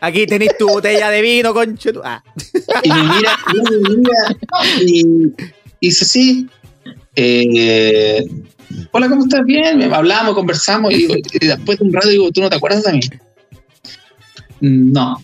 [0.00, 2.02] Aquí tenéis tu botella de vino, concho.
[2.04, 2.22] Ah.
[2.82, 4.36] Y me mira, y me mira
[4.82, 5.00] y,
[5.80, 6.46] y dice, sí.
[7.16, 8.26] eh,
[8.92, 9.44] Hola, ¿cómo estás?
[9.44, 9.82] Bien.
[9.92, 12.92] Hablamos, conversamos y, digo, y después de un rato digo, ¿tú no te acuerdas de
[12.92, 13.00] mí?
[14.60, 15.16] No.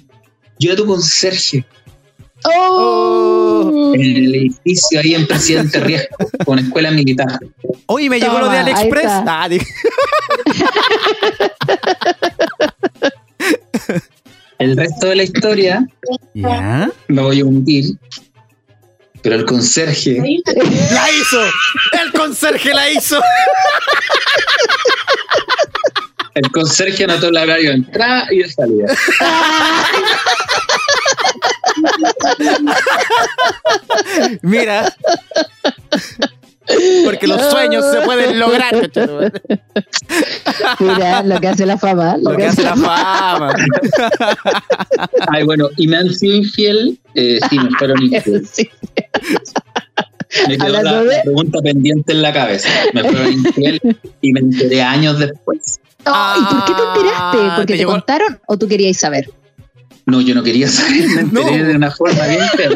[0.58, 1.64] Yo era tu conserje
[2.48, 3.92] Oh.
[3.94, 7.40] en el edificio ahí en Presidente Riesgo, con escuela militar.
[7.86, 9.06] Oye, me llegó lo de Toma, AliExpress.
[9.26, 9.48] Ah,
[14.58, 15.86] El resto de la historia
[16.34, 16.90] ¿Ya?
[17.08, 17.96] lo voy a omitir,
[19.26, 20.22] pero el conserje
[20.92, 21.42] ¡La hizo!
[22.00, 23.20] ¡El conserje la hizo!
[26.34, 28.94] el conserje anotó el horario de entrada y de salida.
[34.42, 34.94] Mira.
[37.04, 38.74] Porque los sueños se pueden lograr.
[40.80, 42.16] Mira, lo que hace la fama.
[42.16, 43.54] Lo que hace la fama.
[45.32, 46.98] Ay, bueno, y me han sido infiel.
[47.14, 48.46] Eh, sí, me fueron infiel.
[48.46, 48.68] Sí.
[50.48, 52.68] Me quedó la, pregunta pendiente en la cabeza.
[52.92, 53.80] Me fueron infiel
[54.20, 55.80] y me enteré años después.
[56.04, 57.38] Oh, ¿Y por qué te enteraste?
[57.40, 59.30] Ah, ¿Porque te te, contaron o tú querías saber?
[60.04, 61.66] No, yo no quería saber, me enteré No.
[61.68, 62.70] de una forma bien fea.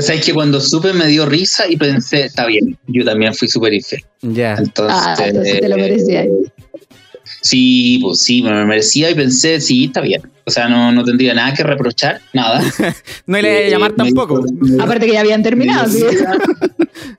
[0.00, 3.74] Sabes que cuando supe me dio risa y pensé, está bien, yo también fui súper
[3.74, 4.02] infiel.
[4.22, 4.54] Ya.
[4.54, 6.26] Entonces, Ah, entonces te lo merecías.
[7.42, 10.22] Sí, pues sí, me lo merecía y pensé, sí, está bien.
[10.44, 12.60] O sea, no, no tendría nada que reprochar, nada.
[13.26, 14.44] No le a llamar Eh, me tampoco.
[14.46, 15.86] dio- Aparte que ya habían terminado.
[15.88, 16.04] me ¿sí?
[16.04, 16.38] risa-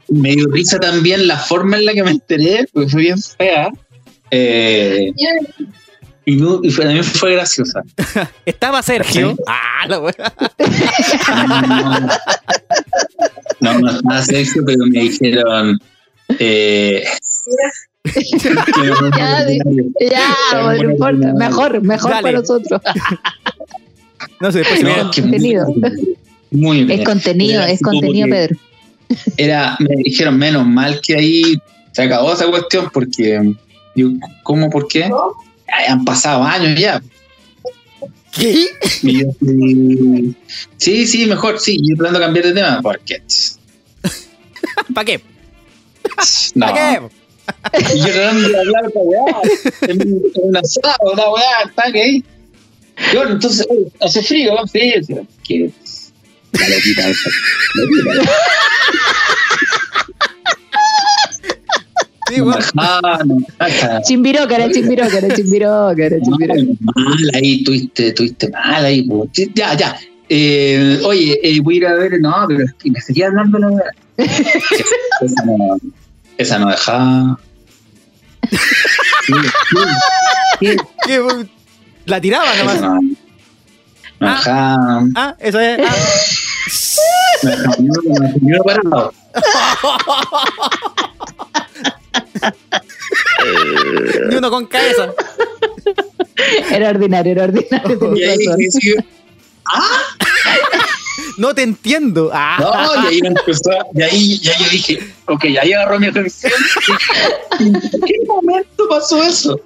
[0.10, 3.70] Me dio risa también la forma en la que me enteré, porque fue bien fea.
[4.32, 5.12] Eh,
[6.26, 7.82] y, no- y fue- también fue graciosa.
[8.46, 9.32] Estaba Sergio.
[9.32, 9.44] Sí.
[9.48, 10.34] Ah, la wea.
[13.60, 15.80] No, no estaba sexo, pero me dijeron.
[16.40, 17.04] Eh,
[18.06, 19.10] no-
[20.00, 21.34] Ya, bueno, no importa.
[21.34, 22.22] Mejor, mejor Dale.
[22.24, 22.82] para nosotros.
[24.40, 25.66] No sé, después se No, que contenido.
[26.52, 27.00] muy- bien.
[27.00, 28.56] Es contenido, es contenido, Pedro.
[29.38, 31.58] Era, me dijeron, menos mal que ahí
[31.92, 33.54] se acabó esa cuestión, porque.
[33.96, 34.08] Yo,
[34.42, 34.70] ¿Cómo?
[34.72, 35.04] ¿Por qué?
[35.06, 35.12] Ay,
[35.68, 37.02] han pasado años ya.
[38.32, 38.68] ¿Qué?
[39.04, 39.28] Yo,
[40.78, 41.80] sí, sí, mejor, sí.
[41.84, 43.22] Yo de cambiar de tema, porque.
[44.94, 45.22] ¿Para qué?
[46.56, 46.66] No.
[46.66, 47.10] ¿Para qué?
[47.98, 49.42] Yo tratando de hablar esta weá.
[49.82, 52.24] En una asado, una weá, está que ahí.
[53.12, 53.68] Y bueno, entonces,
[54.02, 55.02] hace frío, va frío.
[55.44, 55.72] ¿Qué?
[56.54, 57.30] La loquita esa.
[57.76, 58.32] Loquita.
[62.34, 62.60] Sí, weón.
[62.78, 64.02] Ah, no, cacha.
[64.02, 66.64] Chimbirócara, chimbirócara, chimbirócara, chimbirócara.
[66.82, 69.04] Mal ahí, tuviste, tuviste mal ahí.
[69.04, 69.28] po.
[69.54, 69.98] Ya, ya.
[70.30, 72.20] Eh, oye, eh, voy a ir a ver.
[72.20, 73.92] No, pero es que me seguía hablando la weá.
[74.18, 75.78] Esa no,
[76.38, 77.40] esa no dejaba.
[79.26, 79.78] Sí, sí,
[80.60, 81.22] sí, ¿Qué?
[82.06, 82.82] La tiraba esa nomás.
[82.82, 83.16] no, no
[84.22, 84.36] Ah.
[84.38, 85.08] dejaba.
[85.16, 85.80] Ah, eso es.
[85.86, 85.96] Ah.
[88.42, 89.14] Ni uno parado.
[94.30, 95.14] Ni uno con cabeza.
[96.72, 98.16] Era ordinario, era ordinario.
[98.16, 98.96] Y ahí sí,
[101.38, 102.32] No te entiendo.
[102.34, 102.58] Ah.
[102.60, 106.08] No, y ahí me empezó, y ahí, y ahí yo dije, ok, ahí agarró mi
[106.08, 106.54] atención.
[107.60, 109.60] ¿En qué momento pasó eso?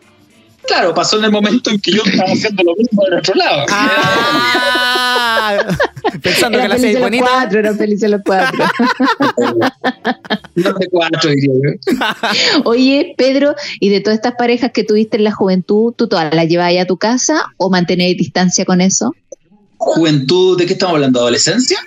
[0.68, 3.65] Claro, pasó en el momento en que yo estaba haciendo lo mismo del otro lado.
[3.72, 5.57] Ah.
[6.22, 7.26] Pensando que Eran la los bonita.
[7.26, 8.65] cuatro, eran felices los cuatro.
[10.55, 12.61] No de cuatro, diría yo.
[12.65, 16.47] Oye, Pedro, ¿y de todas estas parejas que tuviste en la juventud, tú todas las
[16.47, 19.13] llevabas a tu casa o mantenéis distancia con eso
[19.78, 21.20] Juventud, ¿de qué estamos hablando?
[21.20, 21.78] ¿Adolescencia?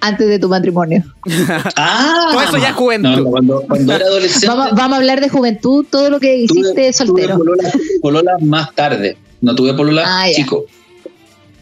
[0.00, 1.02] Antes de tu matrimonio?
[1.76, 3.08] Ah, Todo eso ya es juventud.
[3.10, 6.46] No, no, cuando, cuando era adolescente, Vamos, vamos a hablar de juventud, todo lo que
[6.46, 7.38] tuve- hiciste soltero.
[7.38, 7.56] Tuve
[8.00, 9.16] pololas más tarde.
[9.40, 10.64] No tuve pololas Ah, chico.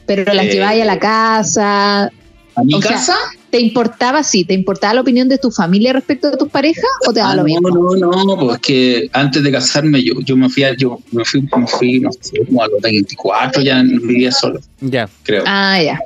[0.07, 2.05] Pero las Eh, lleváis a la casa.
[2.07, 3.15] ¿A mi O sea, casa?
[3.51, 7.13] ¿Te importaba, sí, te importaba la opinión de tu familia respecto de tus parejas o
[7.13, 7.69] te daba Ah, lo no, mismo?
[7.97, 11.43] no, no, pues que antes de casarme yo, yo me fui, a- yo me fui,
[11.57, 15.09] me fui, no sé, como a los 24 ya vivía solo, Ya.
[15.23, 15.45] creo.
[15.47, 16.01] Ah, ya.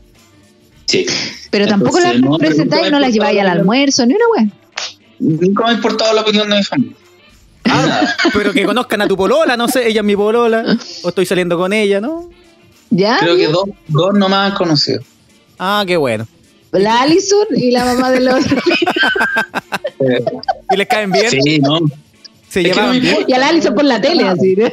[0.86, 1.06] Sí.
[1.50, 4.48] Pero tampoco las no, presentáis, no me las lleváis al almuerzo, ni una wea.
[5.18, 6.96] Nunca me ha importado la opinión de mi familia.
[7.64, 8.16] Nada.
[8.32, 10.64] Pero que conozcan a tu polola, no sé, ella es mi polola.
[11.02, 12.28] O estoy saliendo con ella, ¿no?
[12.90, 13.18] ¿Ya?
[13.20, 15.00] Creo que dos, dos nomás han conocido.
[15.58, 16.26] Ah, qué bueno.
[16.72, 18.44] La Alison y la mamá de los.
[20.04, 20.24] Eh,
[20.72, 21.30] ¿Y les caen bien?
[21.30, 21.78] sí, no.
[22.52, 23.16] ¿Se no llevaban bien?
[23.26, 24.54] Y a la Alison por la tele, así.
[24.54, 24.64] ¿no?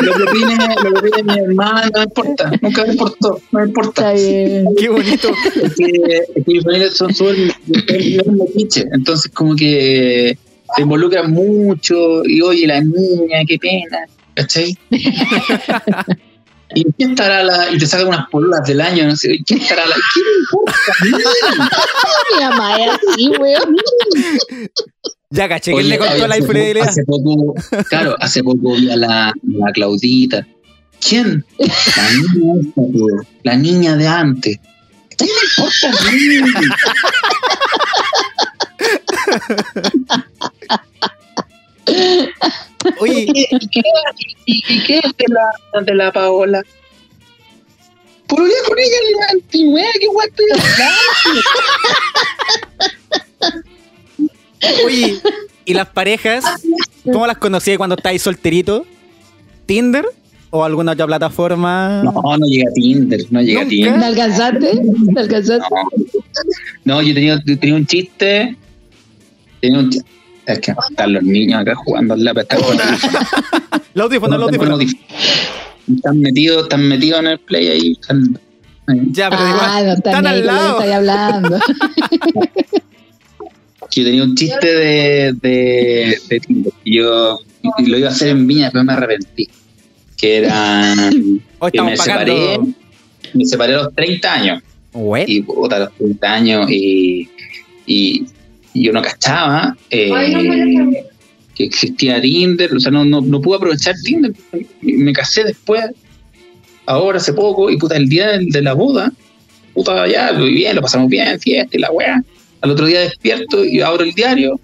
[0.00, 2.50] Lo que opine, lo que opine mi hermana, no me importa.
[2.62, 4.14] Nunca me importó, no me importa.
[4.14, 4.64] Está bien.
[4.78, 5.28] Qué bonito.
[5.62, 10.38] Es que, es que mi familia son súper súper metiche, entonces como que
[10.74, 14.74] se involucran mucho y oye la niña, qué pena, ¿cachai?
[16.74, 17.70] ¿Y qué estará la.?
[17.72, 19.38] Y te sacan unas pololas del año, no sé.
[19.46, 19.96] ¿Qué estará la.?
[20.14, 21.38] ¿Qué me importa?
[22.38, 23.76] Mi mamá es así, weón.
[25.32, 26.88] Ya caché que le contó la infidelidad.
[26.88, 27.54] Hace poco,
[27.88, 30.46] claro, hace poco vi a la, la Claudita.
[31.00, 31.44] ¿Quién?
[31.58, 31.66] La
[32.10, 32.82] niña, esta,
[33.42, 34.58] la niña de antes.
[35.16, 35.90] ¿Qué me importa?
[43.00, 43.82] Oye, ¿Y qué,
[44.46, 45.50] y qué, es de la,
[45.82, 46.62] de la Paola?
[48.28, 50.46] Pololeé con ella en el 29, qué guay estoy
[53.40, 53.62] hablando.
[54.86, 55.18] Oye,
[55.64, 56.44] ¿y las parejas?
[57.04, 58.84] ¿Cómo las conocí cuando estáis solterito?
[59.66, 60.04] ¿Tinder?
[60.50, 62.02] ¿O alguna otra plataforma?
[62.04, 63.66] No, no llega a Tinder, no llega a.
[63.68, 63.98] Tinder.
[63.98, 64.80] ¿Me alcanzaste?
[65.12, 65.66] ¿Me alcanzaste?
[66.84, 68.56] No, no yo, tenía, yo tenía un chiste
[69.60, 70.02] Tenía un tío.
[70.44, 72.42] Es que están los niños acá jugando al lápiz.
[73.94, 74.74] El audífono, el audífono.
[74.74, 75.00] audífonos.
[75.96, 77.92] Están metidos, están metidos en el play ahí.
[78.00, 78.38] Están,
[79.12, 79.86] Ya, pero Ah, igual.
[79.86, 80.70] no están están ahí al lado.
[80.72, 81.58] estáis hablando.
[84.00, 86.72] yo tenía un chiste de, de, de Tinder.
[86.84, 87.38] y Yo
[87.86, 89.48] lo iba a hacer en Viña, pero me arrepentí.
[90.16, 90.94] Que era
[91.58, 92.58] Hoy que me separé,
[93.34, 94.62] me separé a los 30 años.
[94.92, 95.24] Güey.
[95.26, 97.28] Y puta, a los 30 años y,
[97.86, 98.26] y,
[98.74, 100.10] y yo no cachaba eh,
[101.54, 102.74] que existía Tinder.
[102.74, 104.32] O sea, no, no, no pude aprovechar Tinder.
[104.80, 105.84] Me casé después,
[106.86, 109.12] ahora hace poco, y puta, el día de, de la boda,
[109.74, 112.22] puta, ya, lo vi bien, lo pasamos bien, fiesta y la weá.
[112.62, 114.58] Al otro día despierto y abro el diario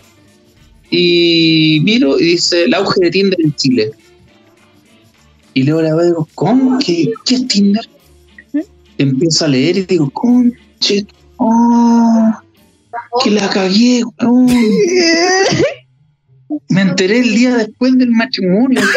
[0.91, 3.91] y miro y dice el auge de Tinder en Chile.
[5.55, 6.79] Y luego la veo y digo, ¿cómo?
[6.79, 7.89] ¿Qué, qué es Tinder?
[8.99, 11.07] Empiezo a leer y digo, conche,
[11.39, 12.33] oh,
[13.23, 14.05] que la cagué.
[16.71, 18.81] Me enteré el día después del matrimonio.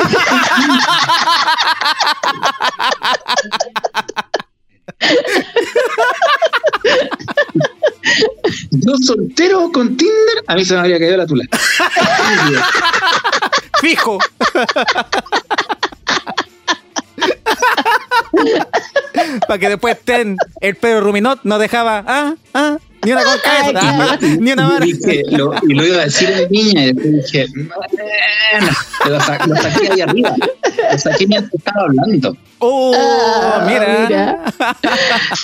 [8.97, 11.45] Soltero con Tinder, a mí se me habría caído la tula.
[13.81, 14.19] Fijo.
[19.47, 24.17] Para que después estén el Pedro Ruminot no dejaba ah, ah, ni una con cabeza,
[24.39, 24.85] ni una vara.
[24.85, 28.71] Dije, lo, y lo iba a decir en niña, y después dije, bueno,
[29.09, 30.35] lo, sa- lo saqué ahí arriba.
[30.91, 32.37] Lo saqué mientras estaba hablando.
[32.59, 34.05] Oh, Ah, mira.
[34.07, 34.39] mira.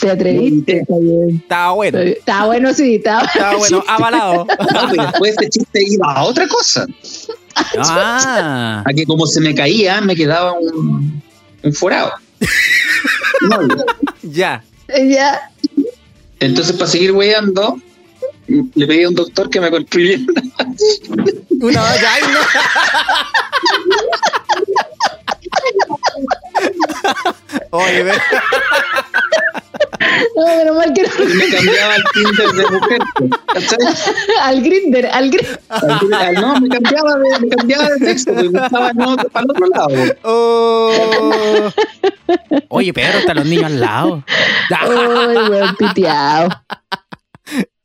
[0.02, 0.82] Te atreviste.
[0.82, 1.44] Está bien.
[1.76, 2.00] Bueno.
[2.00, 4.46] Está bueno, sí, está Estaba bueno, avalado.
[4.74, 6.86] No, pero después ese chiste iba a otra cosa.
[7.80, 8.84] Ah.
[8.86, 11.22] A que como se me caía, me quedaba un,
[11.64, 12.12] un forado.
[13.42, 13.60] No,
[14.22, 14.64] Ya.
[15.10, 15.50] Ya.
[16.40, 17.80] Entonces, para seguir weyando,
[18.48, 20.24] le pedí a un doctor que me construyera.
[21.50, 21.82] Una
[22.22, 22.40] no.
[27.72, 28.14] Oye, ve.
[30.36, 33.00] No, menos mal que y me cambiaba el Tinder de mujer.
[34.42, 35.60] Al grinder, al grinder.
[35.70, 39.68] Al- No, me cambiaba de, me cambiaba de texto, me gustaba no, para el otro
[39.68, 40.16] lado.
[40.24, 41.72] Oh.
[42.70, 44.24] Oye, Pedro, están los niños al lado.
[44.70, 44.90] Ay,
[45.50, 46.50] weón, piteado.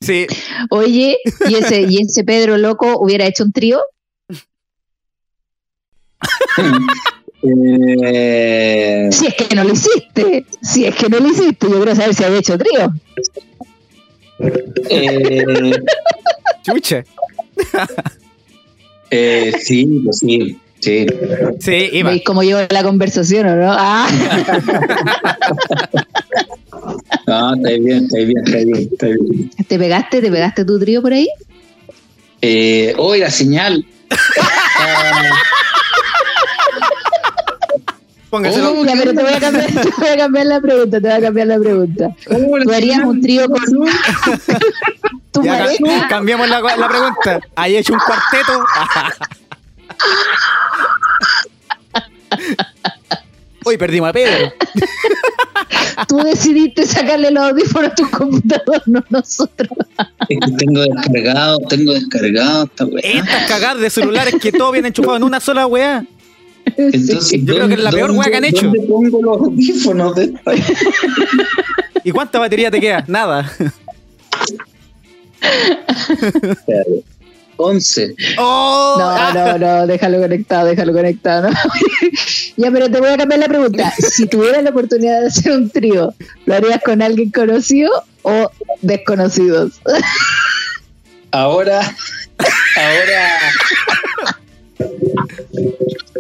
[0.01, 0.27] Sí.
[0.71, 1.17] Oye,
[1.49, 3.81] ¿y ese, ¿y ese Pedro loco hubiera hecho un trío?
[7.45, 10.47] Eh, Si es que no lo hiciste.
[10.63, 12.93] Si es que no lo hiciste, yo quiero saber si había hecho trío.
[14.89, 15.73] eh,
[16.65, 17.05] Chucha.
[19.11, 21.07] eh, sí, pues sí, sí.
[21.61, 22.11] Sí, iba.
[22.11, 23.73] ¿Veis cómo llevo la conversación o no?
[23.73, 24.09] Ah,
[27.27, 29.51] No, está bien, está bien, está bien, está bien.
[29.69, 30.21] ¿te pegaste?
[30.21, 31.29] ¿Te pegaste tu trío por ahí?
[32.41, 33.85] Eh, hoy la señal.
[38.33, 38.73] Póngaselo.
[38.73, 41.17] Oh, Ya, pero te voy a cambiar, te voy a cambiar la pregunta, te voy
[41.19, 42.17] a cambiar la pregunta.
[42.27, 43.61] ¿cómo la ¿Tú harías un trío con
[45.33, 46.09] tu Ya, pareja?
[46.09, 47.41] cambiamos la, la pregunta.
[47.57, 48.65] ¿Hay hecho un cuarteto?
[53.67, 54.51] Hoy perdimos a Pedro.
[56.09, 59.69] Tú decidiste sacarle los audífonos a tu computador, no nosotros.
[60.29, 63.03] Es que tengo descargado, tengo descargado esta weá.
[63.05, 66.03] Estas cagadas de celulares que todo viene enchufado en una sola weá.
[66.65, 67.31] Entonces.
[67.43, 68.67] Yo creo que es la peor ¿dónde- weá que han hecho.
[68.67, 70.53] ¿Dónde pongo los audífonos de esta?
[72.05, 73.05] ¿Y cuánta batería te queda?
[73.07, 73.51] Nada.
[77.57, 78.15] 11.
[78.39, 78.97] ¡Oh!
[78.99, 81.51] No, no, no, déjalo conectado, déjalo conectado.
[81.51, 81.57] ¿no?
[82.57, 83.93] ya, pero te voy a cambiar la pregunta.
[83.99, 86.15] Si tuvieras la oportunidad de hacer un trío,
[86.47, 87.91] ¿lo harías con alguien conocido
[88.23, 89.81] o desconocidos?
[91.31, 91.81] Ahora,
[92.77, 93.29] ahora.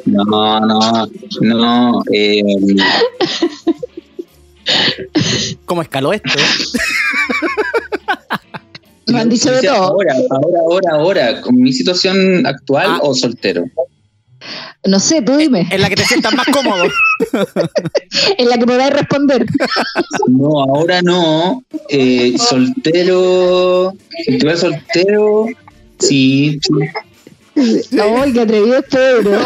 [0.06, 1.06] No, no,
[1.40, 2.02] no.
[2.12, 2.43] Eh,
[5.64, 6.31] ¿Cómo escaló esto?
[9.06, 9.74] Me han dicho de todo.
[9.74, 12.98] Ahora, ahora, ahora, ahora, con mi situación actual Ah.
[13.02, 13.64] o soltero.
[14.85, 15.69] No sé, tú dime.
[15.70, 16.85] En la que te sientas más cómodo.
[18.39, 19.47] En la que podáis responder.
[20.27, 21.62] No, ahora no.
[21.89, 23.93] Eh, soltero.
[24.24, 25.47] Si estuviera soltero,
[25.98, 26.59] sí.
[26.60, 26.70] sí.
[27.62, 29.40] Ay, qué atrevido es Pedro.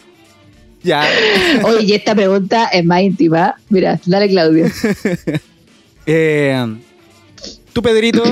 [0.82, 1.06] Ya.
[1.64, 3.54] Oye, y esta pregunta es más íntima.
[3.68, 4.66] Mira, dale, Claudio.
[6.06, 6.76] Eh,
[7.72, 8.24] tú, Pedrito,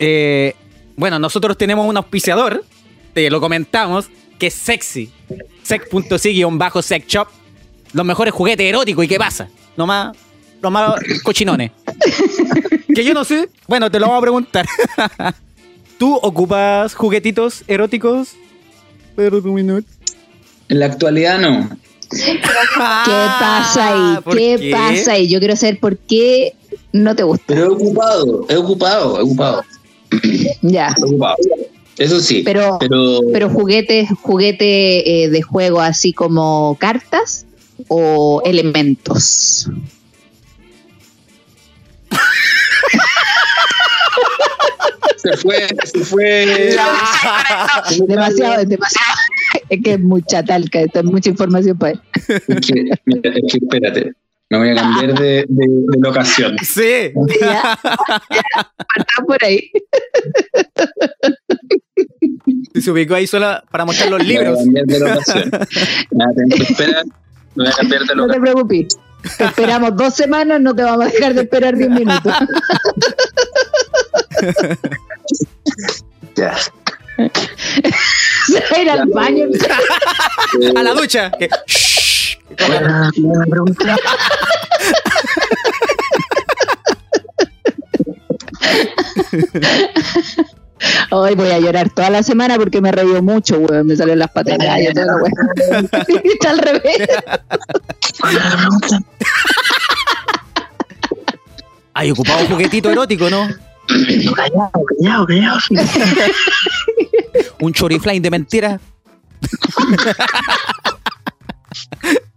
[0.00, 0.54] eh,
[0.96, 2.64] bueno, nosotros tenemos un auspiciador,
[3.12, 4.08] te lo comentamos,
[4.38, 5.12] que es sexy.
[6.52, 7.28] bajo sex shop.
[7.92, 9.04] Los mejores juguetes eróticos.
[9.04, 9.48] ¿Y qué pasa?
[9.76, 10.16] Lo más,
[10.60, 11.70] lo más cochinones.
[12.94, 13.48] Que yo no sé.
[13.66, 14.66] Bueno, te lo vamos a preguntar.
[15.98, 18.30] ¿Tú ocupas juguetitos eróticos?
[19.16, 21.70] En la actualidad no.
[22.10, 24.14] ¿Qué pasa ahí?
[24.16, 25.28] Ah, ¿por ¿Qué, pasa ahí?
[25.28, 26.54] Yo quiero saber por qué
[26.92, 27.44] no te gusta.
[27.46, 29.64] Pero he ocupado, he ocupado, he ocupado,
[30.62, 30.94] Ya.
[30.98, 31.36] he ocupado.
[31.98, 32.42] Eso sí.
[32.44, 37.46] Pero- pero, Pero juguetes, juguete eh, de juego así como cartas
[37.88, 39.68] o elementos.
[45.24, 46.46] Se fue, se fue.
[48.08, 49.18] Demasiado, demasiado.
[49.68, 52.00] Es que es mucha talca, esto es mucha información para él.
[52.48, 52.74] Es que,
[53.06, 54.12] mira, es que espérate.
[54.50, 56.56] Me voy a cambiar de, de, de locación.
[56.62, 57.12] Sí.
[57.40, 59.70] Ya, Está por ahí.
[62.74, 64.58] Y se ubicó ahí sola para mostrar los libros.
[64.66, 65.50] Me voy a cambiar de locación.
[66.10, 67.04] Nada, tengo que esperar.
[67.54, 68.42] Me voy a cambiar de No te locación.
[68.42, 68.86] preocupes.
[69.38, 72.32] Te esperamos dos semanas, no te vamos a dejar de esperar diez minutos.
[76.36, 76.56] Ya.
[76.58, 76.70] Se
[78.60, 79.46] va a ir al baño.
[80.76, 81.30] A la ducha.
[81.38, 82.38] Que- Shh.
[82.68, 83.96] Bueno, una pregunta.
[91.10, 93.86] Hoy voy a llorar toda la semana porque me reído mucho, weón.
[93.86, 95.90] Me salen las patas de gallo, toda la weón.
[96.24, 97.08] Está al revés.
[101.94, 103.48] Hay ocupado un juguetito erótico, ¿no?
[103.86, 105.58] Callado, callado, callado.
[107.60, 108.80] Un choriflame de mentira.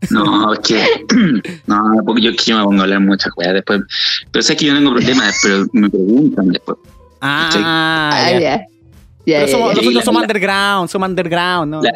[0.10, 0.86] No, es que.
[1.66, 3.82] No, porque yo, yo me pongo a hablar muchas cosas después.
[4.32, 6.78] Pero sé que yo no tengo problemas, pero me preguntan después.
[7.22, 8.62] Ah, ya.
[9.26, 11.82] Pero ya, somos- nosotros somos underground, somos underground, ¿no?
[11.82, 11.92] La-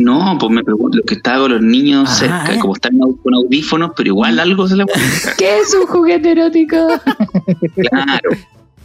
[0.00, 2.14] No, pues me pregunto, lo que estaba con los niños Ah.
[2.44, 2.92] cerca, como están
[3.22, 5.00] con audífonos, pero igual algo se le puede
[5.38, 6.76] ¿Qué es un juguete erótico?
[7.90, 8.30] Claro.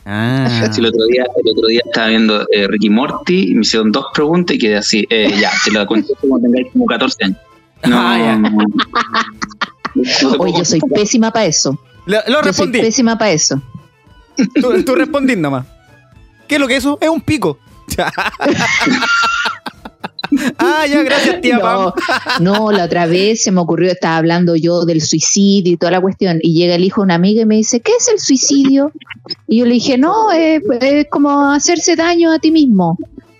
[0.09, 0.69] Ah.
[0.71, 3.91] Sí, el, otro día, el otro día estaba viendo eh, Ricky Morty y me hicieron
[3.91, 7.37] dos preguntas y quedé así, eh, ya, te lo cuento cuando tengáis como 14 años.
[7.85, 8.35] No, Ah, ya.
[8.37, 8.65] no, no
[10.39, 11.77] Oye, yo soy pésima para eso.
[12.05, 12.79] Lo, lo Yo soy respondí.
[12.79, 13.61] pésima para eso.
[14.61, 15.65] Tú, tú respondí nomás.
[16.47, 16.97] ¿Qué es lo que es eso?
[17.01, 17.59] Es un pico.
[20.57, 21.93] ah, ya, gracias, tía No, Pam.
[22.41, 26.01] no, la otra vez se me ocurrió, estaba hablando yo del suicidio y toda la
[26.01, 28.91] cuestión, y llega el hijo de una amiga y me dice, ¿qué es el suicidio?
[29.47, 32.97] Y yo le dije, no, es, es como hacerse daño a ti mismo.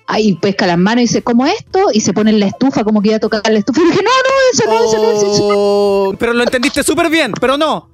[0.09, 1.89] Ahí pesca las manos y dice, ¿cómo esto?
[1.91, 3.81] Y se pone en la estufa, como que iba a tocar la estufa.
[3.81, 5.55] Y dije, no, no, eso no, eso no, eso no.
[5.57, 7.89] Oh, pero lo entendiste súper bien, pero no.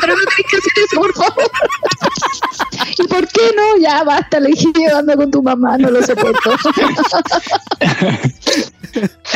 [0.00, 1.50] Pero no tenés que hacer eso, por favor.
[2.98, 3.76] ¿Y por qué no?
[3.80, 6.50] Ya basta, le dije, anda con tu mamá, no lo soporto.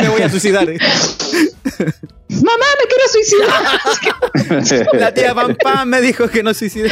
[0.01, 0.65] Me voy a suicidar.
[0.65, 0.77] mamá,
[2.79, 3.61] me quiero suicidar.
[4.93, 6.89] La tía Pam Pam me dijo que no suicide.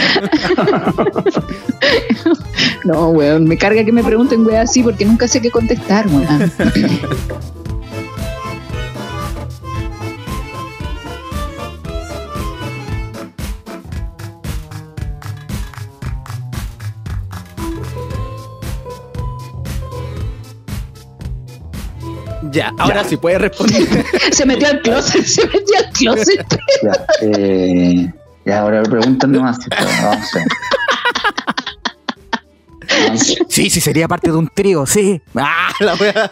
[2.84, 6.52] No, weón, me carga que me pregunten, weón, así porque nunca sé qué contestar, weón.
[22.52, 24.06] Ya, ahora sí puedes responder.
[24.32, 26.46] Se metió al closet, se metió al closet.
[26.84, 28.14] Ya, eh,
[28.46, 29.58] ya ahora preguntan nomás.
[29.70, 30.48] Vamos a ver.
[33.48, 35.22] Sí, sí, sería parte de un trío, sí.
[35.36, 36.32] Ah, la wea.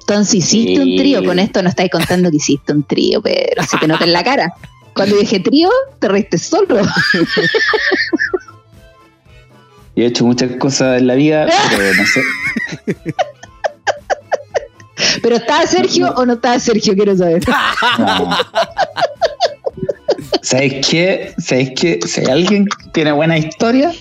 [0.00, 3.76] Entonces hiciste un trío, con esto no estáis contando que hiciste un trío, pero se
[3.78, 4.52] te nota en la cara.
[4.94, 6.80] Cuando dije trío, te reíste solo.
[9.96, 12.22] Yo he hecho muchas cosas en la vida, pero no sé.
[15.22, 16.94] Pero ¿estaba Sergio o no estaba Sergio?
[16.94, 17.42] Quiero saber.
[17.98, 18.36] No.
[20.42, 21.34] ¿Sabéis qué?
[21.38, 22.00] ¿Sabéis qué?
[22.06, 23.92] Si alguien tiene buena historia,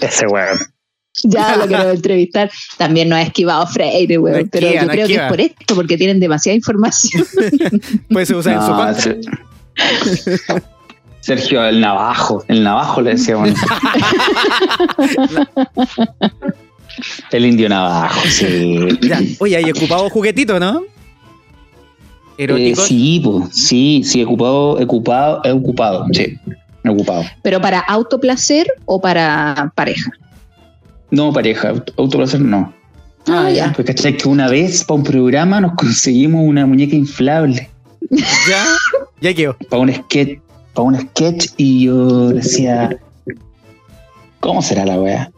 [0.00, 0.58] ese weón.
[1.22, 2.50] Ya lo quiero entrevistar.
[2.76, 4.42] También nos ha esquivado Freire, weón.
[4.42, 7.24] No pero esquiva, yo no creo que es por esto, porque tienen demasiada información.
[8.10, 10.16] Puede ser usada en su No, contra.
[10.16, 10.62] Ser-
[11.20, 12.44] Sergio, el navajo.
[12.48, 13.50] El navajo le decíamos.
[17.30, 18.88] El indio navajo, sí.
[19.02, 20.82] Ya, Oye, hay ocupado juguetito, ¿no?
[22.36, 26.36] Eh, sí, pues, sí, sí, he ocupado, he ocupado, he ocupado, sí,
[26.82, 27.22] he ocupado.
[27.42, 30.10] Pero para autoplacer o para pareja.
[31.10, 32.72] No, pareja, auto- autoplacer no.
[33.28, 33.72] Ah, ya.
[33.72, 37.70] Pues cachai que una vez para un programa nos conseguimos una muñeca inflable
[38.10, 38.64] Ya,
[39.20, 39.56] ya quedó.
[39.70, 40.40] para un sketch,
[40.74, 42.98] para un sketch y yo decía,
[44.44, 45.30] ¿cómo será la wea?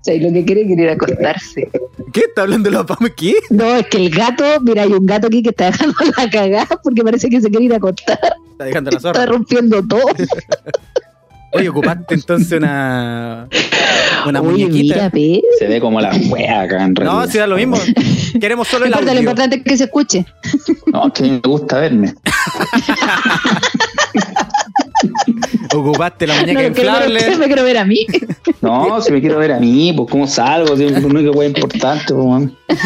[0.00, 1.68] sea, lo que quiere quiere ir a acostarse.
[2.12, 2.98] ¿Qué está hablando la Pam?
[3.16, 3.34] ¿Qué?
[3.50, 6.80] No, es que el gato, mira, hay un gato aquí que está dejando la cagada
[6.82, 8.18] porque parece que se quiere ir a acostar.
[8.52, 9.26] Está dejando la Está zorra.
[9.26, 10.04] rompiendo todo.
[11.52, 13.48] Oye, ocupaste entonces una.
[14.26, 15.10] Una Oye, muñequita.
[15.12, 15.40] mira.
[15.58, 17.28] Se ve como la wea acá en No, realidad.
[17.30, 17.78] si da lo mismo.
[18.40, 19.20] Queremos solo No el importa, lo audio.
[19.20, 20.26] importante es que se escuche.
[20.92, 22.14] No, es que me gusta verme.
[25.74, 27.36] Ocupaste la No, muñeca que me, inflable.
[27.38, 28.06] me quiero ver a mí.
[28.62, 31.48] No, si me quiero ver a mí, pues cómo salgo, si es la única wea
[31.48, 32.56] importante, pues, man.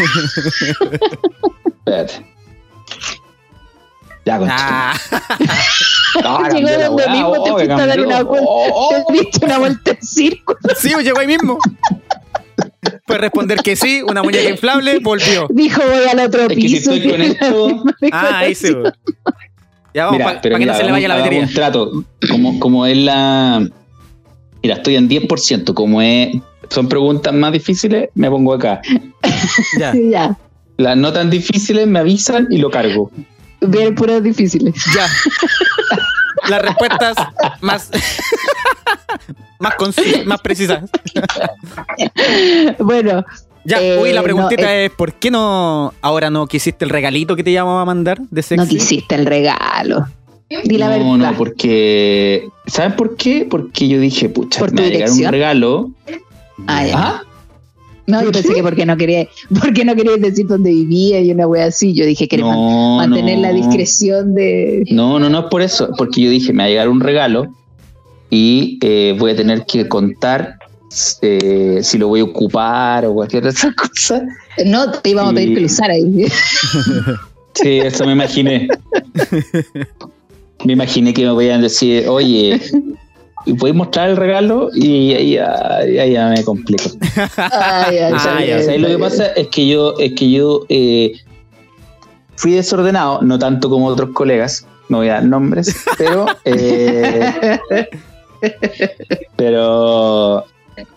[1.85, 2.27] Espérate.
[4.27, 4.57] Ya, concha.
[4.59, 4.95] Ah,
[6.23, 8.47] No, Llegó donde weá, mismo, te oh, fuiste a dar una vuelta.
[8.49, 10.59] Oh, Te diste una vuelta en círculo.
[10.77, 11.59] sí, llegó ahí mismo.
[13.07, 15.47] Puedes responder que sí, una muñeca inflable, volvió.
[15.51, 16.93] Dijo, voy al otro Es que si piso.
[16.93, 18.73] estoy con esto- Ah, ahí sí.
[18.73, 18.93] güey.
[19.93, 21.41] Ya vamos, para que mira, no se le vaya la batería.
[21.43, 21.91] un trato.
[22.31, 23.69] Como, como es la.
[24.63, 25.75] Mira, estoy en 10%.
[25.75, 26.29] Como es,
[26.69, 28.81] son preguntas más difíciles, me pongo acá.
[29.79, 30.37] Ya, Ya,
[30.77, 33.11] Las no tan difíciles me avisan y lo cargo.
[33.61, 34.75] Bien puras difíciles.
[34.95, 35.07] ya.
[36.49, 37.17] Las respuestas
[37.61, 37.91] más.
[39.59, 40.85] más concisas, más precisas.
[42.79, 43.25] Bueno,
[43.65, 47.37] Ya, Eh, uy, la preguntita no, es: ¿por qué no ahora no quisiste el regalito
[47.37, 48.57] que te íbamos a mandar de sexy?
[48.65, 50.07] no quisiste el regalo.
[50.65, 51.31] Di la no, verdad.
[51.33, 52.49] no, porque.
[52.67, 53.47] ¿Sabes por qué?
[53.49, 55.91] Porque yo dije, pucha, ¿Por me va a llegar un regalo.
[56.67, 56.99] Ah, ya.
[56.99, 57.23] ¿Ah?
[58.11, 59.29] No, yo pensé que porque no quería,
[59.61, 61.93] porque no quería decir dónde vivía y una wea así.
[61.95, 63.43] Yo dije que man- No, mantener no.
[63.43, 64.85] la discreción de.
[64.91, 67.47] No, no, no es por eso, porque yo dije, me va a llegar un regalo
[68.31, 70.57] y eh, voy a tener que contar
[71.23, 74.23] eh, si lo voy a ocupar o cualquier otra cosa.
[74.67, 76.27] No, te íbamos a pedir que lo usara ahí.
[77.53, 78.69] Sí, eso me imaginé.
[80.65, 82.61] Me imaginé que me podían decir, oye,
[83.47, 84.71] ¿y ¿puedes mostrar el regalo?
[84.75, 86.91] Y ahí ya, me complico.
[87.37, 89.27] Ay, ay, ay, ay, ¿Sabes lo ay, que pasa?
[89.29, 91.13] Es que yo, es que yo eh,
[92.37, 97.59] fui desordenado, no tanto como otros colegas, no voy a dar nombres, pero eh,
[99.37, 100.45] pero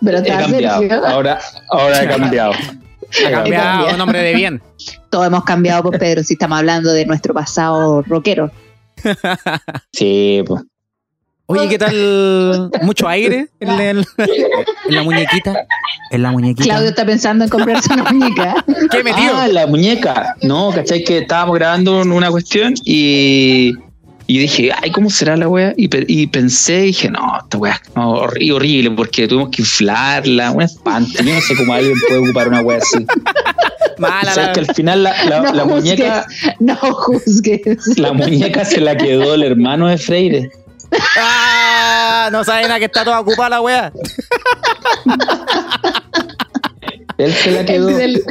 [0.03, 1.05] Pero he está cambiado.
[1.05, 1.39] Ahora,
[1.69, 2.53] ahora he cambiado.
[2.53, 3.95] Ha cambiado cambiado.
[3.95, 4.61] un hombre de bien.
[5.09, 8.51] Todos hemos cambiado, pues Pedro, si estamos hablando de nuestro pasado rockero.
[9.91, 10.63] Sí, pues.
[11.45, 12.71] Oye, ¿qué tal?
[12.83, 14.05] ¿Mucho aire en, el-
[14.87, 15.65] en la muñequita?
[16.11, 16.63] En la muñequita.
[16.63, 18.55] Claudio está pensando en comprarse una muñeca.
[18.91, 19.33] ¿Qué metido?
[19.35, 20.35] Ah, la muñeca.
[20.41, 21.03] No, ¿cachai?
[21.03, 23.73] Que estábamos grabando una cuestión y,
[24.27, 25.73] y dije, ay, ¿cómo será la wea?
[25.75, 29.63] Y, pe- y pensé, y dije, no, esta wea es no, horrible porque tuvimos que
[29.63, 31.11] inflarla, un espanto.
[31.23, 33.05] Yo no sé cómo alguien puede ocupar una wea así.
[33.97, 35.75] Mala O sea, la- que al final la, la- No la juzgues.
[35.83, 36.25] muñeca,
[36.59, 37.97] No juzgues.
[37.97, 40.49] la muñeca se la quedó el hermano de Freire.
[41.17, 42.29] ¡Ah!
[42.31, 43.91] No sabe nada que está toda ocupada la wea.
[47.17, 47.89] Él se la quedó.
[47.89, 48.23] El-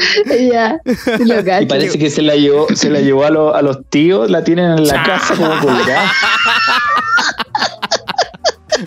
[0.51, 0.79] ya,
[1.25, 4.31] lo Y parece que se la llevó, se la llevó a, los- a los tíos,
[4.31, 6.11] la tienen en la casa como colgada.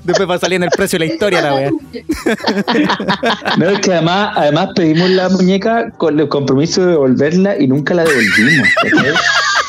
[0.03, 1.72] Después va a salir en el precio de la historia la wea.
[3.57, 7.93] No, es que además, además pedimos la muñeca con el compromiso de devolverla y nunca
[7.93, 8.68] la devolvimos.
[8.84, 9.14] ¿cachai?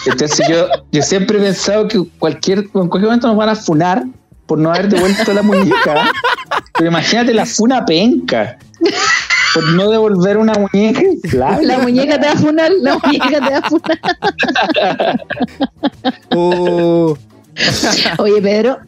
[0.06, 4.04] Entonces yo, yo siempre he pensado que cualquier, en cualquier momento nos van a funar
[4.46, 6.10] por no haber devuelto la muñeca.
[6.74, 8.58] Pero imagínate la funa penca.
[9.54, 11.66] Por no devolver una muñeca inflable.
[11.66, 13.98] La muñeca te va a funar, la muñeca te va a funar.
[16.34, 17.14] Uh,
[18.18, 18.78] Oye, Pedro,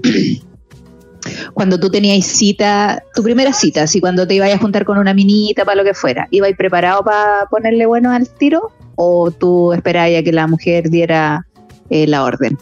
[1.54, 5.14] cuando tú tenías cita, tu primera cita, así cuando te ibas a juntar con una
[5.14, 8.72] minita para lo que fuera, ¿ibas preparado para ponerle bueno al tiro?
[9.00, 11.46] ¿O tú esperabas a que la mujer diera
[11.88, 12.58] eh, la orden?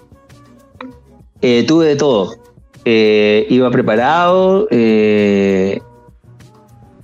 [1.41, 2.37] Eh, tuve de todo.
[2.85, 4.69] Eh, iba preparado.
[4.71, 5.81] eh,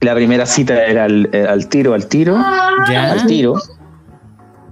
[0.00, 2.36] la primera cita era al, al tiro, al tiro.
[2.90, 3.12] ya.
[3.12, 3.54] al tiro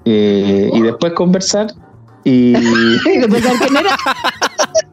[0.04, 1.68] eh, y después conversar
[2.24, 2.52] y,
[3.04, 3.96] ¿Qué pensar quién era?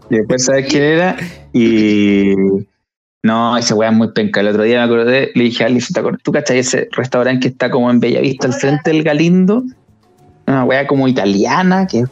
[0.10, 1.18] y después saber quién era
[1.54, 2.36] y
[3.24, 4.40] no, esa weá es muy penca.
[4.42, 5.94] El otro día me acordé, le dije a Alice.
[6.24, 9.64] ¿tú cachai ese restaurante que está como en Bellavista al frente del Galindo?
[10.46, 12.10] Una weá como italiana que es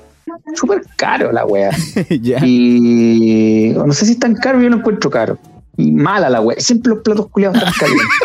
[0.56, 1.72] súper caro la weá.
[2.10, 5.38] Y no sé si es tan caro, yo lo encuentro caro.
[5.77, 6.60] Y mala la weá.
[6.60, 8.07] Siempre los platos culiados están calientes.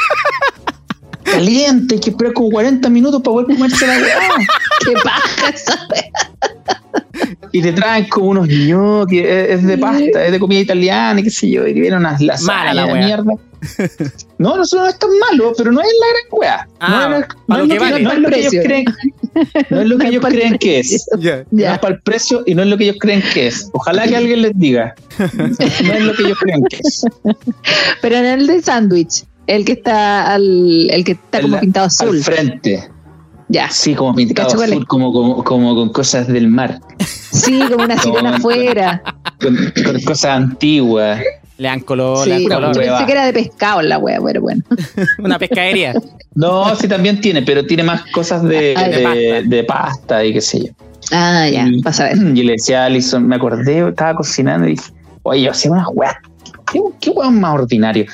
[1.23, 4.31] Caliente, hay que esperar como 40 minutos para poder comerse la weá.
[4.85, 6.11] ¿Qué paja esa wea?
[7.53, 11.25] Y te traen como unos ñoquis, es, es de pasta, es de comida italiana, y
[11.25, 13.33] qué sé yo, y vienen unas Mala lasañas la mierda.
[14.39, 16.69] No, no, eso no es tan malo, pero no es la gran weá.
[16.81, 18.01] Ah, no, no vale.
[18.03, 18.85] no es lo que ellos creen.
[19.69, 21.07] No es lo que ellos creen que es.
[21.19, 21.45] Ya.
[21.51, 23.69] No es para el precio y no es lo que ellos creen que es.
[23.75, 24.95] Ojalá que alguien les diga.
[25.19, 27.05] No es lo que ellos creen que es.
[28.01, 31.85] Pero en el de sándwich, El que está al, el que está como El- pintado
[31.85, 32.23] Al azul.
[32.23, 32.89] frente.
[33.53, 33.69] Ya.
[33.69, 36.81] Sí, como pintado azul, como, como, como con cosas del mar.
[37.33, 39.03] Sí, como una sirena afuera.
[39.41, 41.21] Con, con cosas antiguas.
[41.59, 42.77] Le dan color, Sí, le dan yo color.
[42.79, 42.93] hueva.
[42.99, 44.63] pensé que era de pescado la wea, pero bueno.
[45.19, 45.95] Una pescadería.
[46.35, 49.49] No, sí también tiene, pero tiene más cosas de, Ah, de de, pasta.
[49.49, 50.73] de pasta y qué sé yo.
[51.13, 52.19] Ah, ya, Y- vas a ver.
[52.37, 54.93] Y le decía a Alison, me acordé, estaba cocinando y dije,
[55.25, 56.15] oye, yo hacía unas weas.
[56.73, 58.07] ¿Qué, qué weón más ordinario?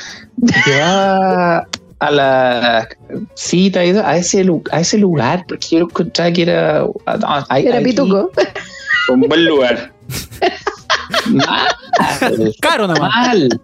[0.67, 1.67] Llevaba
[1.99, 2.89] a la
[3.35, 6.85] cita y a ese, lu- a ese lugar, porque yo encontraba que era.
[7.49, 8.31] ahí- Era aquí, pituco.
[9.13, 9.93] Un buen lugar.
[11.27, 11.69] Mal,
[12.61, 13.11] Caro nomás.
[13.11, 13.61] mal.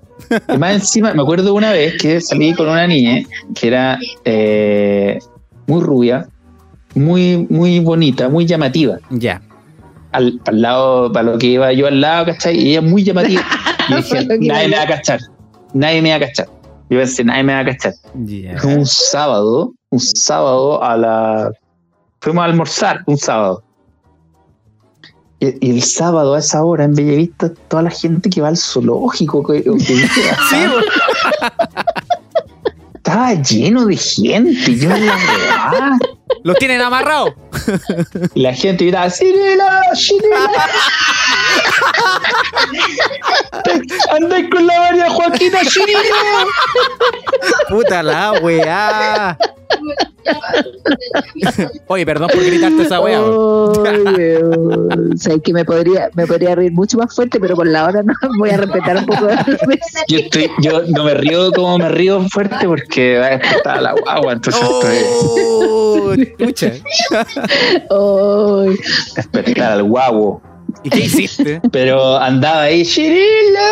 [0.54, 3.22] Y más encima, me acuerdo una vez que salí con una niña
[3.54, 5.18] que era eh,
[5.66, 6.28] muy rubia,
[6.94, 8.98] muy, muy bonita, muy llamativa.
[9.10, 9.42] Ya.
[10.12, 12.56] Al, al lado, para lo que iba yo al lado, ¿cachai?
[12.59, 13.42] Y ella muy llamativa.
[13.88, 15.18] Y dije, nadie me va a cachar.
[15.74, 16.46] Nadie me va a cachar.
[16.93, 17.94] Yo pensé, nadie me va a cachar.
[18.59, 21.51] Fue un sábado, un sábado a la.
[22.20, 23.64] Fuimos a almorzar un sábado.
[25.40, 29.43] Y, el sábado a esa hora en Bellavista, toda la gente que va al zoológico,
[29.43, 30.66] que, que Sí,
[32.94, 34.77] estaba lleno de gente.
[34.77, 35.98] Yo en la weá.
[36.44, 37.32] los tienen amarrados.
[38.35, 39.09] Y la gente gritaba.
[39.09, 39.81] ¡Cirila!
[44.12, 46.47] ¡Andai con la María Joaquina Cirila!
[47.69, 49.39] Puta la weá.
[51.89, 53.20] Oye, perdón por gritarte esa weá.
[55.16, 58.15] Sabes que me podría, me podría reír mucho más fuerte, pero por la hora no
[58.39, 59.36] voy a respetar un poco de
[60.09, 63.93] Yo, estoy, yo no me río como me río fuerte porque va a despertar la
[63.93, 64.99] guagua, entonces estoy
[66.05, 66.73] Oh, chucha.
[67.90, 68.78] Ay,
[69.16, 70.43] despertar al guaguo.
[70.84, 71.60] ¿Y qué hiciste?
[71.72, 73.70] Pero andaba ahí, ¡Cirila!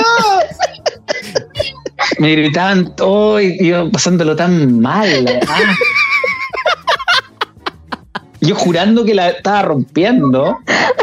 [2.19, 5.25] Me gritaban todo y yo pasándolo tan mal.
[5.25, 5.55] la verdad.
[8.43, 10.57] Yo jurando que la estaba rompiendo.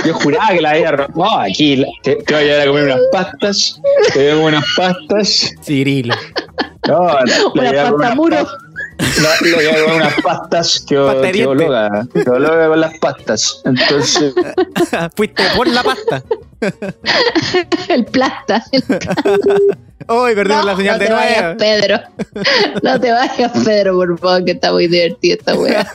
[0.05, 1.25] Yo juraba que la había rompido.
[1.25, 3.81] No, aquí la- te, te voy a llevar a comer unas pastas.
[4.13, 5.51] Te voy a comer unas pastas.
[5.63, 6.15] Cirilo.
[6.87, 6.99] No,
[7.53, 8.35] voy una pasta muro.
[8.37, 8.57] pastas.
[8.99, 10.95] No, a comer unas pastas que,
[11.33, 12.07] que ologa.
[12.13, 13.61] Que ologa con las pastas.
[13.65, 14.33] Entonces,
[15.15, 16.23] Fuiste por la pasta.
[17.89, 18.63] el plasta.
[18.71, 18.83] El-
[20.09, 21.57] Hoy perdimos la señal no de te vayas, nuevo.
[21.57, 21.99] Pedro.
[22.81, 25.85] No te vayas, Pedro, por favor, que está muy divertida esta wea.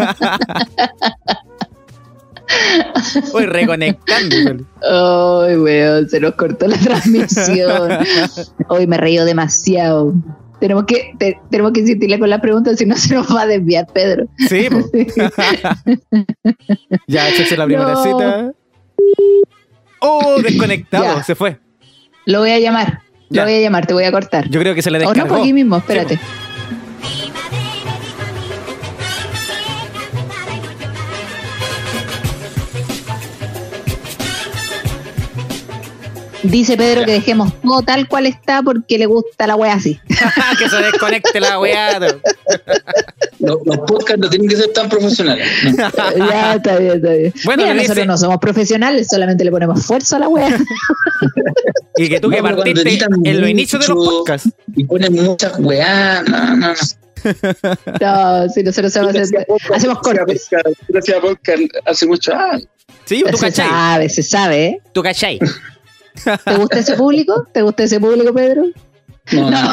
[3.33, 4.37] Hoy reconectando.
[4.83, 7.91] Ay, weón, se nos cortó la transmisión.
[8.69, 10.13] Hoy me reído demasiado.
[10.63, 13.47] Tenemos que, te- tenemos que insistirle con las preguntas, si no se nos va a
[13.49, 14.27] desviar, Pedro.
[14.49, 14.69] Sí.
[17.09, 18.03] Ya, échese la primera No.
[18.05, 18.53] cita.
[20.01, 21.17] Oh, desconectado.
[21.17, 21.23] Ya.
[21.25, 21.59] Se fue.
[22.27, 23.01] Lo voy a llamar.
[23.29, 23.43] Ya.
[23.43, 24.49] Lo voy a llamar, te voy a cortar.
[24.51, 25.35] Yo creo que se le O no, descargó.
[25.35, 26.21] por aquí mismo, espérate.
[36.43, 40.01] Dice Pedro que dejemos todo tal cual está porque le gusta la wea así.
[40.59, 41.99] que se desconecte la weá.
[43.39, 45.45] Los, los podcasts no tienen que ser tan profesionales.
[45.65, 45.77] ¿no?
[46.31, 47.35] ya, está bien, está bien.
[47.45, 50.57] Bueno, Mira, nosotros dice- no somos profesionales, solamente le ponemos fuerzo a la wea.
[51.97, 54.49] Y que tú No, que partiste en los inicios de los podcasts.
[54.77, 56.23] Y ponen muchas weá.
[56.23, 56.75] No, no, no.
[58.01, 59.15] No, si nosotros somos,
[59.75, 60.49] hacemos cortes.
[60.89, 62.33] Gracias a podcast hace mucho.
[62.35, 62.59] Ah,
[63.07, 63.69] Sí, tú Se cachai.
[63.69, 64.81] sabe, se sabe, ¿eh?
[64.93, 65.41] Tú cachai.
[66.45, 67.47] ¿Te gusta ese público?
[67.53, 68.65] ¿Te gusta ese público, Pedro?
[69.33, 69.73] no, no.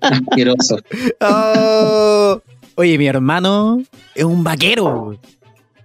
[0.00, 0.78] Asqueroso.
[1.20, 2.40] Oh.
[2.74, 3.82] Oye, mi hermano
[4.14, 5.18] es un vaquero.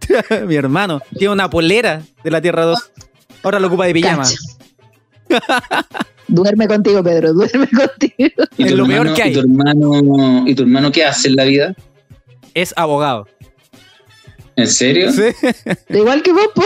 [0.48, 2.92] mi hermano tiene una polera de la Tierra 2.
[3.44, 4.24] Ahora lo ocupa de pijama.
[6.30, 8.44] Duerme contigo, Pedro, duerme contigo.
[8.58, 9.32] ¿Y Es lo hermano- peor que hay.
[9.32, 11.74] ¿y tu, hermano, ¿Y tu hermano qué hace en la vida?
[12.54, 13.28] Es abogado.
[14.56, 15.12] ¿En serio?
[15.12, 15.22] Sí.
[15.88, 16.64] Da igual que vos, po.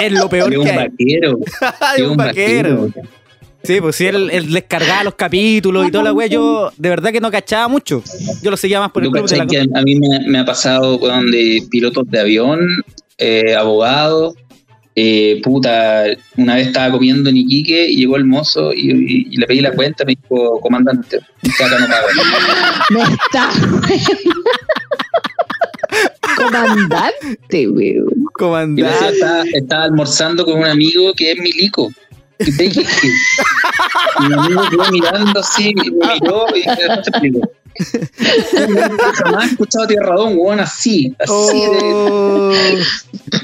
[0.00, 0.76] Es lo peor Es un que hay.
[0.88, 1.38] vaquero.
[1.96, 2.88] Es un vaquero.
[3.62, 6.26] Sí, pues sí, él, él descargaba los capítulos y toda la wea.
[6.26, 8.02] Yo de verdad que no cachaba mucho.
[8.42, 10.44] Yo lo seguía más por el club de la que a mí me, me ha
[10.44, 12.60] pasado weón, de pilotos de avión,
[13.16, 14.34] eh, abogados.
[14.96, 16.04] eh, puta,
[16.36, 19.60] una vez estaba comiendo en Iquique y llegó el mozo y, y- y le pedí
[19.60, 22.84] la cuenta, me dijo, comandante, acá no paga.
[22.90, 23.50] Me está.
[26.36, 28.24] Comandante, weón.
[28.32, 29.08] Comandante.
[29.08, 31.90] estaba, estaba almorzando con un amigo que es milico.
[32.38, 33.08] Y te dije
[34.20, 37.50] mi amigo quedó mirando así, me miró y no te explico.
[39.24, 41.14] Jamás he escuchado a Tierra 2, weón, así.
[41.18, 41.78] Así de.
[41.82, 42.52] Oh.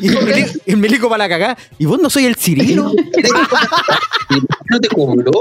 [0.00, 1.58] Y el, mili- el milico para la cagá.
[1.78, 2.92] ¿Y vos no soy el Cirilo?
[4.70, 5.32] ¿No te cobró?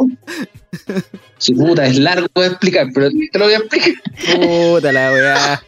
[1.37, 3.93] Sí, puta, es largo de explicar, pero te lo voy a explicar.
[4.35, 5.63] Puta la weá.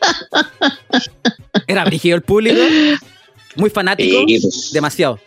[1.67, 2.59] Era brígido el público.
[3.55, 4.23] Muy fanático.
[4.25, 4.71] Pues.
[4.73, 5.19] Demasiado.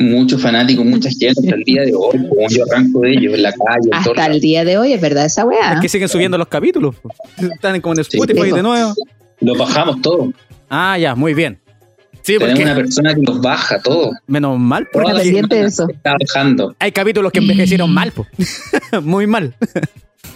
[0.00, 3.42] Muchos fanáticos, mucha gente hasta el día de hoy, como yo arranco de ellos en
[3.42, 5.74] la calle, Hasta el día de hoy, es verdad esa weá.
[5.74, 6.96] Es que siguen subiendo los capítulos.
[7.36, 8.52] Están como en Spotify Sí.
[8.52, 8.94] de nuevo.
[9.40, 10.30] Los bajamos todos.
[10.68, 11.60] Ah, ya, muy bien.
[12.22, 14.10] Sí, Tenemos porque una persona que los baja todo.
[14.26, 15.88] menos mal, porque la semana eso.
[15.88, 16.74] Está bajando.
[16.78, 18.26] hay capítulos que envejecieron mal, po.
[19.02, 19.54] muy mal.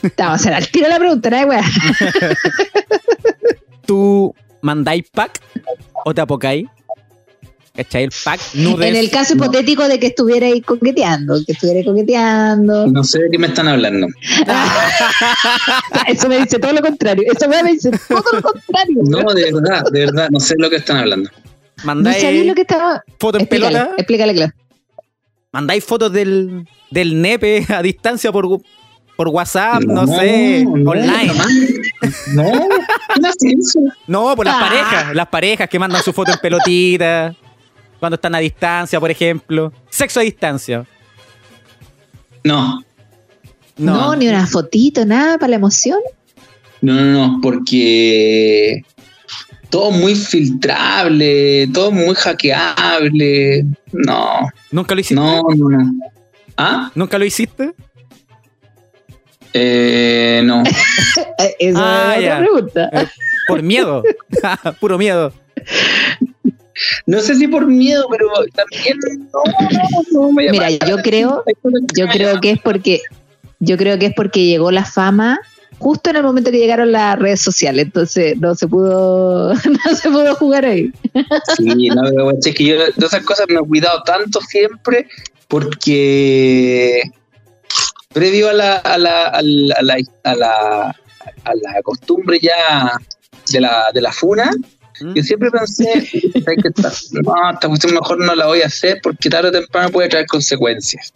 [0.03, 1.63] Vamos a hacer al tiro la pregunta, ¿no, weá?
[3.87, 5.41] ¿Tú mandáis pack
[6.05, 6.67] o te apocáis?
[7.77, 8.05] ¿Cachai?
[8.05, 8.89] El pack nudes.
[8.89, 9.45] En el caso no.
[9.45, 12.87] hipotético de que estuvierais coqueteando, que estuvierais coqueteando.
[12.87, 14.07] No sé de qué me están hablando.
[16.07, 17.25] Eso me dice todo lo contrario.
[17.49, 18.97] Weá me dice todo lo contrario.
[19.05, 21.31] No, de verdad, de verdad, no sé de lo que están hablando.
[21.79, 23.03] No mandáis sabía lo que estaba.
[23.19, 23.95] fotos en Explícale, pelota.
[23.99, 24.53] explícale, claro.
[25.53, 28.61] Mandáis fotos del, del nepe a distancia por,
[29.17, 31.33] por WhatsApp, no, sé, no, online.
[32.35, 32.45] No,
[33.21, 33.81] no eso.
[34.07, 34.61] No, por las Ah.
[34.61, 37.35] parejas, las parejas que mandan su foto en pelotita,
[38.01, 39.73] cuando están a distancia, por ejemplo.
[39.91, 40.85] Sexo a distancia.
[42.45, 42.83] No,
[43.77, 44.15] No.
[44.17, 45.99] ni una fotito, nada para la emoción.
[46.83, 48.83] no, no, no, porque
[49.71, 53.65] todo muy filtrable, todo muy hackeable.
[53.93, 55.15] No, ¿Nunca lo hiciste?
[55.15, 55.93] no, no, no.
[56.57, 56.91] ¿Ah?
[56.95, 57.73] ¿Nunca lo hiciste?
[59.53, 60.63] Eh, no.
[61.59, 62.91] Esa Ah, es otra pregunta.
[62.93, 63.07] Eh,
[63.49, 64.03] Por miedo.
[64.81, 65.33] Puro miedo.
[67.07, 68.99] No sé si por miedo, pero también
[69.33, 70.51] no, no, no me.
[70.51, 71.45] Mira, yo creo,
[71.95, 73.03] yo creo que es porque,
[73.61, 75.41] yo creo que es porque llegó la fama
[75.79, 80.09] justo en el momento que llegaron las redes sociales, entonces no se pudo, no se
[80.09, 80.91] pudo jugar ahí.
[81.57, 85.09] Sí, no, pero es que yo de esas cosas me he cuidado tanto siempre
[85.49, 87.03] porque
[88.13, 90.97] previo a la, a la, a la, a la, a la,
[91.45, 92.99] a la costumbre ya
[93.53, 94.51] de la, de la funa.
[95.15, 95.89] Yo siempre pensé,
[96.47, 99.53] "Ay, que esta- no, esta cuestión mejor no la voy a hacer porque tarde o
[99.53, 101.13] temprano puede traer consecuencias.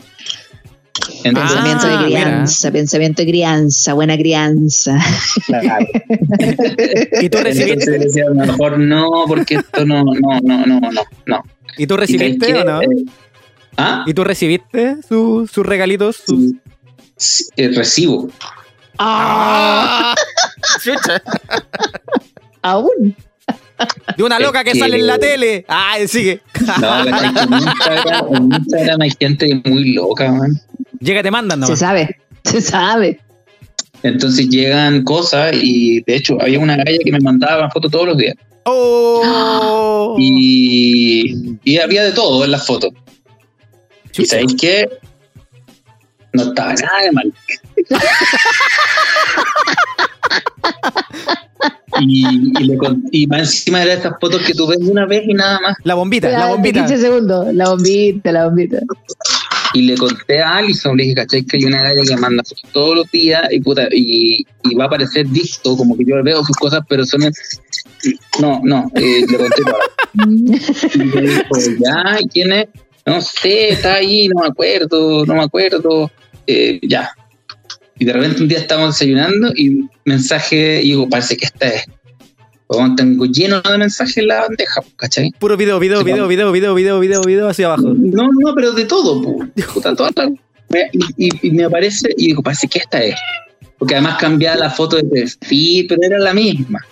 [1.22, 2.22] Entonces, Ah, pensamiento de mira.
[2.22, 4.98] crianza, pensamiento de crianza, buena crianza.
[5.46, 5.86] claro.
[7.20, 10.80] ¿Y tú recibiste, Entonces decía, a lo mejor no, porque esto no, no, no, no,
[10.80, 10.90] no,
[11.26, 11.42] no.
[11.76, 12.82] ¿y tú ¿Y recibiste o no?
[12.82, 12.86] Eh,
[13.76, 14.02] ¿Ah?
[14.06, 16.16] ¿Y tú recibiste su- sus regalitos?
[16.26, 16.54] Sus...
[17.16, 18.28] Sí, eh, recibo.
[18.98, 20.14] ¡Ah!
[20.82, 21.22] Chucha.
[22.62, 23.14] Aún.
[24.16, 25.64] De una loca que Es que- sale en la tele.
[25.68, 26.40] ¡Ay, sigue!
[26.80, 30.60] No, la gente en Instagram, en Instagram hay gente muy loca, man.
[31.00, 31.66] Llega, te mandan, ¿no?
[31.66, 33.20] Se sabe, se sabe.
[34.02, 38.16] Entonces llegan cosas y de hecho había una galla que me mandaba fotos todos los
[38.16, 38.34] días.
[38.64, 40.16] ¡Oh!
[40.18, 42.90] Y, y había de todo en las fotos.
[44.16, 44.88] ¿Y sabéis qué?
[46.32, 47.32] No estaba nada de mal.
[52.00, 52.24] y,
[52.58, 55.34] y, le con- y más encima de esas fotos que tú ves una vez y
[55.34, 55.76] nada más.
[55.84, 56.80] La bombita, la de bombita.
[56.86, 58.78] 15 segundos, la bombita, la bombita.
[59.74, 61.44] Y le conté a Alison, le dije, ¿cachai?
[61.44, 64.84] Que hay una galla que manda fotos todos los días y, puta, y, y va
[64.84, 67.20] a aparecer visto, como que yo veo sus cosas, pero son...
[68.40, 69.78] No, no, eh, le conté todo.
[70.94, 71.42] Y me dijo,
[71.84, 72.68] ya, ¿y quién es?
[73.04, 76.10] No sé, está ahí, no me acuerdo, no me acuerdo.
[76.46, 77.10] Eh, ya.
[77.98, 81.84] Y de repente un día estamos desayunando y mensaje, y digo, parece que esta es.
[82.68, 85.30] Bueno, tengo lleno de mensajes en la bandeja, ¿cachai?
[85.38, 87.94] Puro video, video, video, video, video, video, video, video hacia abajo.
[87.96, 89.46] No, no, pero de todo, pu.
[89.74, 90.30] Puta, toda la-
[90.92, 93.14] y, y- y me aparece y digo, parece que esta es.
[93.78, 96.84] Porque además cambiaba la foto de perfil, pero era la misma.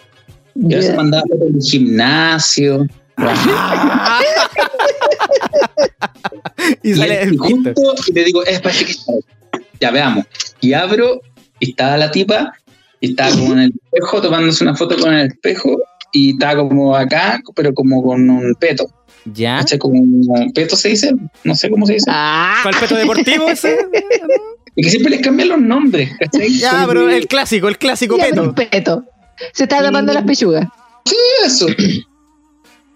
[0.55, 0.97] Y a veces Ya.
[0.97, 2.87] mandaba fotos del gimnasio.
[6.83, 7.95] y Y, sale y el justo pinto.
[8.09, 9.21] y le digo, es parece que está ahí.
[9.81, 10.25] Ya veamos.
[10.61, 11.21] Y abro,
[11.61, 12.53] y estaba la tipa,
[13.01, 15.77] y estaba como en el espejo, tomándose una foto con el espejo,
[16.13, 18.89] y estaba como acá, pero como con un peto.
[19.25, 19.59] ¿Ya?
[19.59, 19.79] ¿Cachai?
[19.79, 21.13] Como un peto se dice,
[21.45, 22.07] no sé cómo se dice.
[22.09, 23.77] Ah, ¿Cuál peto deportivo ese?
[24.77, 26.53] Y que siempre les cambian los nombres, ¿cachai?
[26.53, 28.55] Ya, Como pero el clásico, el clásico peto.
[28.55, 29.05] peto.
[29.53, 30.67] Se está tapando las pechugas.
[31.45, 31.67] eso.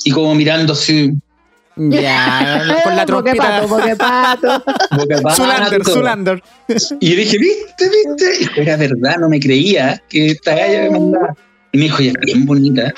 [0.05, 1.13] Y como mirando así,
[1.89, 3.67] Ya, con la Boquepato, trompeta.
[3.67, 4.49] boquepato.
[5.19, 5.37] abajo.
[5.37, 6.43] Zulander, Zulander.
[7.01, 8.51] Y yo dije, ¿viste, viste?
[8.55, 11.35] Y era verdad, no me creía que esta galla me mandaba.
[11.73, 12.93] Y me dijo, ya, bien bonita.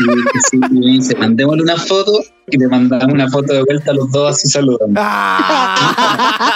[0.00, 3.62] Y, dije, sí, y me dice, mandémosle una foto y le mandamos una foto de
[3.62, 5.00] vuelta a los dos así saludando.
[5.00, 6.48] Ah.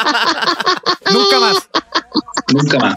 [1.12, 1.68] Nunca más.
[2.52, 2.96] Nunca más.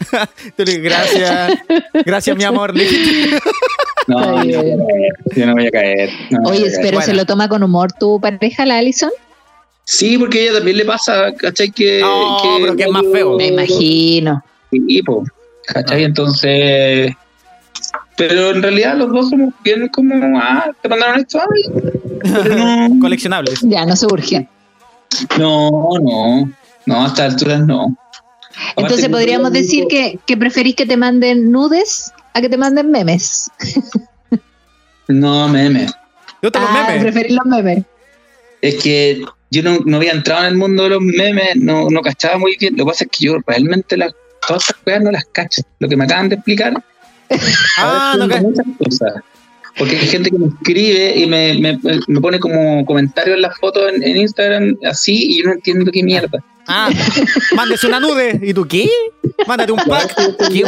[0.57, 1.59] Gracias,
[2.05, 2.73] gracias mi amor.
[4.07, 5.13] No, yo no voy a caer.
[5.35, 6.09] Yo no voy a caer.
[6.29, 6.79] no voy a Oye, caer.
[6.83, 9.09] pero se lo toma con humor tu pareja, la Alison.
[9.83, 11.71] Sí, porque a ella también le pasa, ¿cachai?
[11.71, 13.35] Que, No, pero que es más feo.
[13.37, 14.43] Me imagino.
[14.71, 15.23] Sí, po,
[15.65, 16.03] ¿cachai?
[16.03, 16.05] Ah.
[16.05, 17.13] Entonces.
[18.15, 21.63] Pero en realidad los dos somos bien como, ah, te mandaron esto, ay.
[22.43, 23.59] Pero no, Coleccionables.
[23.63, 24.47] Ya, no se urgen.
[25.39, 25.69] no,
[25.99, 26.49] no,
[26.85, 27.95] no, a estas alturas no.
[28.75, 33.49] Entonces podríamos decir que, que preferís que te manden nudes a que te manden memes.
[35.07, 35.85] No, meme.
[36.41, 37.03] Yo te los ah, memes.
[37.03, 37.83] preferís los memes.
[38.61, 42.01] Es que yo no, no había entrado en el mundo de los memes, no, no
[42.01, 42.75] cachaba muy bien.
[42.75, 44.13] Lo que pasa es que yo realmente las,
[44.47, 45.61] todas estas cosas no las cacho.
[45.77, 46.83] Lo que me acaban de explicar,
[47.77, 49.13] Ah, no muchas cosas.
[49.77, 53.57] Porque hay gente que me escribe y me, me, me pone como comentario en las
[53.57, 56.43] fotos en, en Instagram así y yo no entiendo qué mierda.
[56.67, 56.89] Ah,
[57.55, 58.39] mándese una nude.
[58.41, 58.89] ¿Y tú qué?
[59.45, 60.15] Mándate un pack.
[60.51, 60.63] ¿Qué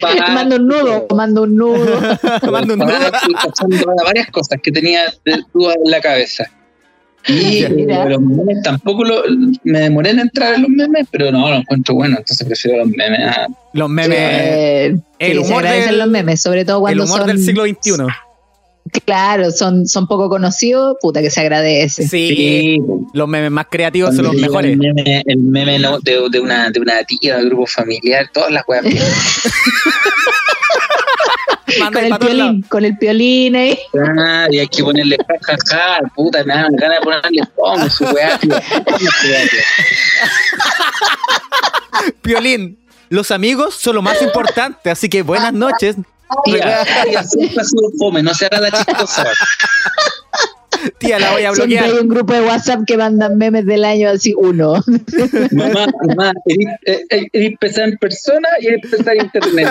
[0.00, 2.00] pack, mando un nudo, mando un nudo.
[2.50, 6.50] Manda un cachando varias cosas que tenía de dudas en la cabeza.
[7.28, 9.22] Y eh, los memes tampoco lo,
[9.64, 12.88] me demoré en entrar en los memes, pero no, lo encuentro bueno, entonces prefiero los
[12.88, 13.34] memes.
[13.72, 14.18] Los memes.
[14.18, 17.92] Eh, el humor del- los memes, sobre todo El cuando humor son del siglo XXI.
[19.04, 22.06] Claro, son, son poco conocidos, puta que se agradece.
[22.06, 22.78] Sí.
[23.12, 24.72] Los memes más creativos son los mejores.
[24.72, 28.50] El meme, el meme no, de, de una, de una tía del grupo familiar, todas
[28.50, 28.84] las weas.
[31.92, 33.78] Con el piolín, con el piolín ahí.
[34.18, 38.38] Ah, y hay que ponerle jajaja, puta, me dan ganas de ponerle fome su weá.
[42.22, 42.78] Piolín.
[43.08, 45.96] Los amigos son lo más importante, así que buenas noches.
[46.44, 49.24] Tía, tía, siempre ha sido fome, no se haga la chistosa.
[50.98, 51.84] Tía, la voy a Siempre bloquear.
[51.84, 54.74] hay un grupo de WhatsApp que mandan memes del año así uno.
[55.52, 59.68] Mamá, mamá, eres, eh, eh, pesada en persona y eres pesada en internet.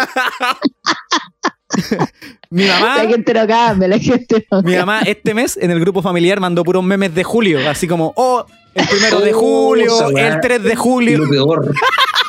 [2.49, 5.80] Mi mamá, La gente no cambia, la gente no mi mamá este mes en el
[5.80, 10.10] grupo familiar mandó puros memes de julio, así como, oh, el primero de Oh, julio,
[10.18, 11.73] el 3 de julio, lo peor,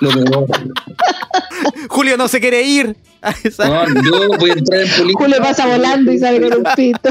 [0.00, 0.46] lo peor.
[1.88, 2.96] Julio no se quiere ir.
[3.58, 5.18] No, yo voy a entrar en política.
[5.24, 7.10] Julio pasa volando y sale con un pito.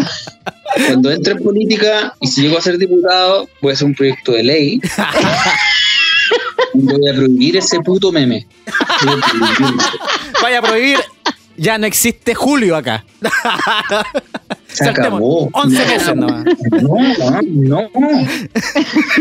[0.88, 4.32] Cuando entre en política y si llego a ser diputado, voy a hacer un proyecto
[4.32, 4.80] de ley.
[6.74, 8.48] voy a prohibir ese puto meme.
[9.04, 10.42] Voy a.
[10.42, 11.00] Vaya a prohibir.
[11.58, 13.06] Ya no existe Julio acá.
[14.68, 15.08] Se Saltemos.
[15.08, 15.50] acabó.
[15.54, 16.46] 11 meses nomás.
[16.72, 16.98] No,
[17.44, 17.90] no,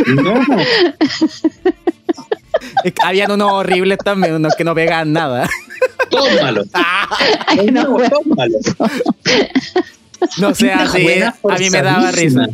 [0.07, 0.45] no.
[1.64, 1.64] Que
[3.05, 5.49] Habían unos horribles también, unos que no pegaban nada.
[7.47, 7.97] Ay, no,
[10.39, 11.07] No, sea así.
[11.23, 12.47] A mí me daba risa.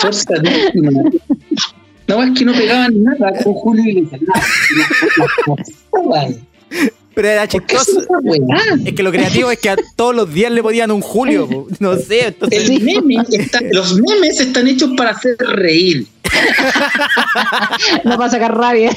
[0.00, 0.90] forzadísima.
[2.08, 4.20] No, es que no pegaban nada con Julio Iglesias.
[5.92, 6.28] Nada.
[7.14, 8.06] Pero era ¿Por qué es chistoso.
[8.22, 8.58] weá?
[8.86, 11.48] Es que lo creativo es que a todos los días le ponían un Julio.
[11.48, 11.66] po.
[11.78, 12.28] No sé.
[12.28, 16.06] Entonces, El meme está- los memes están hechos para hacer reír.
[18.04, 18.90] No para sacar rabia.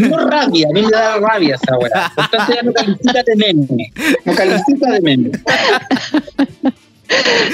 [0.00, 2.12] No rabia, a mí me da rabia esa weá.
[2.16, 3.92] Por tanto, ya no califica de meme.
[4.24, 5.30] No califica de meme.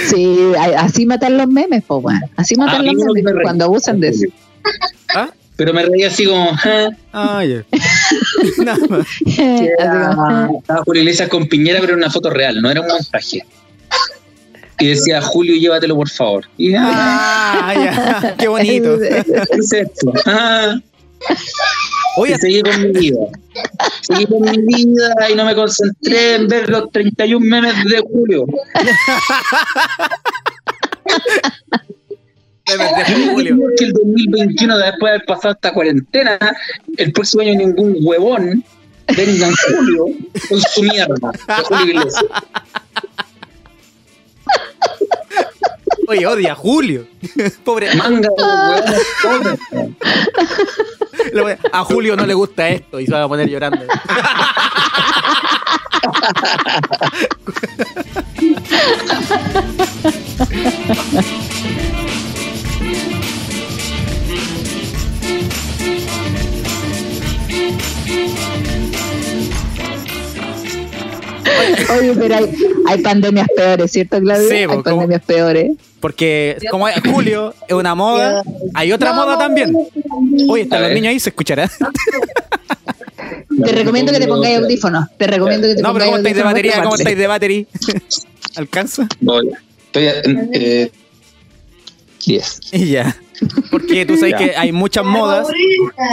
[0.08, 0.38] Sí,
[0.76, 2.20] así matan los memes, po, weón.
[2.36, 4.26] Así matan mí los no memes me cuando abusan de eso.
[5.14, 5.28] ¿Ah?
[5.58, 6.50] Pero me reía así como.
[6.64, 7.64] "Ah, Ah, ya.
[8.64, 9.06] Nada más.
[9.38, 13.44] Era- Estaba Julio Iglesias con Piñera, pero era una foto real, no era un montaje.
[14.78, 16.44] Y decía, Julio, llévatelo por favor.
[16.56, 18.34] Y ah, Ah.
[18.38, 18.98] Qué bonito.
[19.00, 19.24] ¿qué
[19.58, 20.12] es esto?
[20.26, 20.76] Ah,
[22.18, 23.18] Oye, y seguí con mi vida.
[24.02, 28.46] Seguí con mi vida y no me concentré en ver los 31 memes de Julio.
[33.76, 36.38] Que el 2021, después de haber pasado esta cuarentena,
[36.96, 38.64] el próximo año ningún huevón
[39.16, 40.04] venga en Julio
[40.48, 42.24] con su mierda de Julio Iglesias.
[46.08, 47.06] Oye, odia a Julio.
[47.64, 47.94] Pobre.
[47.96, 48.28] Manga
[51.42, 53.80] voy a- A Julio no le gusta esto y se va a poner llorando.
[71.98, 72.54] Oye, pero hay,
[72.86, 74.48] hay pandemias peores, ¿cierto, Claudio?
[74.48, 75.70] Sí, hay como- pandemias peores.
[76.00, 78.44] Porque como es Julio es una moda,
[78.74, 79.74] hay otra moda también.
[80.48, 81.68] Oye, están los niños ahí, se escuchará.
[83.64, 85.06] Te recomiendo que te pongáis audífonos.
[85.18, 86.82] Te recomiendo que te No, pero pongáis ¿cómo estáis de batería?
[86.82, 87.64] ¿Cómo estáis de batería?
[88.56, 89.08] ¿Alcanza?
[89.20, 89.50] Voy.
[89.86, 90.90] Estoy a- en, eh,
[92.24, 92.60] 10.
[92.72, 93.16] Y ya.
[93.70, 94.38] Porque tú sabes Ya.
[94.38, 95.48] que hay muchas modas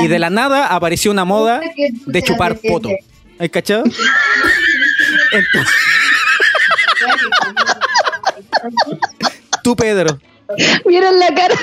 [0.02, 1.62] y de la nada apareció una moda
[2.08, 2.90] de chupar poto.
[3.38, 3.84] ¿Has cachado?
[5.36, 5.76] Entonces-
[9.64, 10.20] Tú, Pedro.
[10.86, 11.56] ¿Vieron la cara?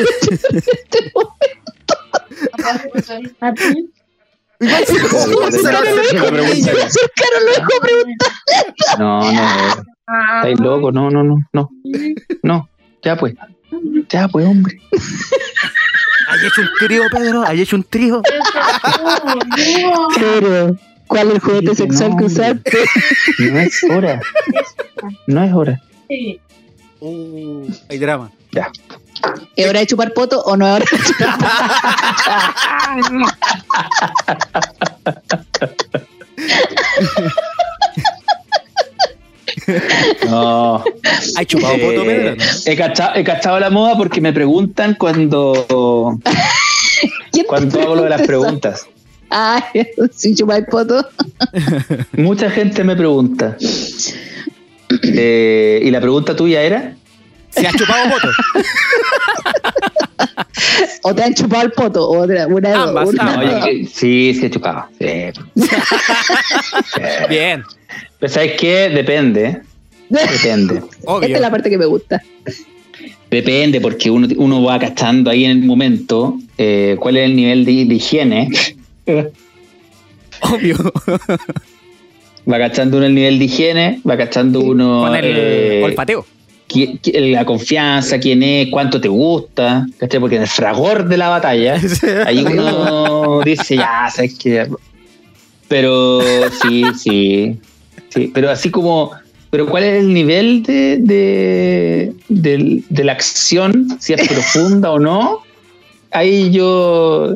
[7.40, 8.31] Lo dejó preguntar.
[8.99, 9.85] No, no.
[10.36, 11.70] Estáis loco, no, no, no, no.
[12.43, 12.69] No,
[13.03, 13.35] ya pues.
[14.09, 14.78] Ya pues, hombre.
[16.28, 17.44] ¿Hay hecho un trío, Pedro?
[17.47, 18.23] ¿Hay hecho un trío?
[20.15, 20.77] Pero,
[21.12, 22.26] ¿cuál es el juguete No, sexual que hombre.
[22.26, 22.78] usaste?
[23.52, 24.20] No es hora.
[25.26, 25.80] No es hora.
[27.01, 28.30] Uh, hay drama.
[28.52, 28.70] Ya.
[29.56, 31.39] ¿Es hora de chupar poto o no es hora de chupar
[40.26, 40.82] No.
[41.36, 42.36] ¿Hay chupado Eh, poto, Pedro?
[42.36, 42.43] no?
[42.66, 46.18] he, cachado, he cachado la moda porque me preguntan cuando,
[47.32, 48.86] ¿Quién te cuando hago lo de las preguntas.
[49.33, 49.63] Ay,
[50.13, 51.09] si chupar poto.
[52.13, 53.57] Mucha gente me pregunta.
[55.03, 56.95] Eh, ¿Y la pregunta tuya era?
[57.51, 58.29] ¿Se ha chupado poto?
[61.05, 62.09] O te han chupado el poto.
[62.09, 63.65] O otra, una, Ambas, una ambas.
[63.65, 64.85] Oye, sí, sí he chupado.
[64.99, 65.33] Sí.
[65.57, 67.01] Sí.
[67.29, 67.65] Bien.
[68.21, 68.89] Pero ¿sabes qué?
[68.89, 69.63] Depende.
[70.09, 70.77] Depende.
[70.77, 71.35] Esta Obvio.
[71.35, 72.23] es la parte que me gusta.
[73.31, 77.65] Depende, porque uno, uno va cachando ahí en el momento eh, cuál es el nivel
[77.65, 78.49] de, de higiene.
[80.41, 80.77] Obvio.
[82.51, 86.27] Va cachando uno el nivel de higiene, va cachando uno Con el eh, olfateo.
[86.69, 90.19] qui- qui- la confianza, quién es, cuánto te gusta, ¿cachai?
[90.19, 91.81] Porque en el fragor de la batalla,
[92.27, 94.66] ahí uno dice, ya, sabes que.
[95.69, 96.20] Pero
[96.62, 97.57] sí, sí,
[98.09, 98.31] sí.
[98.35, 99.12] Pero así como.
[99.51, 100.97] Pero ¿cuál es el nivel de,
[102.29, 103.87] de, de la acción?
[104.01, 105.43] Si es profunda o no.
[106.12, 107.34] Ahí yo.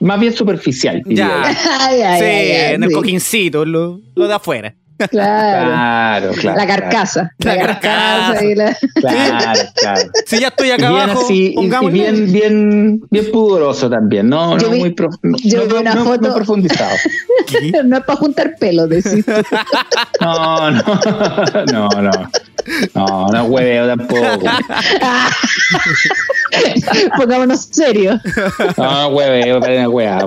[0.00, 1.02] Más bien superficial.
[1.06, 1.28] Ya.
[1.28, 1.58] yo.
[1.80, 2.94] Ay, ay, sí, ay, ay, en el sí.
[2.94, 4.74] cojincito, lo, lo de afuera.
[5.08, 5.70] Claro.
[5.70, 6.56] Claro, claro.
[6.58, 7.32] La carcasa.
[7.38, 7.80] La La, carcasa.
[8.34, 8.44] carcasa.
[8.44, 10.00] y la- Claro, claro.
[10.26, 14.58] Si ya estoy acá Y bien abajo, así, y- bien, bien, bien pudoroso también, no,
[14.58, 16.96] Yo no vi- muy prof- no, yo vi no- una no- foto- no profundizado.
[17.46, 17.72] ¿Qué?
[17.84, 19.24] No es para juntar pelo, decís.
[20.20, 20.82] No, no,
[21.72, 22.10] no, no.
[22.94, 24.44] No, no hueveo tampoco.
[27.16, 28.20] Pongámonos serios.
[28.76, 30.18] No, hueveo, para una hueá.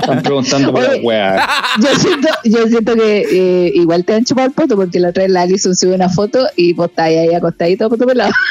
[0.00, 1.48] Están preguntando por la hueá.
[1.80, 5.24] Yo siento, yo siento que eh, igual te han chupado el poto porque la otra
[5.24, 8.32] vez la Alison subió una foto y vos estás ahí acostadito poto pelado.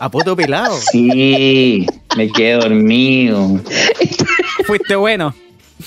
[0.00, 0.76] A poto pelado.
[0.90, 1.86] Sí,
[2.16, 3.60] me quedé dormido.
[4.66, 5.34] Fuiste bueno.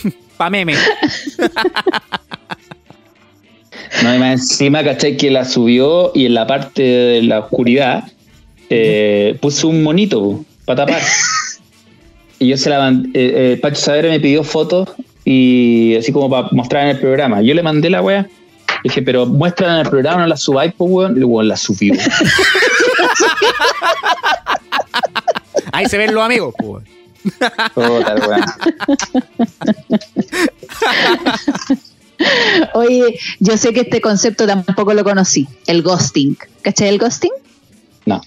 [0.37, 0.75] Pa' meme.
[4.03, 5.17] No, y más encima, ¿cachai?
[5.17, 8.03] Que la subió y en la parte de la oscuridad
[8.69, 11.01] eh, puso un monito para tapar.
[12.39, 13.09] Y yo se la mandé.
[13.19, 14.89] eh, eh, Pacho Savera me pidió fotos
[15.29, 17.41] y así como para mostrar en el programa.
[17.41, 18.25] Yo le mandé la wea.
[18.81, 21.17] Dije, pero muéstrala en el programa, no la subáis, pues weón.
[21.17, 21.93] Y weón la subió.
[25.73, 26.85] Ahí se ven los amigos, pues.
[27.75, 28.05] Weón.
[32.73, 36.37] Oye, yo sé que este concepto tampoco lo conocí, el ghosting.
[36.61, 37.33] ¿Cachai el ghosting?
[38.05, 38.21] No.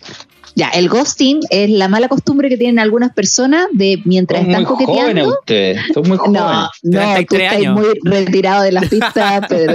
[0.60, 4.64] Ya, el ghosting es la mala costumbre que tienen algunas personas de mientras Son están
[4.64, 5.28] muy coqueteando.
[5.30, 5.80] ustedes.
[5.94, 6.42] Son muy jóvenes.
[6.42, 7.74] No, no, tú 33 estás años.
[7.80, 9.74] muy retirado de las pistas, Pedro.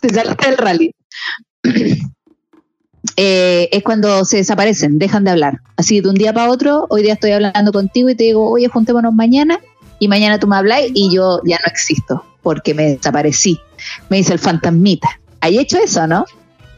[0.00, 0.94] Te saliste del rally.
[3.16, 5.60] Eh, es cuando se desaparecen, dejan de hablar.
[5.76, 8.66] Así de un día para otro, hoy día estoy hablando contigo y te digo, oye,
[8.66, 9.60] juntémonos mañana,
[10.00, 13.60] y mañana tú me hablas y yo ya no existo, porque me desaparecí.
[14.08, 15.20] Me dice el fantasmita.
[15.40, 16.24] ¿Hay hecho eso, no?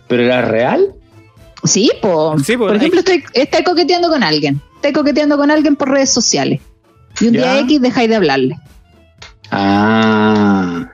[0.09, 0.95] ¿Pero era real?
[1.65, 2.37] Sí, po.
[2.39, 4.61] Sí, po, por ejemplo, estoy, estoy coqueteando con alguien.
[4.77, 6.61] Estoy coqueteando con alguien por redes sociales.
[7.21, 7.41] Y un Ya.
[7.55, 8.57] día X dejáis de hablarle.
[9.51, 10.91] Ah.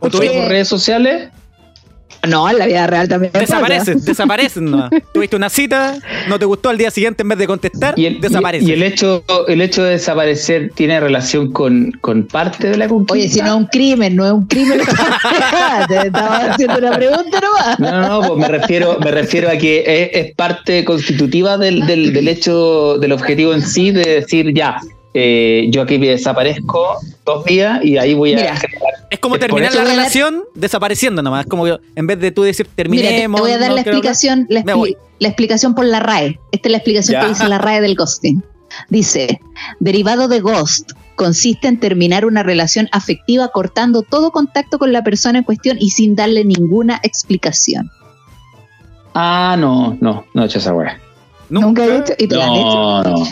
[0.00, 1.30] O ¿O tú por redes sociales?
[2.26, 3.30] No, en la vida real también.
[3.32, 3.40] me.
[3.40, 4.72] Desaparecen, desaparecen.
[5.12, 5.96] Tuviste una cita,
[6.28, 8.68] no te gustó al día siguiente en vez de contestar, Y el, desaparecen.
[8.68, 13.14] y el hecho el hecho de desaparecer tiene relación con, con parte de la conquista.
[13.14, 14.80] Oye, si no es un crimen, no es un crimen.
[15.88, 17.78] Te estaba haciendo una pregunta nomás.
[17.78, 21.86] No, no, no, pues me refiero, me refiero a que es, es parte constitutiva del,
[21.86, 24.80] del, del hecho, del objetivo en sí, de decir ya,
[25.14, 28.56] eh, yo aquí desaparezco dos días y ahí voy a Mira.
[28.56, 28.92] generar.
[29.10, 31.44] Es como terminar la dar- relación desapareciendo nomás.
[31.44, 33.40] Es como que en vez de tú decir Mira, te, te terminemos.
[33.40, 36.38] voy a dar no la explicación, la, expli- explicación por la RAE.
[36.52, 37.20] Esta es la explicación Ya.
[37.22, 38.42] que dice la RAE del ghosting.
[38.90, 39.40] Dice,
[39.80, 45.38] derivado de ghost consiste en terminar una relación afectiva cortando todo contacto con la persona
[45.38, 47.90] en cuestión y sin darle ninguna explicación.
[49.14, 51.00] Ah, no, no, no he hecho esa weá.
[51.48, 53.02] Nunca he hecho y te la han hecho.
[53.04, 53.24] No.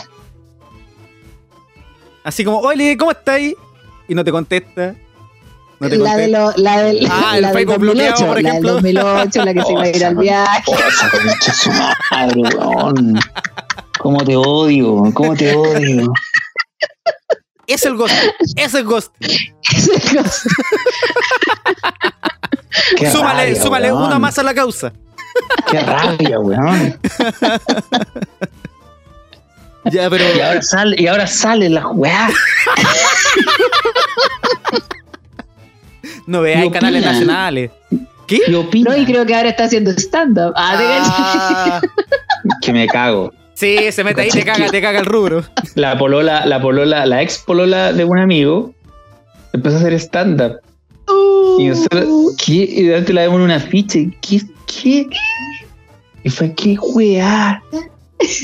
[2.23, 3.53] Así como, oye, ¿cómo estáis?
[4.09, 4.95] y no te contesta.
[5.79, 8.29] No te la, de lo, la del, Ah, el la del Facebook bloqueado, 2008, por
[8.29, 8.73] la del ejemplo.
[8.73, 10.71] 2008, la que se iba a ir al viaje.
[12.11, 13.19] Madre, weón.
[13.99, 15.03] ¿Cómo te odio?
[15.13, 16.11] ¿Cómo te odio?
[17.67, 18.15] Es el ghost.
[18.55, 19.13] Es el ghost.
[19.21, 20.49] Esa cosa.
[22.97, 24.03] Qué súmale rabia, súmale weón.
[24.03, 24.93] una más a la causa.
[25.69, 26.99] Qué rabia, weón.
[29.91, 30.23] Ya, pero.
[30.35, 32.29] Y ahora sale, y ahora sale la weá.
[36.27, 37.71] No veáis ¿Qué canales nacionales.
[38.27, 38.39] ¿Qué?
[38.47, 40.53] Y opina No, y creo que ahora está haciendo stand-up.
[40.55, 41.81] Ah, Ah,
[42.61, 43.33] que me cago.
[43.53, 45.43] sí, se mete ahí, te caga, te caga el rubro.
[45.75, 48.73] La polola, la polola, la ex polola de un amigo
[49.53, 50.59] empezó a hacer stand-up.
[51.07, 52.53] Uh, Y nosotros, ¿qué?
[52.53, 53.99] Y de repente la vemos en una ficha.
[54.21, 54.41] ¿Qué?
[54.65, 55.07] ¿Qué?
[56.23, 57.61] Y fue, ¿qué weá?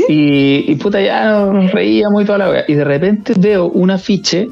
[0.07, 2.63] Y, y puta, ya nos reíamos y toda la weá.
[2.67, 4.49] Y de repente veo un afiche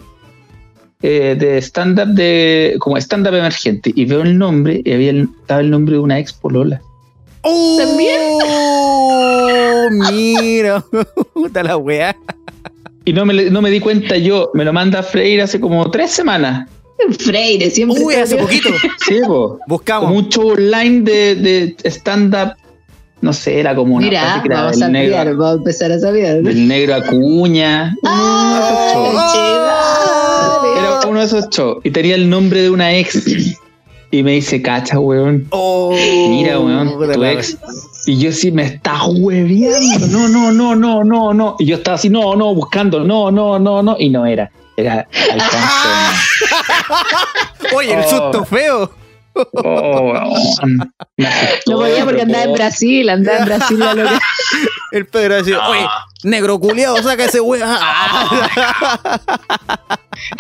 [1.02, 2.76] eh, de stand-up de.
[2.80, 3.92] como stand-up emergente.
[3.96, 6.82] Y veo el nombre, y había el, estaba el nombre de una ex polola.
[7.44, 8.20] ¿También?
[8.44, 10.84] Oh, mira,
[11.34, 12.16] puta la weá.
[13.04, 16.12] Y no me, no me di cuenta yo, me lo manda Freire hace como tres
[16.12, 16.70] semanas.
[17.18, 18.00] Freire, siempre.
[18.04, 18.70] Uy, hace poquito.
[19.08, 19.60] Sí, po.
[19.68, 20.08] Buscamos.
[20.10, 22.54] Como un show online de, de stand-up.
[23.22, 24.06] No sé, era como una.
[24.06, 26.42] Mira, vamos del a negro- saber, vamos a empezar a saber.
[26.44, 27.96] del negro Acuña.
[28.04, 28.60] Ah,
[28.94, 29.61] Era
[31.12, 31.78] uno de esos shows.
[31.84, 33.24] Y tenía el nombre de una ex.
[34.14, 35.48] Y me dice, cacha, weón.
[35.52, 35.92] Oh,
[36.30, 37.58] Mira, weón, tu ex.
[38.08, 40.08] Y yo sí me está hueveando.
[40.08, 41.56] No, no, no, no, no, no.
[41.60, 43.96] Y yo estaba así, no, no, buscando, no, no, no, no.
[44.00, 44.52] Y no era.
[44.76, 45.58] Era Alfonso.
[47.76, 48.10] Oye, el Oh.
[48.10, 48.92] susto feo.
[49.34, 50.94] Oh, weón.
[51.68, 52.54] No podía porque andaba en.
[52.54, 54.20] Brasil, andaba en Brasil la loca.
[54.92, 55.86] El Pedro decía, oye,
[56.24, 57.80] negro culiado, saca ese weá.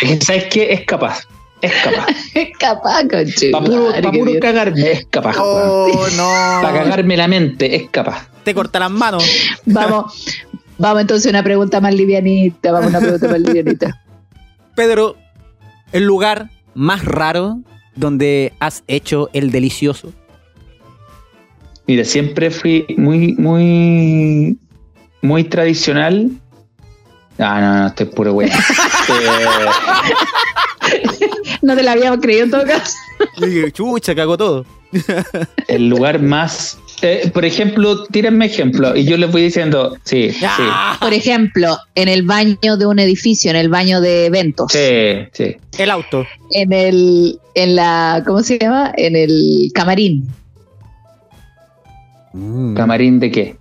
[0.01, 0.73] Es que, ¿sabes qué?
[0.73, 1.21] Es capaz.
[1.61, 2.07] Es capaz.
[2.33, 3.51] Es capaz, conche.
[3.51, 5.35] Para puro, pa' puro cagarme, es capaz.
[5.39, 6.61] Oh, no.
[6.61, 8.27] Para cagarme la mente, es capaz.
[8.43, 9.23] Te corta las manos.
[9.65, 10.13] Vamos,
[10.77, 12.71] vamos entonces a una pregunta más livianita.
[12.71, 14.01] Vamos a una pregunta más livianita.
[14.75, 15.15] Pedro,
[15.91, 17.59] el lugar más raro
[17.95, 20.13] donde has hecho el delicioso.
[21.87, 24.57] Mira, siempre fui muy, muy,
[25.21, 26.29] muy tradicional.
[27.37, 28.49] Ah, no, no, estoy puro güey.
[31.61, 32.97] No te la habíamos creído en todo caso.
[33.39, 34.65] Dije, chucha, cago todo.
[35.67, 36.77] el lugar más.
[37.01, 41.77] Eh, por ejemplo, tírenme ejemplo y yo les voy diciendo, sí, sí, Ah, Por ejemplo,
[41.95, 45.55] en el baño de un edificio, en el baño de eventos, sí, sí.
[45.77, 46.25] El auto.
[46.51, 48.91] en el, en la, ¿cómo se llama?
[48.95, 50.27] En el camarín.
[52.75, 53.55] ¿Camarín de qué?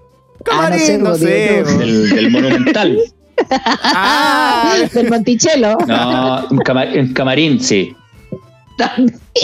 [0.51, 1.63] Ah, no sé, Camarín, no sé.
[1.65, 1.71] bo.
[1.79, 2.99] Del, del Monumental.
[3.51, 5.79] Ah, Del Monticello.
[5.87, 7.97] No, en camarín, sí.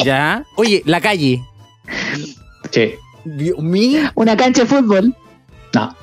[0.05, 0.45] ya.
[0.57, 1.41] Oye, la calle.
[2.71, 2.93] Sí.
[3.27, 4.11] Dios mío.
[4.15, 5.15] Una cancha de fútbol.
[5.75, 5.97] No.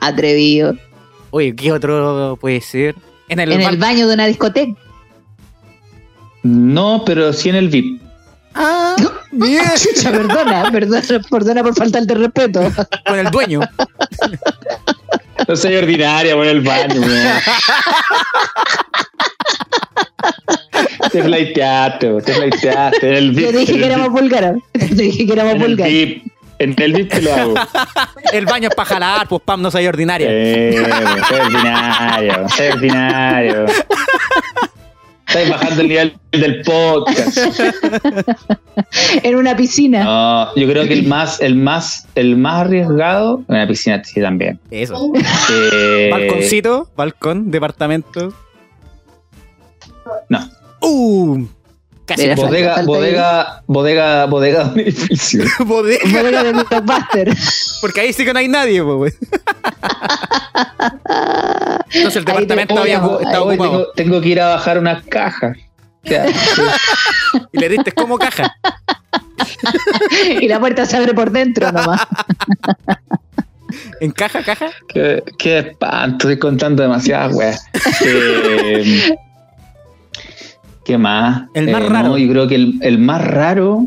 [0.00, 0.76] Atrevido.
[1.30, 2.94] Oye, ¿qué otro puede ser?
[3.28, 4.78] En el, En el baño de una discoteca.
[6.42, 8.00] No, pero sí en el VIP.
[8.54, 8.94] Ah,
[9.32, 9.64] bien.
[9.76, 12.60] Chucha, perdona, perdona, perdona por faltarte el respeto.
[13.06, 13.60] Con el dueño.
[15.48, 17.32] No soy ordinaria por el baño, weón.
[21.16, 23.08] Te flaiteaste, te flaiteaste.
[23.08, 23.50] En el VIP.
[23.50, 24.62] Te dije en que éramos VIP, búlgaros.
[24.72, 25.92] Te dije que éramos En el búlgaros.
[25.92, 26.26] VIP.
[26.58, 27.54] En el VIP te lo hago.
[28.32, 30.26] El baño es para jalar, pues Pam, no soy ordinaria.
[30.30, 33.66] Eh, weón, soy ordinario, soy ordinario.
[35.28, 37.38] Estáis bajando el nivel del podcast.
[39.22, 40.04] En una piscina.
[40.04, 44.20] No, yo creo que el más, el más, el más arriesgado, en la piscina sí
[44.20, 44.58] también.
[44.70, 45.12] Eso.
[45.52, 48.32] Eh, Balconcito, balcón, departamento.
[50.28, 50.38] No.
[50.80, 51.46] Uh,
[52.04, 52.22] casi.
[52.22, 55.44] Mira, Bodega, falta- falta bodega, bodega, bodega de un edificio.
[55.64, 56.04] Bodega.
[56.10, 57.34] Bodega de Blockbuster.
[57.80, 59.16] Porque ahí sí que no hay nadie, pues.
[61.92, 63.70] Entonces el Ahí te- departamento había Oye, estaba ocupado.
[63.70, 65.56] tengo, tengo que ir a bajar unas cajas.
[66.04, 66.26] O sea,
[67.52, 68.54] Y le diste como caja.
[70.40, 72.02] Y la puerta se abre por dentro nomás.
[74.00, 74.70] ¿En caja, caja?
[74.88, 77.64] qué, qué espanto, estoy contando demasiadas weas.
[78.04, 79.14] Eh,
[80.86, 81.48] ¿Qué más?
[81.54, 82.08] El más Eh, raro.
[82.10, 83.86] no, yo creo que el, el más raro.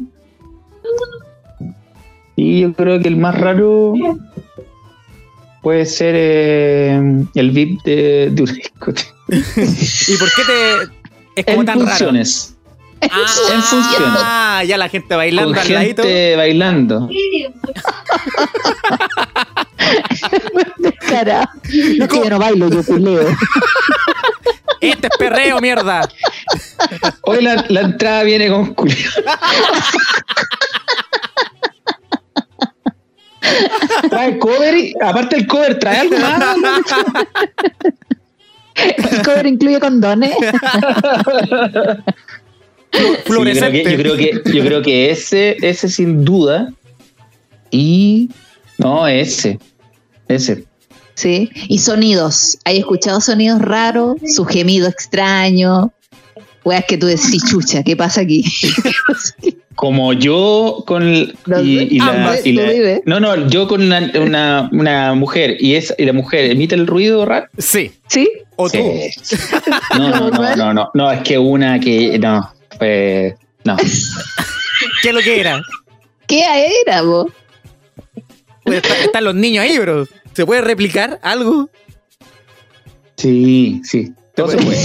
[2.35, 3.93] Sí, yo creo que el más raro
[5.61, 7.01] puede ser eh,
[7.35, 9.09] el VIP de, de un discoteca.
[9.29, 10.73] ¿Y por qué te
[11.39, 12.55] es como En tan funciones.
[13.01, 13.13] raro?
[13.13, 14.19] Ah, en funciones.
[14.21, 16.03] Ah, ya la gente bailando Con al ladito.
[16.03, 17.09] gente bailando.
[21.07, 21.49] Cara.
[21.97, 23.21] No es que yo no bailo, yo culeo.
[24.81, 26.07] Este es perreo, mierda.
[27.23, 28.93] Hoy la, la entrada viene con culo.
[34.09, 36.39] Trae cover y, aparte el cover, trae algo más.
[38.75, 40.31] El cover incluye condones.
[40.31, 40.45] Sí,
[42.93, 43.83] yo, creo Fluorescente.
[43.83, 46.71] que, yo creo que yo creo que ese, ese sin duda.
[47.71, 48.29] Y
[48.77, 49.59] no, ese.
[50.29, 50.63] Ese.
[51.19, 51.49] Sí.
[51.67, 52.57] Y sonidos.
[52.63, 54.15] ¿Hay escuchado sonidos raros?
[54.25, 55.91] Su gemido extraño.
[56.63, 58.45] Weas que tú decís, chucha, ¿qué pasa aquí?
[59.75, 61.83] Como yo con el- No y, sé.
[61.91, 63.01] y la, Ah, y la- tú vives.
[63.05, 66.85] no no yo con una, una, una mujer y es y la mujer emite el
[66.87, 67.91] ruido raro Sí.
[68.07, 68.29] ¿Sí?
[68.57, 68.77] O tú.
[69.21, 69.35] Sí.
[69.97, 73.77] no no no no no no es que una que no pues no
[75.01, 75.61] ¿Qué es lo que era?
[76.27, 76.43] ¿Qué
[76.85, 77.27] era, vos?
[78.65, 80.05] Pues está- están los niños ahí, bro.
[80.33, 81.69] ¿Se puede replicar algo?
[83.17, 84.77] sí sí todo se puede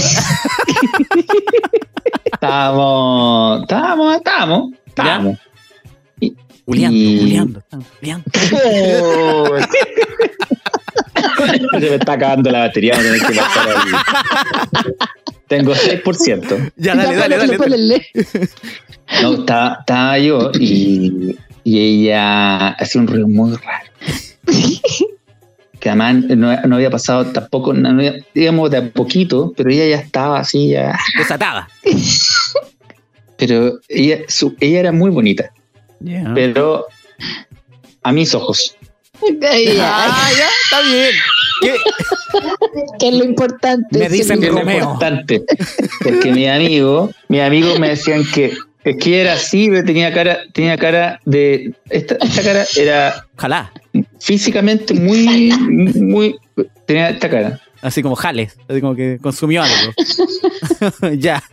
[2.25, 5.37] estábamos estábamos estábamos estábamos
[6.65, 7.63] Juliando, Y- Juliando,
[7.99, 8.31] juliando.
[11.79, 13.91] Se me está acabando la batería, voy a tener que pasar ahí.
[15.47, 16.71] Tengo 6%.
[16.77, 17.57] Ya, dale, dale, dale.
[17.59, 18.07] ponle,
[19.21, 23.85] No, estaba, estaba yo y, y ella hacía un ruido muy raro.
[25.85, 28.01] Que además no, no había pasado tampoco, no
[28.33, 30.97] digamos de a poquito, pero ella ya estaba así, ya.
[31.15, 31.69] Desatada.
[33.37, 35.51] Pero ella, su- ella era muy bonita,
[36.33, 36.87] pero
[38.01, 38.75] a mis ojos.
[39.21, 41.11] Ah, ya, está bien.
[41.61, 41.75] ¿Qué?
[42.97, 43.99] que es lo importante.
[43.99, 45.43] Me dicen que es lo importante.
[46.01, 50.39] Porque mis amigos, mis amigos me decían que es que era así, pero tenía cara,
[50.53, 51.73] tenía cara de.
[51.89, 53.71] Esta, esta cara era Ojalá.
[54.19, 55.51] Físicamente muy,
[55.95, 56.35] muy.
[56.85, 57.59] Tenía esta cara.
[57.81, 58.57] Así como jales.
[58.67, 59.93] Así como que consumió algo.
[61.17, 61.43] ya.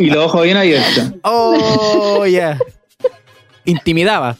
[0.00, 1.12] Y, los ojos bien abiertos.
[1.22, 2.58] Oh, ya.
[3.64, 4.36] Intimidaba.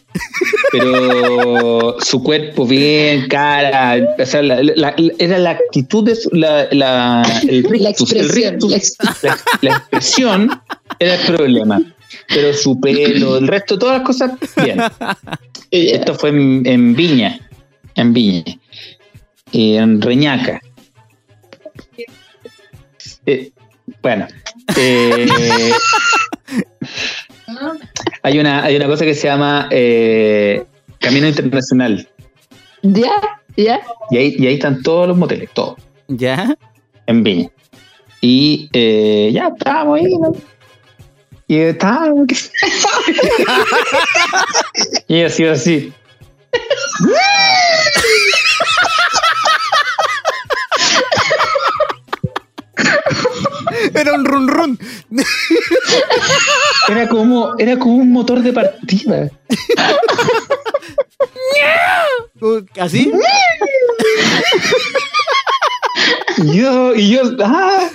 [0.73, 3.97] Pero su cuerpo bien, cara.
[4.19, 8.21] O sea, la- la- era la actitud de su, la, la, el La rictus, el
[8.23, 8.53] expresión.
[8.55, 10.61] rictus, la ex- la, la expresión
[10.99, 11.81] era el problema.
[12.29, 14.33] Pero su pelo, el resto, todas las cosas,
[14.63, 14.81] bien.
[15.71, 17.41] Esto fue en, en Viña,
[17.95, 18.45] en Viña,
[19.51, 20.61] y en Reñaca.
[23.27, 23.53] Eh,
[24.03, 24.27] bueno,
[24.77, 25.27] eh,
[28.23, 30.65] hay, una, hay una cosa que se llama eh,
[30.99, 32.09] Camino Internacional,
[32.83, 33.13] ¿Ya?
[33.57, 33.81] ¿Ya?
[34.11, 35.77] y ahí, y ahí están todos los moteles, todos,
[36.09, 36.57] Ya.
[37.07, 37.49] en Viña.
[38.21, 40.33] Y eh, ya estábamos ahí, ¿no?
[41.53, 42.51] Y estábamos.
[45.07, 45.93] y ha sido así.
[53.95, 54.79] Era un run run.
[56.89, 59.31] Era como, era como un motor de partida.
[62.81, 63.13] ¿Así?
[66.39, 67.91] Y yo, y yo, ah,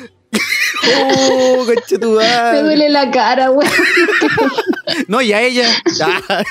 [0.84, 2.62] Oh, Me conchetumare.
[2.64, 3.68] duele la cara, güey.
[5.08, 5.68] No, y a ella.
[6.02, 6.44] Ah,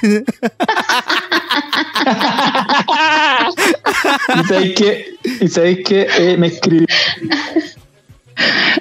[4.43, 6.87] y sabéis que, y sabéis que eh, me escribí.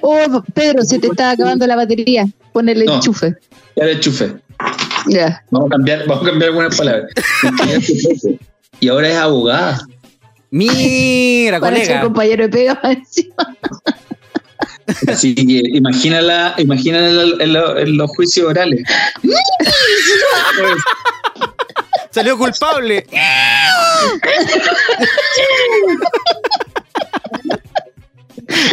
[0.01, 2.25] Oh, Pedro, se te está acabando la batería.
[2.53, 2.95] Ponele No.
[2.95, 3.35] enchufe.
[3.75, 4.35] Ya le enchufé.
[5.07, 5.43] Ya.
[5.51, 7.11] Vamos a cambiar, vamos a cambiar algunas palabras.
[8.79, 9.87] y ahora es abogada.
[10.51, 12.01] Mira, Para colega.
[12.01, 13.55] compañero de pega encima.
[15.07, 18.83] Así que imagínala, imagínala en, en lo- en los juicios orales.
[22.11, 23.05] Salió culpable.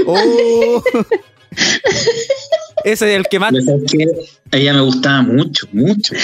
[0.07, 0.83] Oh.
[2.85, 3.53] Ese es el que más.
[4.53, 6.15] A ella me gustaba mucho, mucho.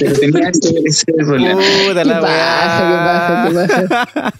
[0.00, 1.60] Pero tenía ese, ese problema.
[1.86, 3.48] Puta ¿Qué la pasa?
[3.48, 3.82] ¿Qué pasa?
[3.82, 4.34] ¿Qué pasa?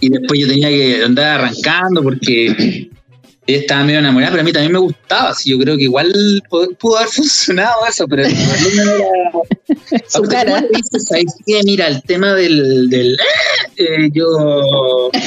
[0.00, 2.90] Y después yo tenía que andar arrancando porque
[3.46, 5.30] ella estaba medio enamorada, pero a mí también me gustaba.
[5.30, 6.12] Así yo creo que igual
[6.48, 10.02] pudo, haber funcionado eso, pero problema era.
[10.08, 10.62] Su cara.
[10.62, 11.64] ¿cómo dices?
[11.64, 12.88] Mira, el tema del.
[12.88, 13.16] del
[13.76, 15.10] eh, yo.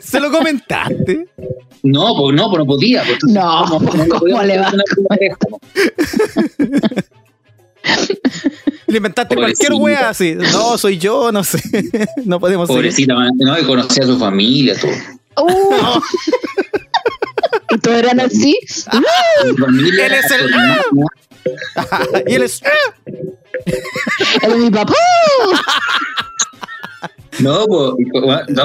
[0.00, 1.28] Se lo comentaste.
[1.82, 3.04] No, pues no, pues no podía.
[3.04, 4.72] Pues, No, no ¿cómo le va?
[4.72, 4.82] ¿no?
[8.88, 9.68] Le inventaste Pobrecita.
[9.68, 10.34] cualquier wea así.
[10.34, 11.60] No, soy yo, no sé.
[12.24, 12.66] No podemos.
[12.68, 14.90] Pobrecita, no, y conocía a su familia, todo.
[15.38, 16.00] Uh.
[17.70, 18.58] ¿Y todos eran así?
[19.58, 20.82] Familia Él es el- hermana,
[22.26, 22.62] y él es.
[24.42, 24.94] Era mi papá.
[27.38, 27.94] No, no,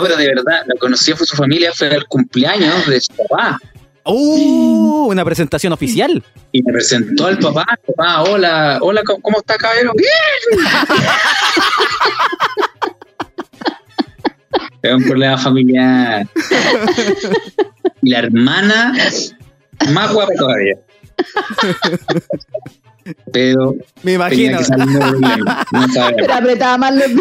[0.02, 3.58] pero de verdad, la conocí fue su familia, fue el cumpleaños de su papá.
[4.06, 5.08] ¡Uh!
[5.10, 6.24] Una presentación oficial.
[6.54, 9.92] Y me presentó al papá, papá, hola, hola, ¿cómo, cómo está caballero?
[9.96, 10.10] ¡Bien!
[14.82, 16.28] es un problema familiar.
[18.02, 18.94] Y la hermana,
[19.94, 20.78] más guapa todavía.
[23.34, 24.60] Pero Me tenía imagino.
[24.60, 24.66] que.
[26.18, 27.12] Pero apretaba más los.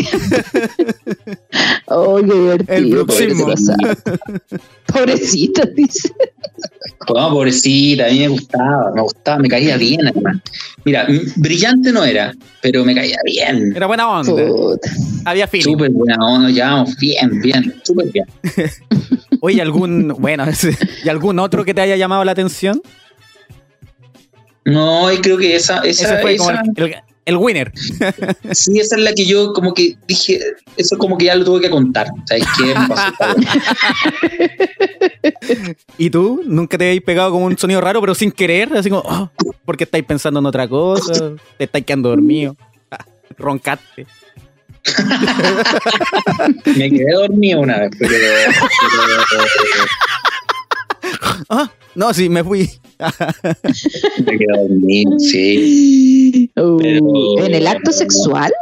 [1.86, 2.77] Oh, qué divertido.
[2.77, 3.44] El bruxismo.
[3.47, 4.19] pobrecito.
[4.86, 6.11] Pobrecito, dice.
[7.09, 10.36] No, pobrecita, a mí me gustaba, me gustaba, me caía bien, además.
[10.85, 13.73] Mira, brillante no era, pero me caía bien.
[13.74, 14.31] Era buena onda.
[14.47, 14.90] Puta.
[15.24, 15.73] Había feeling.
[15.73, 18.27] Súper buena onda, nos llevamos bien, bien, súper bien.
[19.40, 20.44] Oye, algún, bueno,
[21.05, 22.81] ¿y algún otro que te haya llamado la atención?
[24.65, 26.97] No, y creo que esa, esa, Ese fue como el, el-
[27.27, 27.70] el winner.
[28.53, 30.41] sí, esa es la que yo como que dije,
[30.77, 32.09] eso como que ya lo tuve que contar.
[32.27, 32.74] ¿Sabes qué?
[32.89, 33.37] Pasó.
[35.99, 36.43] ¿Y tú?
[36.45, 38.73] ¿Nunca te habéis pegado como un sonido raro, pero sin querer?
[38.77, 39.31] Así como, oh,
[39.65, 41.12] porque estáis pensando en otra cosa,
[41.57, 42.57] te estáis quedando dormido,
[42.91, 43.05] ah,
[43.39, 44.07] roncaste.
[46.65, 48.15] Me quedé dormido una vez, pero,
[49.31, 49.45] pero-
[51.49, 52.69] Ah, no, sí, me fui.
[52.99, 56.51] me quedé dormido, sí.
[56.57, 58.53] Uh, Pero- ¿En el acto sexual?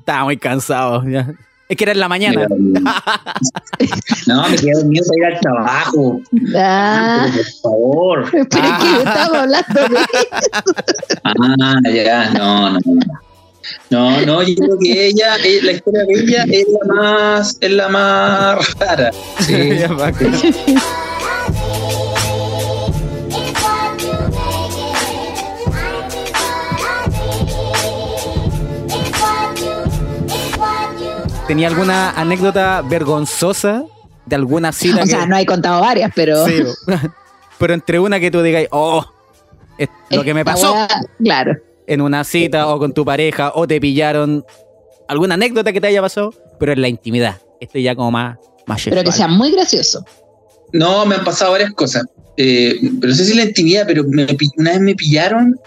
[0.00, 1.02] Estaba muy cansado.
[1.08, 1.32] ya.
[1.68, 2.46] Es que era en la mañana.
[4.26, 6.20] No, me quedé dormido para ir al trabajo.
[6.56, 8.30] Ah, Pero, por favor.
[8.30, 9.98] pero es que estamos hablando de
[11.24, 12.78] Ah, ya, no, no.
[12.84, 13.00] no.
[13.90, 17.70] No, no, yo creo que ella, eh, la historia de ella es la más, es
[17.70, 19.10] la más rara.
[19.40, 19.54] Sí.
[31.46, 33.84] ¿Tenía alguna anécdota vergonzosa
[34.26, 34.96] de alguna cita?
[35.00, 36.44] O que- sea, no he contado varias, pero.
[36.44, 36.62] Sí,
[37.58, 39.04] pero entre una que tú digas, oh,
[39.78, 40.74] es lo que me pasó
[41.22, 41.56] claro.
[41.86, 44.44] en una cita o con tu pareja o te pillaron.
[45.08, 46.34] ¿Alguna anécdota que te haya pasado?
[46.58, 47.36] Pero en la intimidad.
[47.60, 50.04] Este ya como más, más Pero que sea muy gracioso.
[50.72, 52.04] No, me han pasado varias cosas.
[52.36, 55.58] Eh, pero no sé si la intimidad, pero me una vez me pillaron.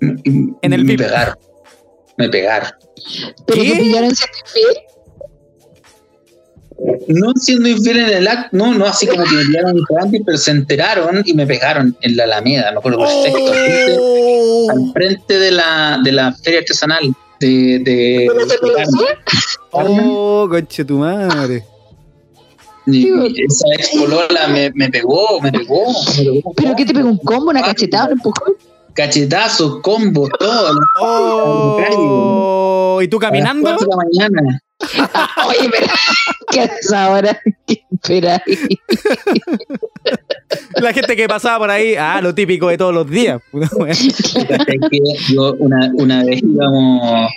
[0.00, 1.36] En el me pegaron.
[2.18, 2.68] Me pegaron.
[3.46, 3.72] Pero ¿Qué?
[3.72, 4.76] que pillaron siendo infiel.
[7.08, 10.38] No siendo infiel en el acto, no, no así como que me pillaron antes, pero
[10.38, 13.38] se enteraron y me pegaron en la Alameda, me acuerdo perfecto.
[13.38, 14.70] al frente- Oh.
[14.70, 18.72] Al frente de la, de la feria artesanal de, de, ¿Pero se de
[19.72, 20.02] Carmen.
[20.10, 21.64] Oh, conche tu madre.
[22.86, 23.08] Y
[23.44, 26.52] esa ex polola me, me pegó, me pegó, me pegó.
[26.56, 28.54] ¿Pero qué te pegó un combo, una cachetada, un empujón?
[28.98, 30.76] Cachetazos, combos, todo.
[31.00, 33.76] Oh, ¿y tú A las caminando?
[33.76, 34.60] de la mañana.
[35.46, 35.86] Oye, pero
[36.50, 37.40] ¿qué haces ahora?
[38.02, 38.20] ¿Qué?
[40.80, 43.40] La gente que pasaba por ahí, ah, lo típico de todos los días.
[43.52, 44.98] ¿Cachai que
[45.32, 47.30] yo una, una vez íbamos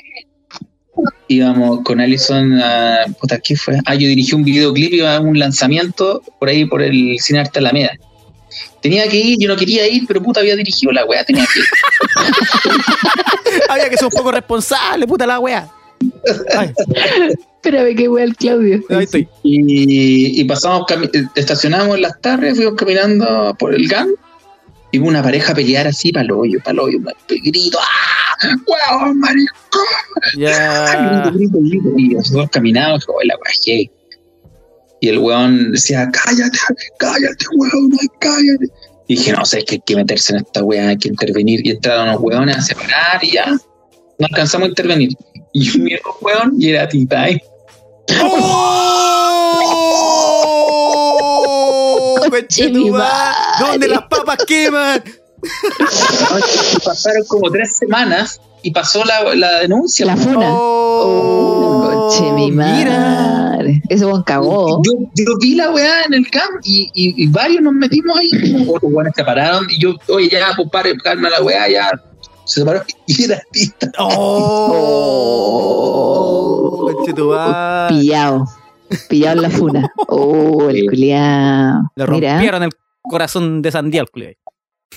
[1.27, 3.77] íbamos con Alison a puta, ¿qué fue?
[3.85, 7.59] Ah, yo dirigí un videoclip iba a un lanzamiento por ahí por el Cine Arte
[7.59, 7.91] Alameda.
[8.81, 11.59] Tenía que ir, yo no quería ir, pero puta había dirigido la weá, tenía que
[11.59, 11.65] ir.
[13.69, 15.69] Había que ser un poco responsable, puta la wea.
[16.57, 16.71] Ay,
[17.55, 18.81] Espérame, qué wea el Claudio.
[18.89, 19.27] ahí estoy.
[19.43, 20.85] Y, y pasamos,
[21.35, 24.09] estacionamos en las tardes, fuimos caminando por el GAN
[24.91, 27.77] y hubo una pareja a pelear así para el hoyo, para el hoyo, un grito,
[27.79, 28.55] ¡ah!
[28.67, 29.81] ¡Huevón, maricón!
[30.37, 31.29] Ya.
[31.33, 31.89] Grito, grito, grito.
[31.97, 33.91] Y nosotros caminamos, oh, la wea, hey.
[35.01, 36.59] Y el weón decía, cállate,
[36.99, 38.67] cállate, weón, ay, cállate.
[39.07, 41.65] Y dije, no sé, es que hay que meterse en esta weá, hay que intervenir.
[41.65, 43.47] Y entraron unos weones a separar y ya.
[43.47, 45.09] No alcanzamos a intervenir.
[45.53, 47.41] Y yo miro weón y era Titay.
[48.21, 48.61] ¡Oh!
[53.59, 55.03] ¿Dónde las papas queman?
[56.85, 60.05] Pasaron como tres semanas y pasó la, la denuncia.
[60.05, 60.47] La funa.
[60.51, 62.89] Oh, Conche, mi mira.
[63.51, 63.81] madre.
[63.89, 64.81] Ese buen cagó.
[64.83, 68.29] Yo, yo vi la weá en el camp y, y, y varios nos metimos ahí.
[68.67, 71.89] Otros weones se pararon y yo, oye, ya, compadre, calma la weá, ya.
[72.45, 73.91] Se separó y era Tita.
[75.51, 77.95] Oh, conchetumare.
[77.95, 78.45] Pillado.
[79.09, 79.91] Pillado en la funa.
[80.07, 81.91] Oh, el culiao.
[81.95, 82.33] Le Mira.
[82.33, 82.71] rompieron el
[83.03, 84.33] corazón de sandía al culiao.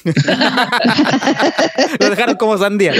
[2.00, 2.92] Lo dejaron como sandía.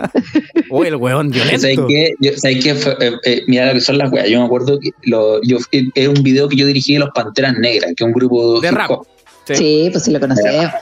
[0.70, 1.86] Uy, el weón ¿Sabes violento.
[1.88, 2.12] qué?
[2.20, 2.74] Yo- ¿sabes qué?
[2.74, 4.28] Fue, eh, eh, mira lo que son las weas.
[4.28, 7.10] Yo me acuerdo que lo, yo, eh, era un video que yo dirigí de los
[7.14, 8.90] Panteras Negras, que es un grupo De rap.
[9.46, 10.72] Sí, pues sí lo conocemos.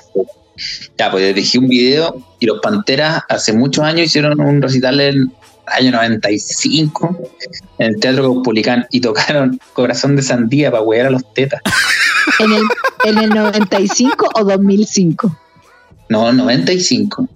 [0.98, 5.14] Ya, pues dirigí un video y los Panteras hace muchos años hicieron un recital en
[5.14, 5.28] el
[5.66, 7.18] año 95
[7.78, 11.60] en el Teatro Caupolicán y tocaron Corazón de Sandía para wear a los tetas.
[12.39, 12.62] ¿En el,
[13.05, 15.36] ¿En el 95 o 2005?
[16.15, 17.28] No, 95.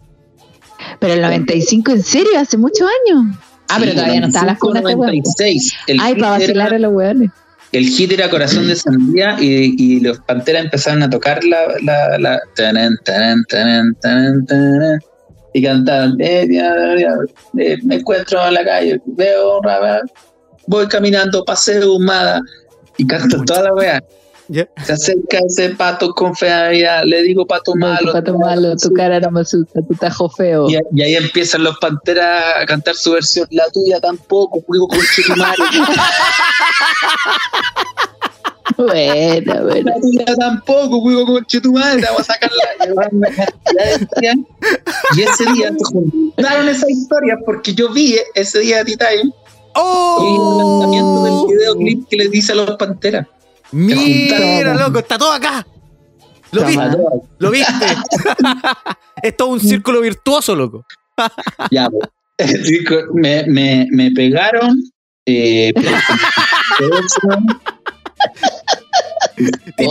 [1.00, 2.30] Pero el 95, ¿en serio?
[2.38, 3.36] Hace muchos años.
[3.68, 5.04] Ah, pero todavía no estaban las 95, cunas de huevo.
[5.06, 5.72] 96.
[5.88, 7.30] El Ay, hit para vacilar era- a los hueones.
[7.72, 11.58] el hit era Corazón de Sandía y, y los Panteras empezaron a tocar la...
[11.82, 14.98] la, la tanan, tanan, tanan, tanan, tanan,
[15.52, 16.46] y cantaban, eh,
[17.58, 20.00] eh, me encuentro en la calle, veo un raba,
[20.66, 22.40] voy caminando, paseo humada,
[22.96, 24.04] y canto toda la weá.
[24.50, 28.06] Se acerca ese pato con fea, le digo pato No, malo.
[28.06, 30.68] tu pato malo, tu cara no me asusta, tu tajo feo.
[30.70, 35.00] Y, y ahí empiezan los panteras a cantar su versión, la tuya tampoco, juego con
[35.14, 35.54] Chetumare.
[38.76, 39.90] Bueno, bueno.
[39.92, 43.50] La tuya tampoco, juego con Chetumare, te vamos a sacar la.
[45.16, 49.32] y ese día se juntaron esas historias porque yo vi ese día de T-Time
[50.20, 51.46] y el lanzamiento del ¡Oh!
[51.48, 53.26] videoclip que les dice a los panteras.
[53.72, 55.66] Mira, loco, está todo acá.
[56.52, 56.96] Lo viste,
[57.38, 57.86] lo viste.
[59.22, 60.86] es todo un círculo virtuoso, loco.
[61.70, 62.08] Ya, pues.
[63.14, 64.80] Me, me, me pegaron.
[65.26, 65.72] Eh.
[65.74, 65.90] Pero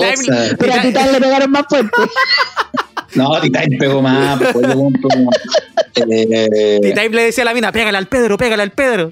[0.73, 1.91] a ti tal le pegaron más fuerte.
[3.15, 4.67] No, T-Time pegó más, pues,
[5.93, 9.09] T-Time le decía a la mina, pégale al Pedro, pégale al Pedro.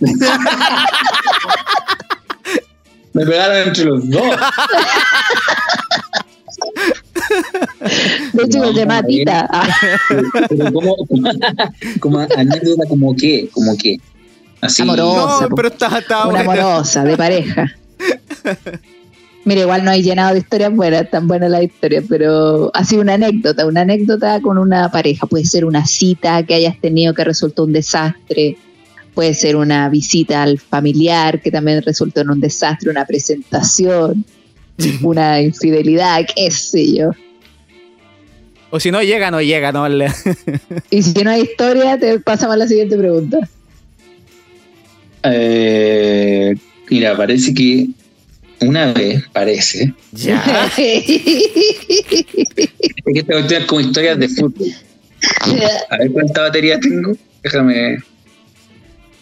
[3.15, 4.23] Me pegaron entre los dos.
[8.33, 9.47] De hecho, No, se llama no, Tita.
[9.49, 9.67] Ah,
[10.49, 10.95] Pero como,
[11.99, 13.97] como anécdota, como que, como que.
[14.61, 14.81] Así.
[14.81, 15.49] Amoroso.
[15.49, 17.71] No, pero está, está una amorosa, de pareja.
[19.45, 23.01] Mira, igual no hay llenado de historias buenas, tan buenas las historias, pero ha sido
[23.01, 25.27] una anécdota, una anécdota con una pareja.
[25.27, 28.57] Puede ser una cita que hayas tenido que resultó un desastre,
[29.15, 34.23] puede ser una visita al familiar que también resultó en un desastre, una presentación,
[35.01, 37.11] una infidelidad, qué sé yo.
[38.71, 39.87] O si no llega, no llega, no.
[39.87, 40.11] le-
[40.89, 43.39] Y si no hay historia, te pasamos a la siguiente pregunta.
[45.23, 46.53] Eh,
[46.89, 47.87] mira, parece que
[48.61, 49.93] una vez, parece.
[50.11, 50.43] Ya.
[50.67, 51.85] Es que
[53.15, 54.67] esta cuestión es como historias de fútbol.
[55.89, 57.13] A ver cuánta batería tengo.
[57.43, 57.97] Déjame.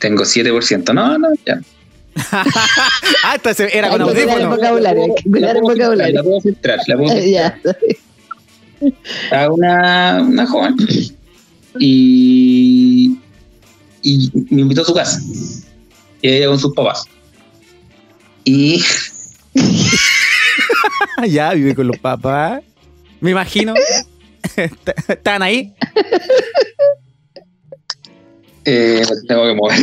[0.03, 0.93] Tengo 7%.
[0.93, 1.61] No, no, ya.
[3.23, 4.49] ah, se- era con Hay audífono.
[4.49, 6.15] vocabulario, hay que cuidar el puedo filtrar, vocabulario.
[6.15, 7.61] La puedo filtrar, la puedo filtrar.
[9.31, 9.37] ya.
[9.45, 10.75] a una, una joven
[11.79, 13.17] y,
[14.01, 15.21] y me invitó a su casa.
[16.21, 17.05] Y ella con sus papás.
[18.43, 18.83] Y
[21.29, 22.61] ya, vive con los papás.
[23.21, 23.73] Me imagino.
[25.07, 25.73] ¿Están ahí?
[28.65, 29.77] Eh, tengo que mover.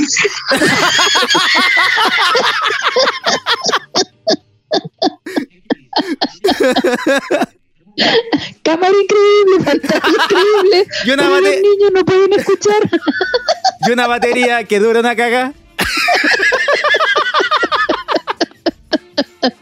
[8.63, 10.87] Cámara increíble, pantalla increíble.
[11.05, 12.89] Y una, los niños no pueden escuchar.
[13.87, 15.53] y una batería que dura una caga.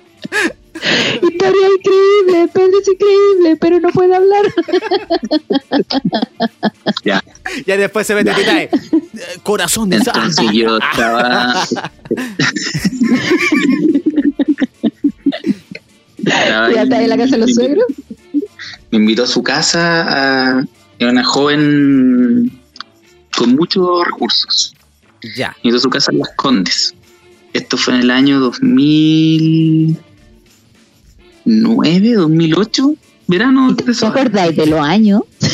[1.23, 4.45] Historia increíble, Pedro es increíble, pero no puede hablar.
[7.05, 7.23] Ya.
[7.67, 8.65] Ya después se mete Titae.
[8.65, 8.71] Eh,
[9.43, 10.53] Corazón de Entonces sal.
[10.53, 11.67] yo estaba.
[16.19, 17.87] Estaba ¿Ya está en la casa de los suegros?
[18.91, 20.59] Me invitó a su casa.
[20.59, 20.65] A,
[20.99, 22.61] era una joven
[23.37, 24.75] con muchos recursos.
[25.37, 25.57] Ya.
[25.63, 26.95] Me invitó a su casa en Las Condes.
[27.53, 28.51] Esto fue en el año
[31.49, 32.95] 2009, 2008,
[33.27, 33.73] verano.
[33.73, 34.07] de ¿Te eso.
[34.07, 35.23] acordáis de los años?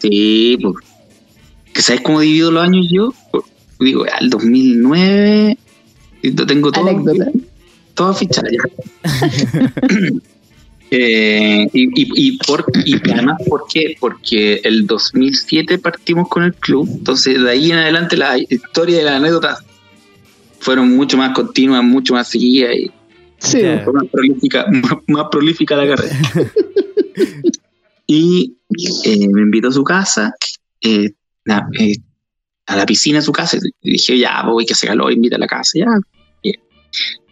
[0.00, 0.76] Sí, pues.
[1.74, 3.12] ¿Que sabes cómo divido los años yo?
[3.32, 3.42] Pues,
[3.80, 5.58] digo, al 2009.
[6.22, 7.32] y Lo tengo todo, Anécdota.
[7.94, 8.60] todo fichado ya.
[10.90, 13.94] Eh, y, y, y por, y además, ¿por qué?
[14.00, 16.88] Porque el 2007 partimos con el club.
[16.90, 19.58] Entonces, de ahí en adelante, la historia y las anécdotas
[20.60, 22.90] fueron mucho más continuas, mucho más seguidas y
[23.38, 23.62] Sí.
[23.62, 26.16] Más prolífica, más, más prolífica la carrera.
[28.06, 28.56] y
[29.04, 30.32] eh, me invitó a su casa,
[30.80, 31.10] eh,
[31.44, 31.96] na- eh,
[32.66, 35.38] a la piscina de su casa, y dije, ya, voy que se calor, invita a
[35.38, 35.86] la casa, ya.
[36.42, 36.52] Y,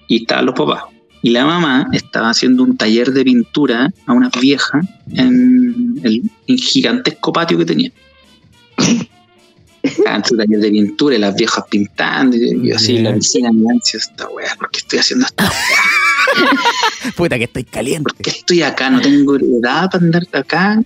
[0.09, 0.85] y estaban los papás.
[1.23, 6.59] Y la mamá estaba haciendo un taller de pintura a unas viejas en el, el
[6.59, 7.91] gigantesco patio que tenía.
[9.83, 13.51] Estaban en su taller de pintura y las viejas pintando, y yo así la piscina,
[13.53, 15.51] me ansia esta weá, ¿por qué estoy haciendo esta
[17.17, 18.03] Puta que estoy caliente.
[18.03, 18.91] ¿por qué estoy acá?
[18.91, 20.83] No tengo edad para andar acá.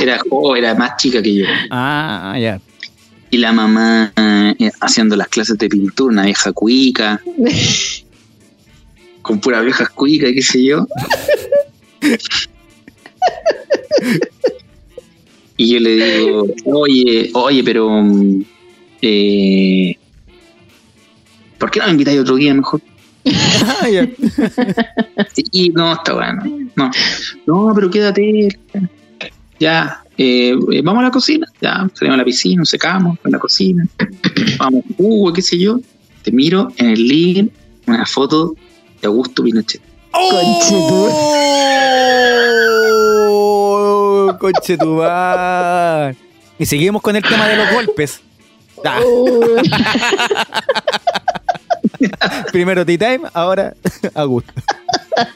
[0.00, 1.46] Era joven, era más chica que yo.
[1.70, 2.60] Ah, ya.
[3.30, 7.20] Y la mamá eh, haciendo las clases de pintura, una vieja cuica.
[9.22, 10.86] con pura viejas cuicas y qué sé yo.
[15.56, 18.44] Y yo le digo, oye, oye, pero mm,
[19.02, 19.96] eh,
[21.58, 22.80] ¿por qué no me invitáis otro día mejor?
[23.26, 24.08] Ah, ya.
[25.34, 26.42] Sí, no, está bueno.
[26.76, 26.90] No,
[27.46, 28.48] no pero quédate.
[29.58, 31.46] Ya, eh, vamos a la cocina.
[31.60, 33.86] Ya, salimos a la piscina, nos secamos en la cocina.
[34.58, 35.80] Vamos, jugo, qué sé yo.
[36.22, 37.48] Te miro en el living
[37.86, 38.54] una foto
[39.00, 39.80] de Augusto Pinochet.
[40.12, 40.60] ¡Oh!
[44.38, 46.14] Conchetumar.
[46.58, 48.20] Y seguimos con el tema de los golpes.
[48.84, 49.00] Ah,
[52.52, 53.74] primero T-Time, ahora
[54.14, 54.52] Augusto.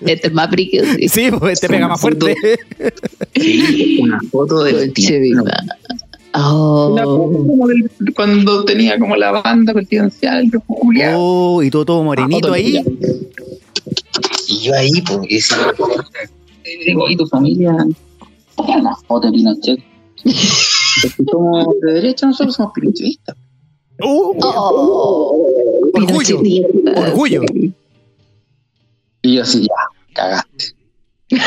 [0.00, 0.84] Este es más brígido.
[0.96, 1.08] sí.
[1.08, 2.34] Sí, pues te pega más fuerte.
[3.34, 5.44] Sí, una foto tierno.
[5.44, 5.64] vida.
[6.34, 6.90] Oh.
[6.92, 11.12] Una foto como del- cuando tenía como la banda presidencial de Julia.
[11.16, 12.82] Oh, y todo, todo morenito ahí.
[14.48, 15.56] Y yo ahí, pues, y decía,
[16.86, 17.72] digo, ¿y tu familia?
[18.56, 19.78] Una foto de Pinochet.
[21.02, 23.36] Porque somos de derecha, nosotros somos pinochetistas.
[24.02, 25.46] Oh, Oh.
[25.94, 26.40] Orgullo.
[26.96, 27.42] Orgullo.
[29.22, 30.74] Y yo así, ya, cagaste.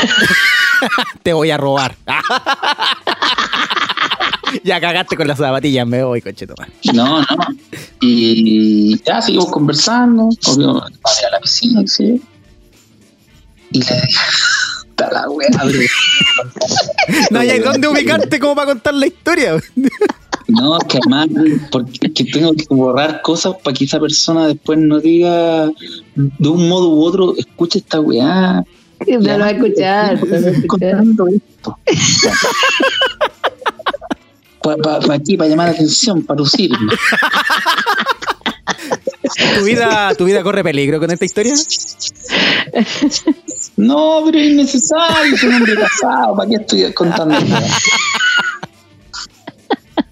[1.22, 1.96] te voy a robar.
[4.64, 6.68] ya cagaste con las zapatillas, me voy, conchetumar.
[6.92, 7.26] No, no.
[8.00, 12.04] Y ya seguimos conversando, obvio, a la piscina, yo.
[13.70, 13.94] Y le dije,
[14.92, 15.80] está la wea, bro.
[17.30, 19.56] No hay dónde ubicarte como para contar la historia.
[20.48, 21.28] No, que además,
[21.70, 25.66] porque es que tengo que borrar cosas para que esa persona después no diga
[26.16, 28.62] de un modo u otro, escuche esta weá.
[29.06, 30.18] No lo va a escuchar.
[30.18, 30.96] no lo va a Estoy escuchar.
[30.96, 31.78] contando esto.
[34.62, 36.92] Para aquí, para llamar la atención, para lucirme.
[39.58, 41.54] ¿Tu vida, ¿Tu vida corre peligro con esta historia?
[43.76, 47.54] No, pero es innecesario, soy un hombre casado, ¿para qué estoy contando esto?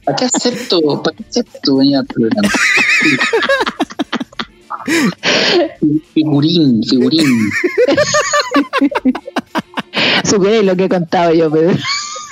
[0.04, 1.02] ¿Para qué acepto?
[1.02, 2.48] ¿Para qué acepto venir al programa?
[6.14, 7.50] Figurín, figurín.
[10.24, 11.76] Superé lo que he contado yo, Pedro.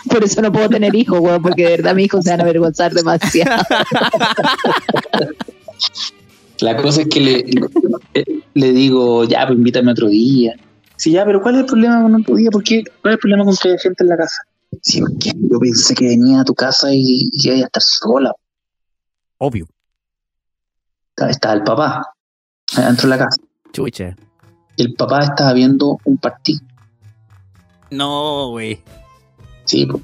[0.09, 2.44] Por eso no puedo tener hijos, weón, porque de verdad mis hijos se van a
[2.44, 3.62] avergonzar demasiado.
[6.60, 7.44] La cosa es que le,
[8.55, 10.55] le, digo, ya, pues invítame otro día.
[10.97, 12.51] Sí, ya, pero ¿cuál es el problema con otro día?
[12.51, 12.82] ¿Por qué?
[13.01, 14.43] ¿Cuál es el problema con que haya gente en la casa?
[14.82, 18.32] Sí, porque yo pensé que venía a tu casa y, y iba a estar sola.
[19.39, 19.66] Obvio.
[21.10, 22.12] Estaba, estaba el papá
[22.76, 23.43] adentro de la casa.
[23.72, 24.16] Chucha.
[24.76, 26.60] El papá estaba viendo un partido.
[27.90, 28.80] No, güey.
[29.64, 30.02] Sí, pues.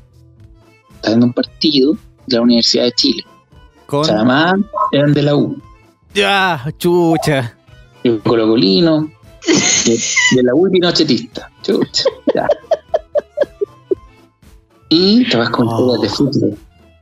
[0.97, 1.93] Estaba viendo un partido
[2.27, 3.25] de la Universidad de Chile.
[3.87, 4.01] Con.
[4.01, 4.55] O sea, además
[4.93, 5.61] eran de la U.
[6.15, 7.57] Ya, chucha.
[8.03, 9.11] El colocolino.
[9.85, 10.01] De,
[10.37, 11.51] de la U y pinochetista.
[11.63, 12.05] Chucha,
[12.35, 12.49] ya.
[14.89, 15.99] Y te vas con Oh.
[16.01, 16.57] de fútbol.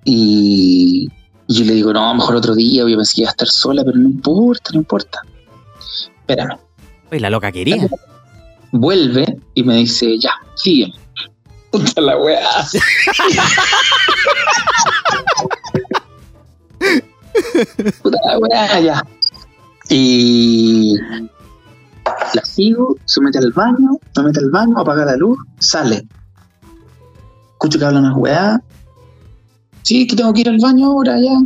[0.05, 1.09] Y,
[1.47, 2.83] y yo le digo, no, mejor otro día.
[2.89, 5.21] Yo pensé que iba a estar sola, pero no importa, no importa.
[6.21, 6.59] Espérame.
[7.11, 7.87] Oye, la loca quería.
[8.73, 10.95] Vuelve y me dice, ya, sígueme.
[11.71, 12.49] Puta la weá.
[18.03, 19.07] Puta la weá, ya.
[19.89, 20.95] Y
[22.35, 26.07] la sigo, se mete al baño, me mete al baño, apaga la luz, sale.
[27.53, 28.61] Escucho que hablan las weá.
[29.83, 31.39] Sí, que tengo que ir al baño ahora ya.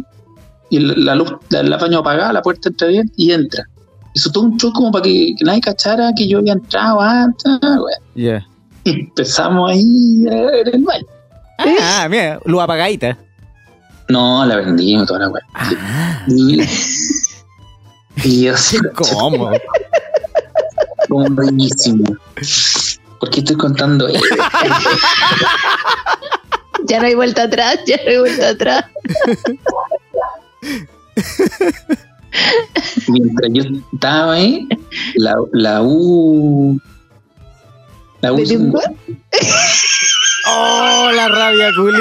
[0.70, 3.65] Y la, luz, la, baño apagada, la puerta entra bien y entra.
[4.15, 7.53] Hizo todo un show como para que, que nadie cachara que yo había entrado antes.
[8.15, 8.47] weá.
[8.85, 11.07] Y empezamos ahí en el baño.
[11.59, 13.16] Ah, mira, luz apagadita.
[14.09, 15.43] No, la vendimos toda la weá.
[15.55, 16.62] Ah, Y,
[18.24, 19.51] y yo así, ¿cómo?
[21.09, 22.05] como buenísimo.
[23.19, 24.37] ¿Por qué estoy contando esto?
[26.85, 28.85] Ya no hay vuelta atrás, ya no hay vuelta atrás.
[33.09, 33.62] Mientras yo
[33.93, 34.69] estaba ahí,
[35.15, 36.78] la, la U.
[38.20, 38.37] La U.
[38.37, 38.45] ¿De?
[40.48, 41.98] Oh, la rabia, Culi.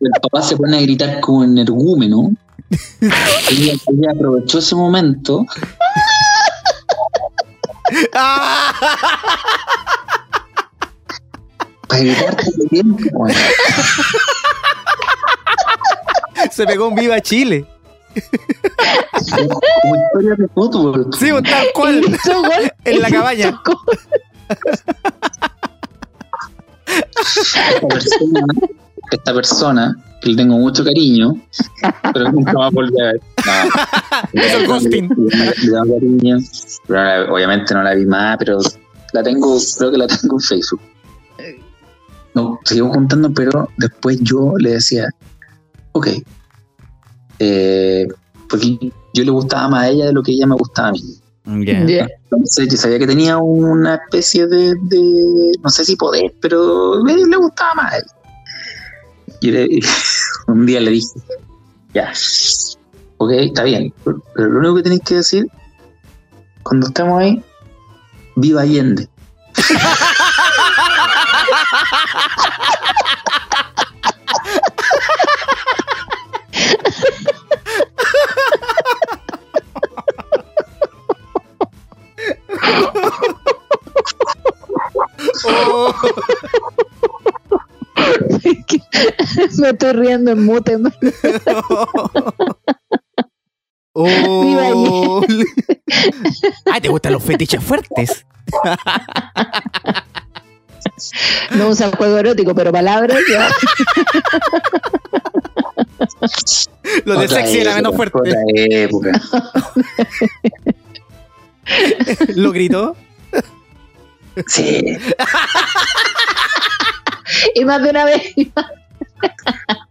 [0.00, 2.30] el papá se pone a gritar como energúmeno.
[3.50, 5.46] Ella, ella aprovechó ese momento
[8.14, 8.72] Ah,
[11.88, 13.26] para gritar todo el tiempo.
[16.50, 17.64] se pegó un viva Chile.
[19.30, 21.06] Como historia de fútbol.
[21.18, 22.02] Sí, pues, tal cual.
[22.84, 23.60] En la cabaña.
[26.88, 28.40] Esta persona,
[29.10, 31.40] esta persona, que le tengo mucho cariño,
[32.12, 33.20] pero nunca va a volver a ver.
[33.46, 33.52] No.
[34.42, 35.08] Es ghosting.
[35.08, 36.38] Cariño.
[36.86, 38.58] Pero obviamente no la vi más, pero
[39.12, 40.80] la tengo, creo que la tengo en Facebook.
[42.34, 45.08] No, seguimos juntando, pero después yo le decía,
[45.92, 46.08] ok,
[47.38, 48.06] eh,
[48.48, 48.78] porque
[49.14, 51.02] yo le gustaba más a ella de lo que ella me gustaba a mí.
[52.24, 57.16] Entonces yo sabía que tenía una especie de, de- no sé si poder, pero me-
[57.16, 58.04] le gustaba más a él.
[59.40, 59.80] Y le-
[60.48, 61.08] un día le dije,
[61.94, 62.12] ya,
[63.18, 65.46] ok, está bien, pero pero lo único que tenéis que decir,
[66.62, 67.42] cuando estemos ahí,
[68.36, 69.08] viva Allende.
[85.44, 85.94] Oh,
[89.58, 90.76] Me estoy riendo en mute.
[93.92, 95.22] oh.
[96.72, 98.24] Ay, ¿te gustan los fetiches fuertes?
[101.56, 103.18] No usa juego erótico, pero palabras.
[103.30, 103.48] ya.
[107.04, 108.30] Lo de Otra sexy era menos época, fuerte.
[108.30, 109.20] Otra época.
[112.34, 112.96] Lo gritó.
[114.46, 114.98] Sí.
[117.54, 118.22] Y más de una vez.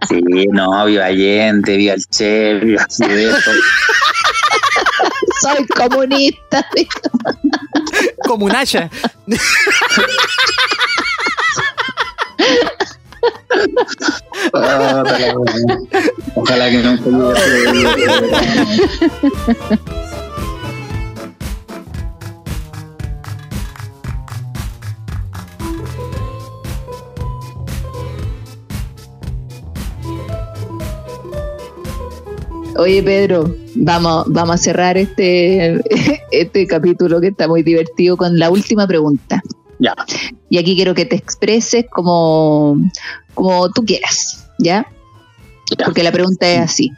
[0.07, 3.35] Sí, no, viva Allende, viva el Che, viva Fidel.
[5.41, 6.67] Soy comunista.
[8.27, 8.89] Como un haya.
[14.53, 15.33] Ah, ojalá,
[16.35, 16.97] ojalá que no
[32.77, 35.81] Oye, Pedro, vamos, vamos a cerrar este,
[36.31, 39.41] este capítulo que está muy divertido con la última pregunta.
[39.79, 39.95] Ya.
[40.49, 42.77] Y aquí quiero que te expreses como,
[43.33, 44.85] como tú quieras, ¿ya?
[45.77, 45.85] Ya.
[45.85, 46.91] Porque la pregunta es así.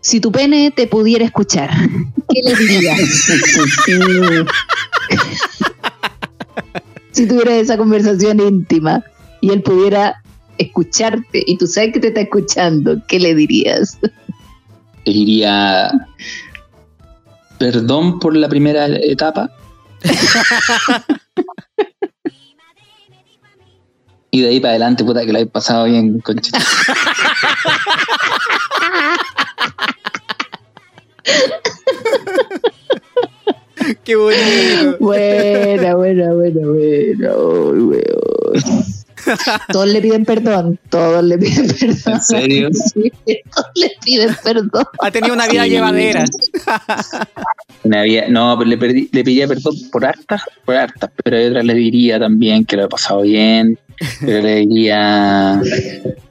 [0.00, 1.70] Si tu pene te pudiera escuchar,
[2.28, 3.00] ¿qué le dirías?
[7.12, 9.02] si tuvieras esa conversación íntima
[9.40, 10.22] y él pudiera
[10.58, 13.98] escucharte y tú sabes que te está escuchando, ¿qué le dirías?
[15.04, 15.90] diría
[17.58, 19.50] perdón por la primera etapa.
[24.30, 26.58] y de ahí para adelante, puta, que la he pasado bien, conchita.
[34.04, 34.96] Qué bonito.
[35.00, 37.36] Buena, buena, buena, buena.
[37.36, 38.83] Weón.
[39.72, 42.14] Todos le piden perdón, todos le piden perdón.
[42.14, 42.68] ¿En serio?
[42.94, 43.12] Sí,
[43.54, 44.84] todos le piden perdón.
[45.00, 45.70] Ha tenido una vida Sí.
[45.70, 46.24] llevadera.
[47.84, 51.48] Me había- no, pero le, perdí- le pedía perdón por hartas, por hartas, pero a
[51.48, 53.78] otras le diría también que lo he pasado bien,
[54.20, 55.60] pero le diría,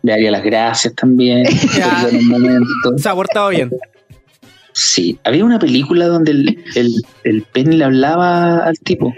[0.02, 1.44] le daría las gracias también
[1.94, 3.02] por buenos momentos.
[3.02, 3.70] Se ha portado bien.
[4.76, 6.94] Sí, había una película donde el, el,
[7.24, 9.14] el pene le hablaba al tipo.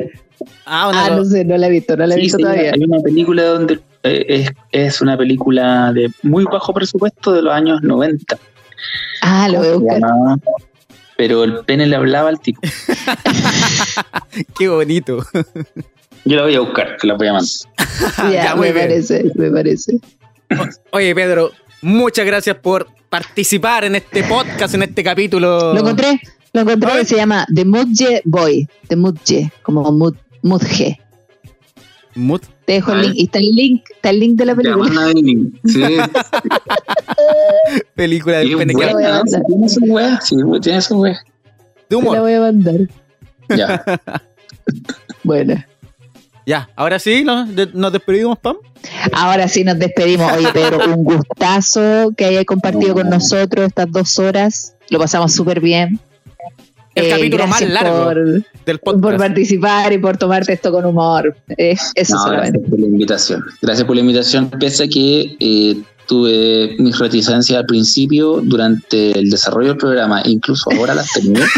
[0.65, 2.43] Ah, una Ah, no sé, no la he visto, no la he Sí, visto sí,
[2.43, 2.71] todavía.
[2.73, 7.53] Hay una película donde eh, es, es una película de muy bajo presupuesto de los
[7.53, 8.37] años 90.
[9.21, 9.99] Ah, lo voy a buscar.
[10.01, 10.37] llamaba-
[11.17, 12.59] pero el pene le hablaba al tipo.
[14.57, 15.23] Qué bonito.
[16.25, 17.49] Yo la voy a buscar, que la voy a mandar.
[18.31, 18.85] Ya, me bien.
[18.87, 19.99] parece, me parece.
[20.91, 21.51] Oye, Pedro,
[21.81, 25.73] muchas gracias por participar en este podcast, en este capítulo.
[25.73, 26.19] Lo encontré,
[26.53, 30.15] lo encontré, se llama The Mudge Boy, The Mudge, como Mud,
[30.45, 30.99] Mudge.
[32.13, 32.43] Mut.
[32.65, 33.05] Te dejo el Ay.
[33.07, 35.05] link, y está el link, está el link de la película.
[35.05, 35.51] ahí.
[35.65, 35.83] Sí,
[37.95, 41.17] Película es pene Tiene su wea, sí, tiene su wea.
[41.89, 42.75] de Te la voy a mandar.
[43.49, 43.83] Ya.
[45.23, 45.55] Bueno.
[46.45, 47.45] Ya, ahora sí, ¿no?
[47.47, 48.55] De- nos despedimos, Pam.
[49.13, 50.31] Ahora sí nos despedimos.
[50.33, 54.75] Oye, Pedro, un gustazo que hayas compartido con nosotros estas dos horas.
[54.89, 55.99] Lo pasamos súper bien.
[56.95, 58.15] El Eh, capítulo más largo Por,
[58.65, 59.17] del por podcast.
[59.19, 61.35] participar y por tomarte esto con humor.
[61.57, 62.59] Eh, eso No, solamente.
[62.59, 63.43] gracias por la invitación.
[63.61, 65.75] Gracias por la invitación, pese a que eh,
[66.07, 71.39] tuve mis reticencias al principio durante el desarrollo del programa, incluso ahora las tengo.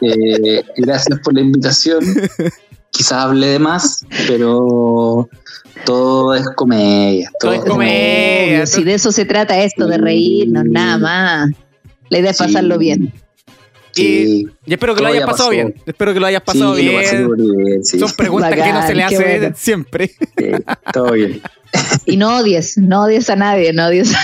[0.00, 2.04] Eh, gracias por la invitación.
[2.90, 5.28] Quizás hablé de más, pero
[5.86, 7.30] todo es comedia.
[7.40, 8.56] Todo es comedia.
[8.56, 11.50] Obvio, si de eso se trata esto, de reírnos, nada más.
[12.10, 12.44] La idea es Sí.
[12.44, 13.12] pasarlo bien.
[13.94, 15.50] Sí, Y espero que lo hayas ya pasado pasó.
[15.50, 15.74] bien.
[15.86, 17.06] Espero que lo hayas pasado bien.
[17.06, 17.98] súper bien, sí.
[17.98, 19.54] Son preguntas que no se le hace bueno.
[19.56, 20.08] siempre.
[20.08, 20.50] Sí,
[20.92, 21.40] todo bien.
[22.06, 24.18] Y no odies, no odies a nadie, no odies a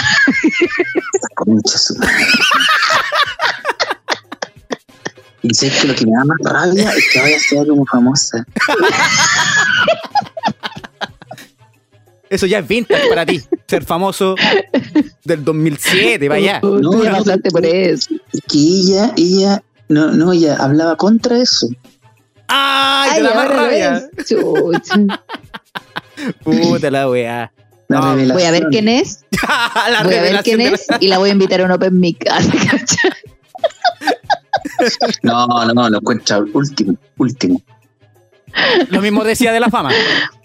[1.44, 2.26] madre.
[5.42, 7.84] Y sabes que lo que me da más rabia es que vaya a ser como
[7.86, 8.47] famosa.
[12.31, 13.43] Eso ya es vintage para ti.
[13.66, 14.36] Ser famoso
[15.24, 16.61] del 2007, vaya.
[16.62, 18.15] No, ya no, pasaste por eso.
[18.32, 21.69] Es que ella, ella, no, no, ella hablaba contra eso.
[22.47, 23.11] ¡Ay!
[23.16, 24.09] Te da más rabia.
[26.43, 27.52] Puta la weá.
[27.89, 28.35] La No.
[28.35, 29.24] Voy a ver quién es,
[29.90, 31.98] la voy a ver quién la- es y la voy a invitar a un open
[31.98, 32.24] mic.
[35.23, 37.61] No, no, lo encuentra último, último.
[38.90, 39.90] Lo mismo decía de la fama.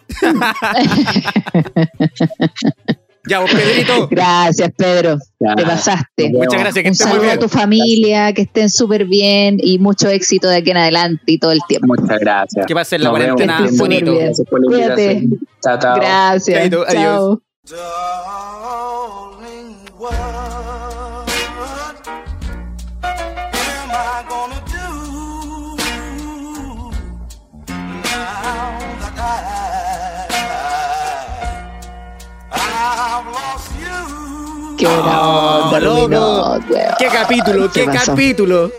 [3.27, 4.07] ya, vos, Pedrito.
[4.09, 5.17] Gracias, Pedro.
[5.39, 6.29] Ya, Te pasaste.
[6.31, 7.39] Muchas gracias, que Un estés muy saludo a bien.
[7.39, 11.51] tu familia, que estén súper bien y mucho éxito de aquí en adelante y todo
[11.51, 11.87] el tiempo.
[11.87, 12.65] Muchas gracias.
[12.67, 13.35] Que pasen la Nos vemos.
[13.35, 14.11] cuarentena súper bonito.
[14.11, 14.31] bien.
[14.67, 15.23] Cuídate.
[15.63, 15.95] Chao, chao.
[15.95, 16.57] Gracias.
[16.59, 17.39] Chaito, adiós.
[17.65, 19.31] Chao.
[34.85, 36.59] Qué Oh, loco.
[36.99, 37.71] ¿Qué capítulo?
[37.71, 38.11] ¿Qué pasó.
[38.11, 38.71] capítulo?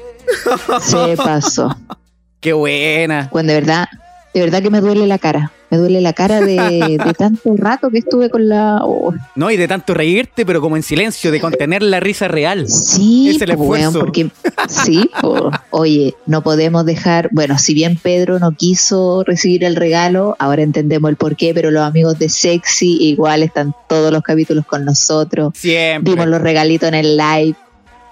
[0.83, 1.74] Se pasó.
[2.41, 3.28] Qué buena.
[3.33, 3.89] Bueno, de verdad,
[4.33, 5.51] de verdad que me duele la cara.
[5.71, 8.81] Me duele la cara de, de tanto rato que estuve con la.
[8.83, 12.69] oh, No, y de tanto reírte, pero como en silencio, de contener la risa real.
[12.69, 13.99] Sí, Es el po, weón, esfuerzo.
[14.01, 14.31] porque
[14.69, 15.51] sí, po.
[15.71, 21.11] oye, no podemos dejar, bueno, si bien Pedro no quiso recibir el regalo, ahora entendemos
[21.11, 25.53] el porqué, pero los amigos de Sexy igual están todos los capítulos con nosotros.
[25.57, 26.13] Siempre.
[26.13, 27.57] Vimos los regalitos en el live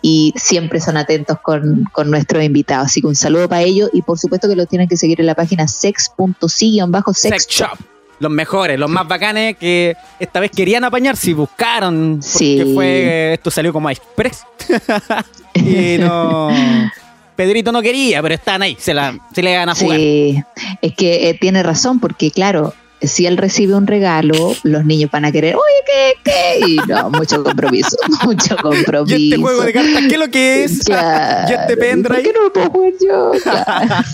[0.06, 2.88] y siempre son atentos con, con nuestros invitados.
[2.88, 5.24] Así que un saludo para ellos y por supuesto que los tienen que seguir en
[5.24, 7.78] la página sex.si-sex Sex Shop.
[8.20, 12.20] Los mejores, los más bacanes que esta vez querían apañar si buscaron.
[12.20, 12.72] Porque Sí.
[12.74, 13.32] fue.
[13.32, 14.44] Esto salió como Express.
[15.54, 16.50] y no.
[17.36, 18.76] Pedrito no quería, pero están ahí.
[18.78, 19.98] Se, la, se le van a jugar.
[19.98, 20.38] Sí,
[20.82, 22.74] es que eh, tiene razón, porque claro,
[23.06, 26.14] si él recibe un regalo, los niños van a querer, oye, ¿qué?
[26.24, 26.66] ¿Qué?
[26.66, 29.16] Y no, mucho compromiso, mucho compromiso.
[29.16, 30.84] ¿Y este juego de cartas qué es lo que es?
[30.84, 31.50] Claro.
[31.50, 32.22] ¿Y este pendrive?
[32.22, 33.32] ¿Por qué no lo puedo jugar yo?
[33.42, 34.04] Claro.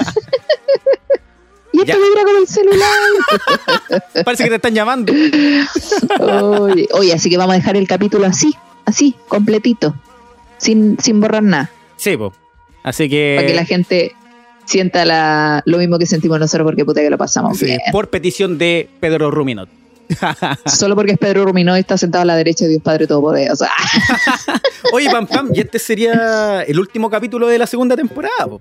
[1.73, 4.25] y esto vibra con el celular.
[4.25, 5.13] Parece que te están llamando.
[6.21, 8.55] Oye, oye, así que vamos a dejar el capítulo así,
[8.85, 9.95] así, completito,
[10.59, 12.33] sin, sin borrar nada, Sí, po.
[12.83, 13.35] Así que.
[13.37, 14.17] para que la gente
[14.71, 17.81] sienta la, lo mismo que sentimos nosotros, porque puta que lo pasamos sí, bien.
[17.91, 19.69] por petición de Pedro Ruminot.
[20.67, 23.67] Solo porque es Pedro Ruminó y está sentado a la derecha de Dios Padre Todopoderoso.
[24.93, 28.47] Oye, Pam Pam, y este sería el último capítulo de la segunda temporada.
[28.47, 28.61] po.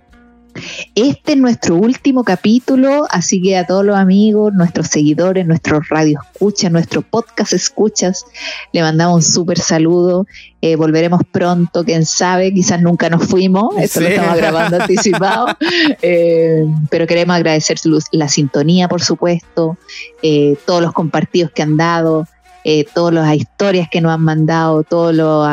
[0.95, 6.19] Este es nuestro último capítulo, así que a todos los amigos, nuestros seguidores, nuestros radio
[6.33, 8.25] escuchas, nuestro podcast escuchas,
[8.73, 10.25] le mandamos un súper saludo.
[10.61, 15.47] Eh, volveremos pronto, quién sabe, quizás nunca nos fuimos, esto lo estamos grabando anticipado,
[16.01, 19.77] Eh, pero queremos agradecer su- la sintonía, por supuesto,
[20.21, 22.27] eh, todos los compartidos que han dado,
[22.93, 25.43] todas las historias que nos han mandado, todo lo...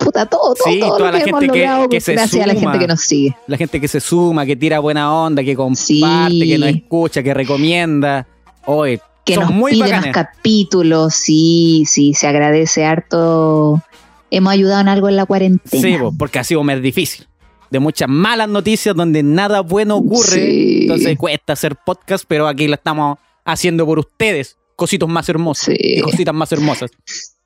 [0.00, 2.42] Puta, todo, todo, Sí, todo toda lo la que gente que- logrado que se gracias
[2.42, 2.72] a la suma.
[2.72, 3.36] gente que nos sigue.
[3.46, 6.48] La gente que se suma, que tira buena onda, que comparte, Sí.
[6.48, 8.26] que nos escucha, que recomienda.
[8.64, 10.06] Oye, que nos muy pide bacanes.
[10.06, 13.82] más capítulos, sí, sí, se agradece harto.
[14.30, 15.82] Hemos ayudado en algo en la cuarentena.
[15.82, 17.26] Sí, po, porque ha sido más difícil.
[17.70, 20.40] De muchas malas noticias donde nada bueno ocurre.
[20.46, 20.78] Sí.
[20.82, 24.56] Entonces cuesta hacer podcast, pero aquí lo estamos haciendo por ustedes.
[24.76, 25.66] Cositos más hermosos.
[25.66, 25.76] Sí.
[25.78, 26.90] Y cositas más hermosas.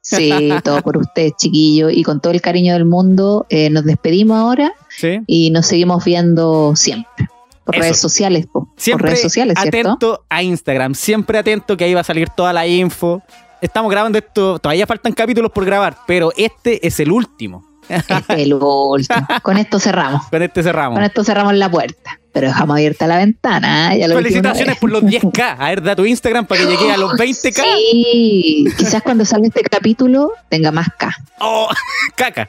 [0.05, 0.31] Sí,
[0.62, 1.91] todo por ustedes, chiquillos.
[1.92, 5.20] Y con todo el cariño del mundo, eh, nos despedimos ahora ¿Sí?
[5.26, 7.28] y nos seguimos viendo siempre.
[7.65, 7.83] Por Eso.
[7.84, 8.66] redes sociales, po.
[8.66, 9.78] por Siempre redes sociales, ¿cierto?
[9.78, 10.94] atento a Instagram.
[10.94, 13.23] Siempre atento que ahí va a salir toda la info.
[13.62, 14.58] Estamos grabando esto.
[14.58, 17.65] Todavía faltan capítulos por grabar, pero este es el último.
[17.89, 19.26] Este es el último.
[19.42, 20.26] Con esto cerramos.
[20.28, 20.99] Con este cerramos.
[20.99, 22.20] Con esto cerramos la puerta.
[22.35, 23.95] Pero dejamos abierta la ventana.
[23.95, 24.01] ¿eh?
[24.01, 25.57] Ya lo Felicitaciones por los 10k.
[25.59, 27.63] A ver, da tu Instagram para que llegue a los 20k.
[27.63, 31.11] Sí, quizás cuando salga este capítulo tenga más K.
[31.41, 31.69] Oh,
[32.17, 32.49] caca.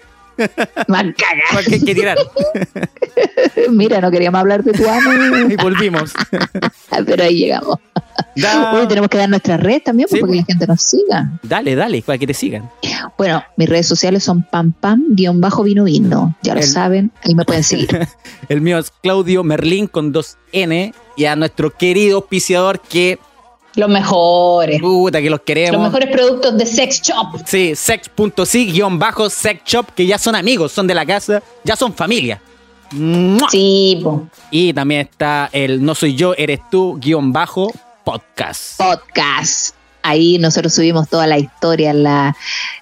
[0.90, 1.44] Más caga.
[1.54, 2.18] ¿Para qué hay que tirar?
[3.70, 6.12] Mira, no queríamos hablar de tu ano, Y volvimos.
[7.06, 7.78] pero ahí llegamos.
[8.74, 10.40] Hoy tenemos que dar nuestras redes también Sí, porque pues.
[10.42, 11.32] la gente nos siga.
[11.44, 12.70] Dale, dale, para que te sigan.
[13.18, 16.36] Bueno, mis redes sociales son pam pam guion bajo vino vino.
[16.42, 18.08] Ya lo saben, ahí me pueden seguir.
[18.50, 20.94] El mío es Claudio Merlín con dos N.
[21.18, 23.20] Y a nuestro querido auspiciador que,
[23.76, 24.82] Los mejores.
[24.82, 25.94] puta, que los queremos.
[26.12, 27.38] productos de Sex Shop.
[27.46, 31.76] Sí, sex.si guion bajo sex shop, que ya son amigos, son de la casa, ya
[31.78, 32.42] son familia.
[32.92, 33.50] ¡Mua!
[33.50, 34.28] Sí, po.
[34.52, 37.72] Y también está el No soy yo, eres tú, guion bajo
[38.06, 38.78] podcast.
[38.78, 39.76] podcast.
[40.04, 42.36] Ahí nosotros subimos toda la historia, la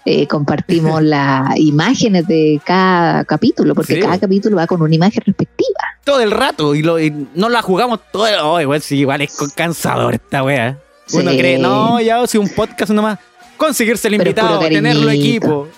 [0.03, 4.01] eh, compartimos las imágenes de cada capítulo, porque Sí.
[4.01, 5.79] cada capítulo va con una imagen respectiva.
[6.03, 8.35] todo el rato y, lo, y no la jugamos todo el...
[8.41, 10.77] Oh, igual, sí, igual es cansador esta wea.
[11.13, 11.37] Uno Sí.
[11.37, 13.19] cree, no, ya, si un podcast nomás.
[13.55, 15.69] Conseguirse el invitado, tenerlo equipo,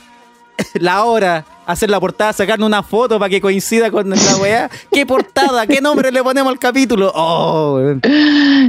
[0.76, 4.70] la hora, hacer la portada, sacarle una foto para que coincida con la weá.
[4.92, 5.66] ¿Qué portada?
[5.68, 7.12] ¿Qué nombre le ponemos al capítulo?
[7.16, 7.80] Oh.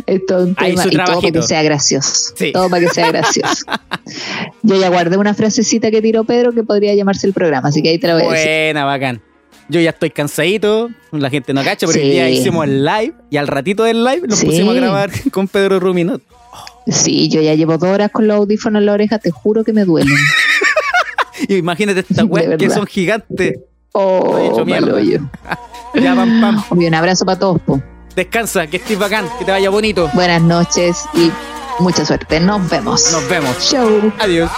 [0.07, 2.35] Es todo un Ahí tema su y todo para que sea gracioso.
[2.37, 2.53] Sí.
[2.53, 3.65] Todo para que sea gracioso.
[4.63, 7.91] Yo ya guardé una frasecita que tiró Pedro que podría llamarse el programa, así que
[7.91, 8.47] ahí te la voy a decir.
[8.49, 9.23] buena, bacán.
[9.69, 12.09] Yo ya estoy cansadito, la gente no cacha, pero Sí.
[12.11, 14.47] día hicimos el live y al ratito del live nos Sí.
[14.47, 16.23] pusimos a grabar con Pedro Ruminot.
[16.87, 19.73] Sí, yo ya llevo dos horas con los audífonos en la oreja, te juro que
[19.73, 20.17] me duelen.
[21.49, 23.59] Y imagínate estas weas que son gigantes.
[23.93, 25.01] Oh, He hecho mierda.
[25.95, 26.63] Ya, pam, pam.
[26.71, 27.59] Un abrazo para todos.
[27.63, 27.81] po.
[28.15, 30.11] Descansa, que estés bacán, que te vaya bonito.
[30.13, 31.31] Buenas noches y
[31.79, 32.39] mucha suerte.
[32.39, 33.11] Nos vemos.
[33.13, 33.71] Nos vemos.
[33.71, 34.13] Chau.
[34.19, 34.51] Adiós.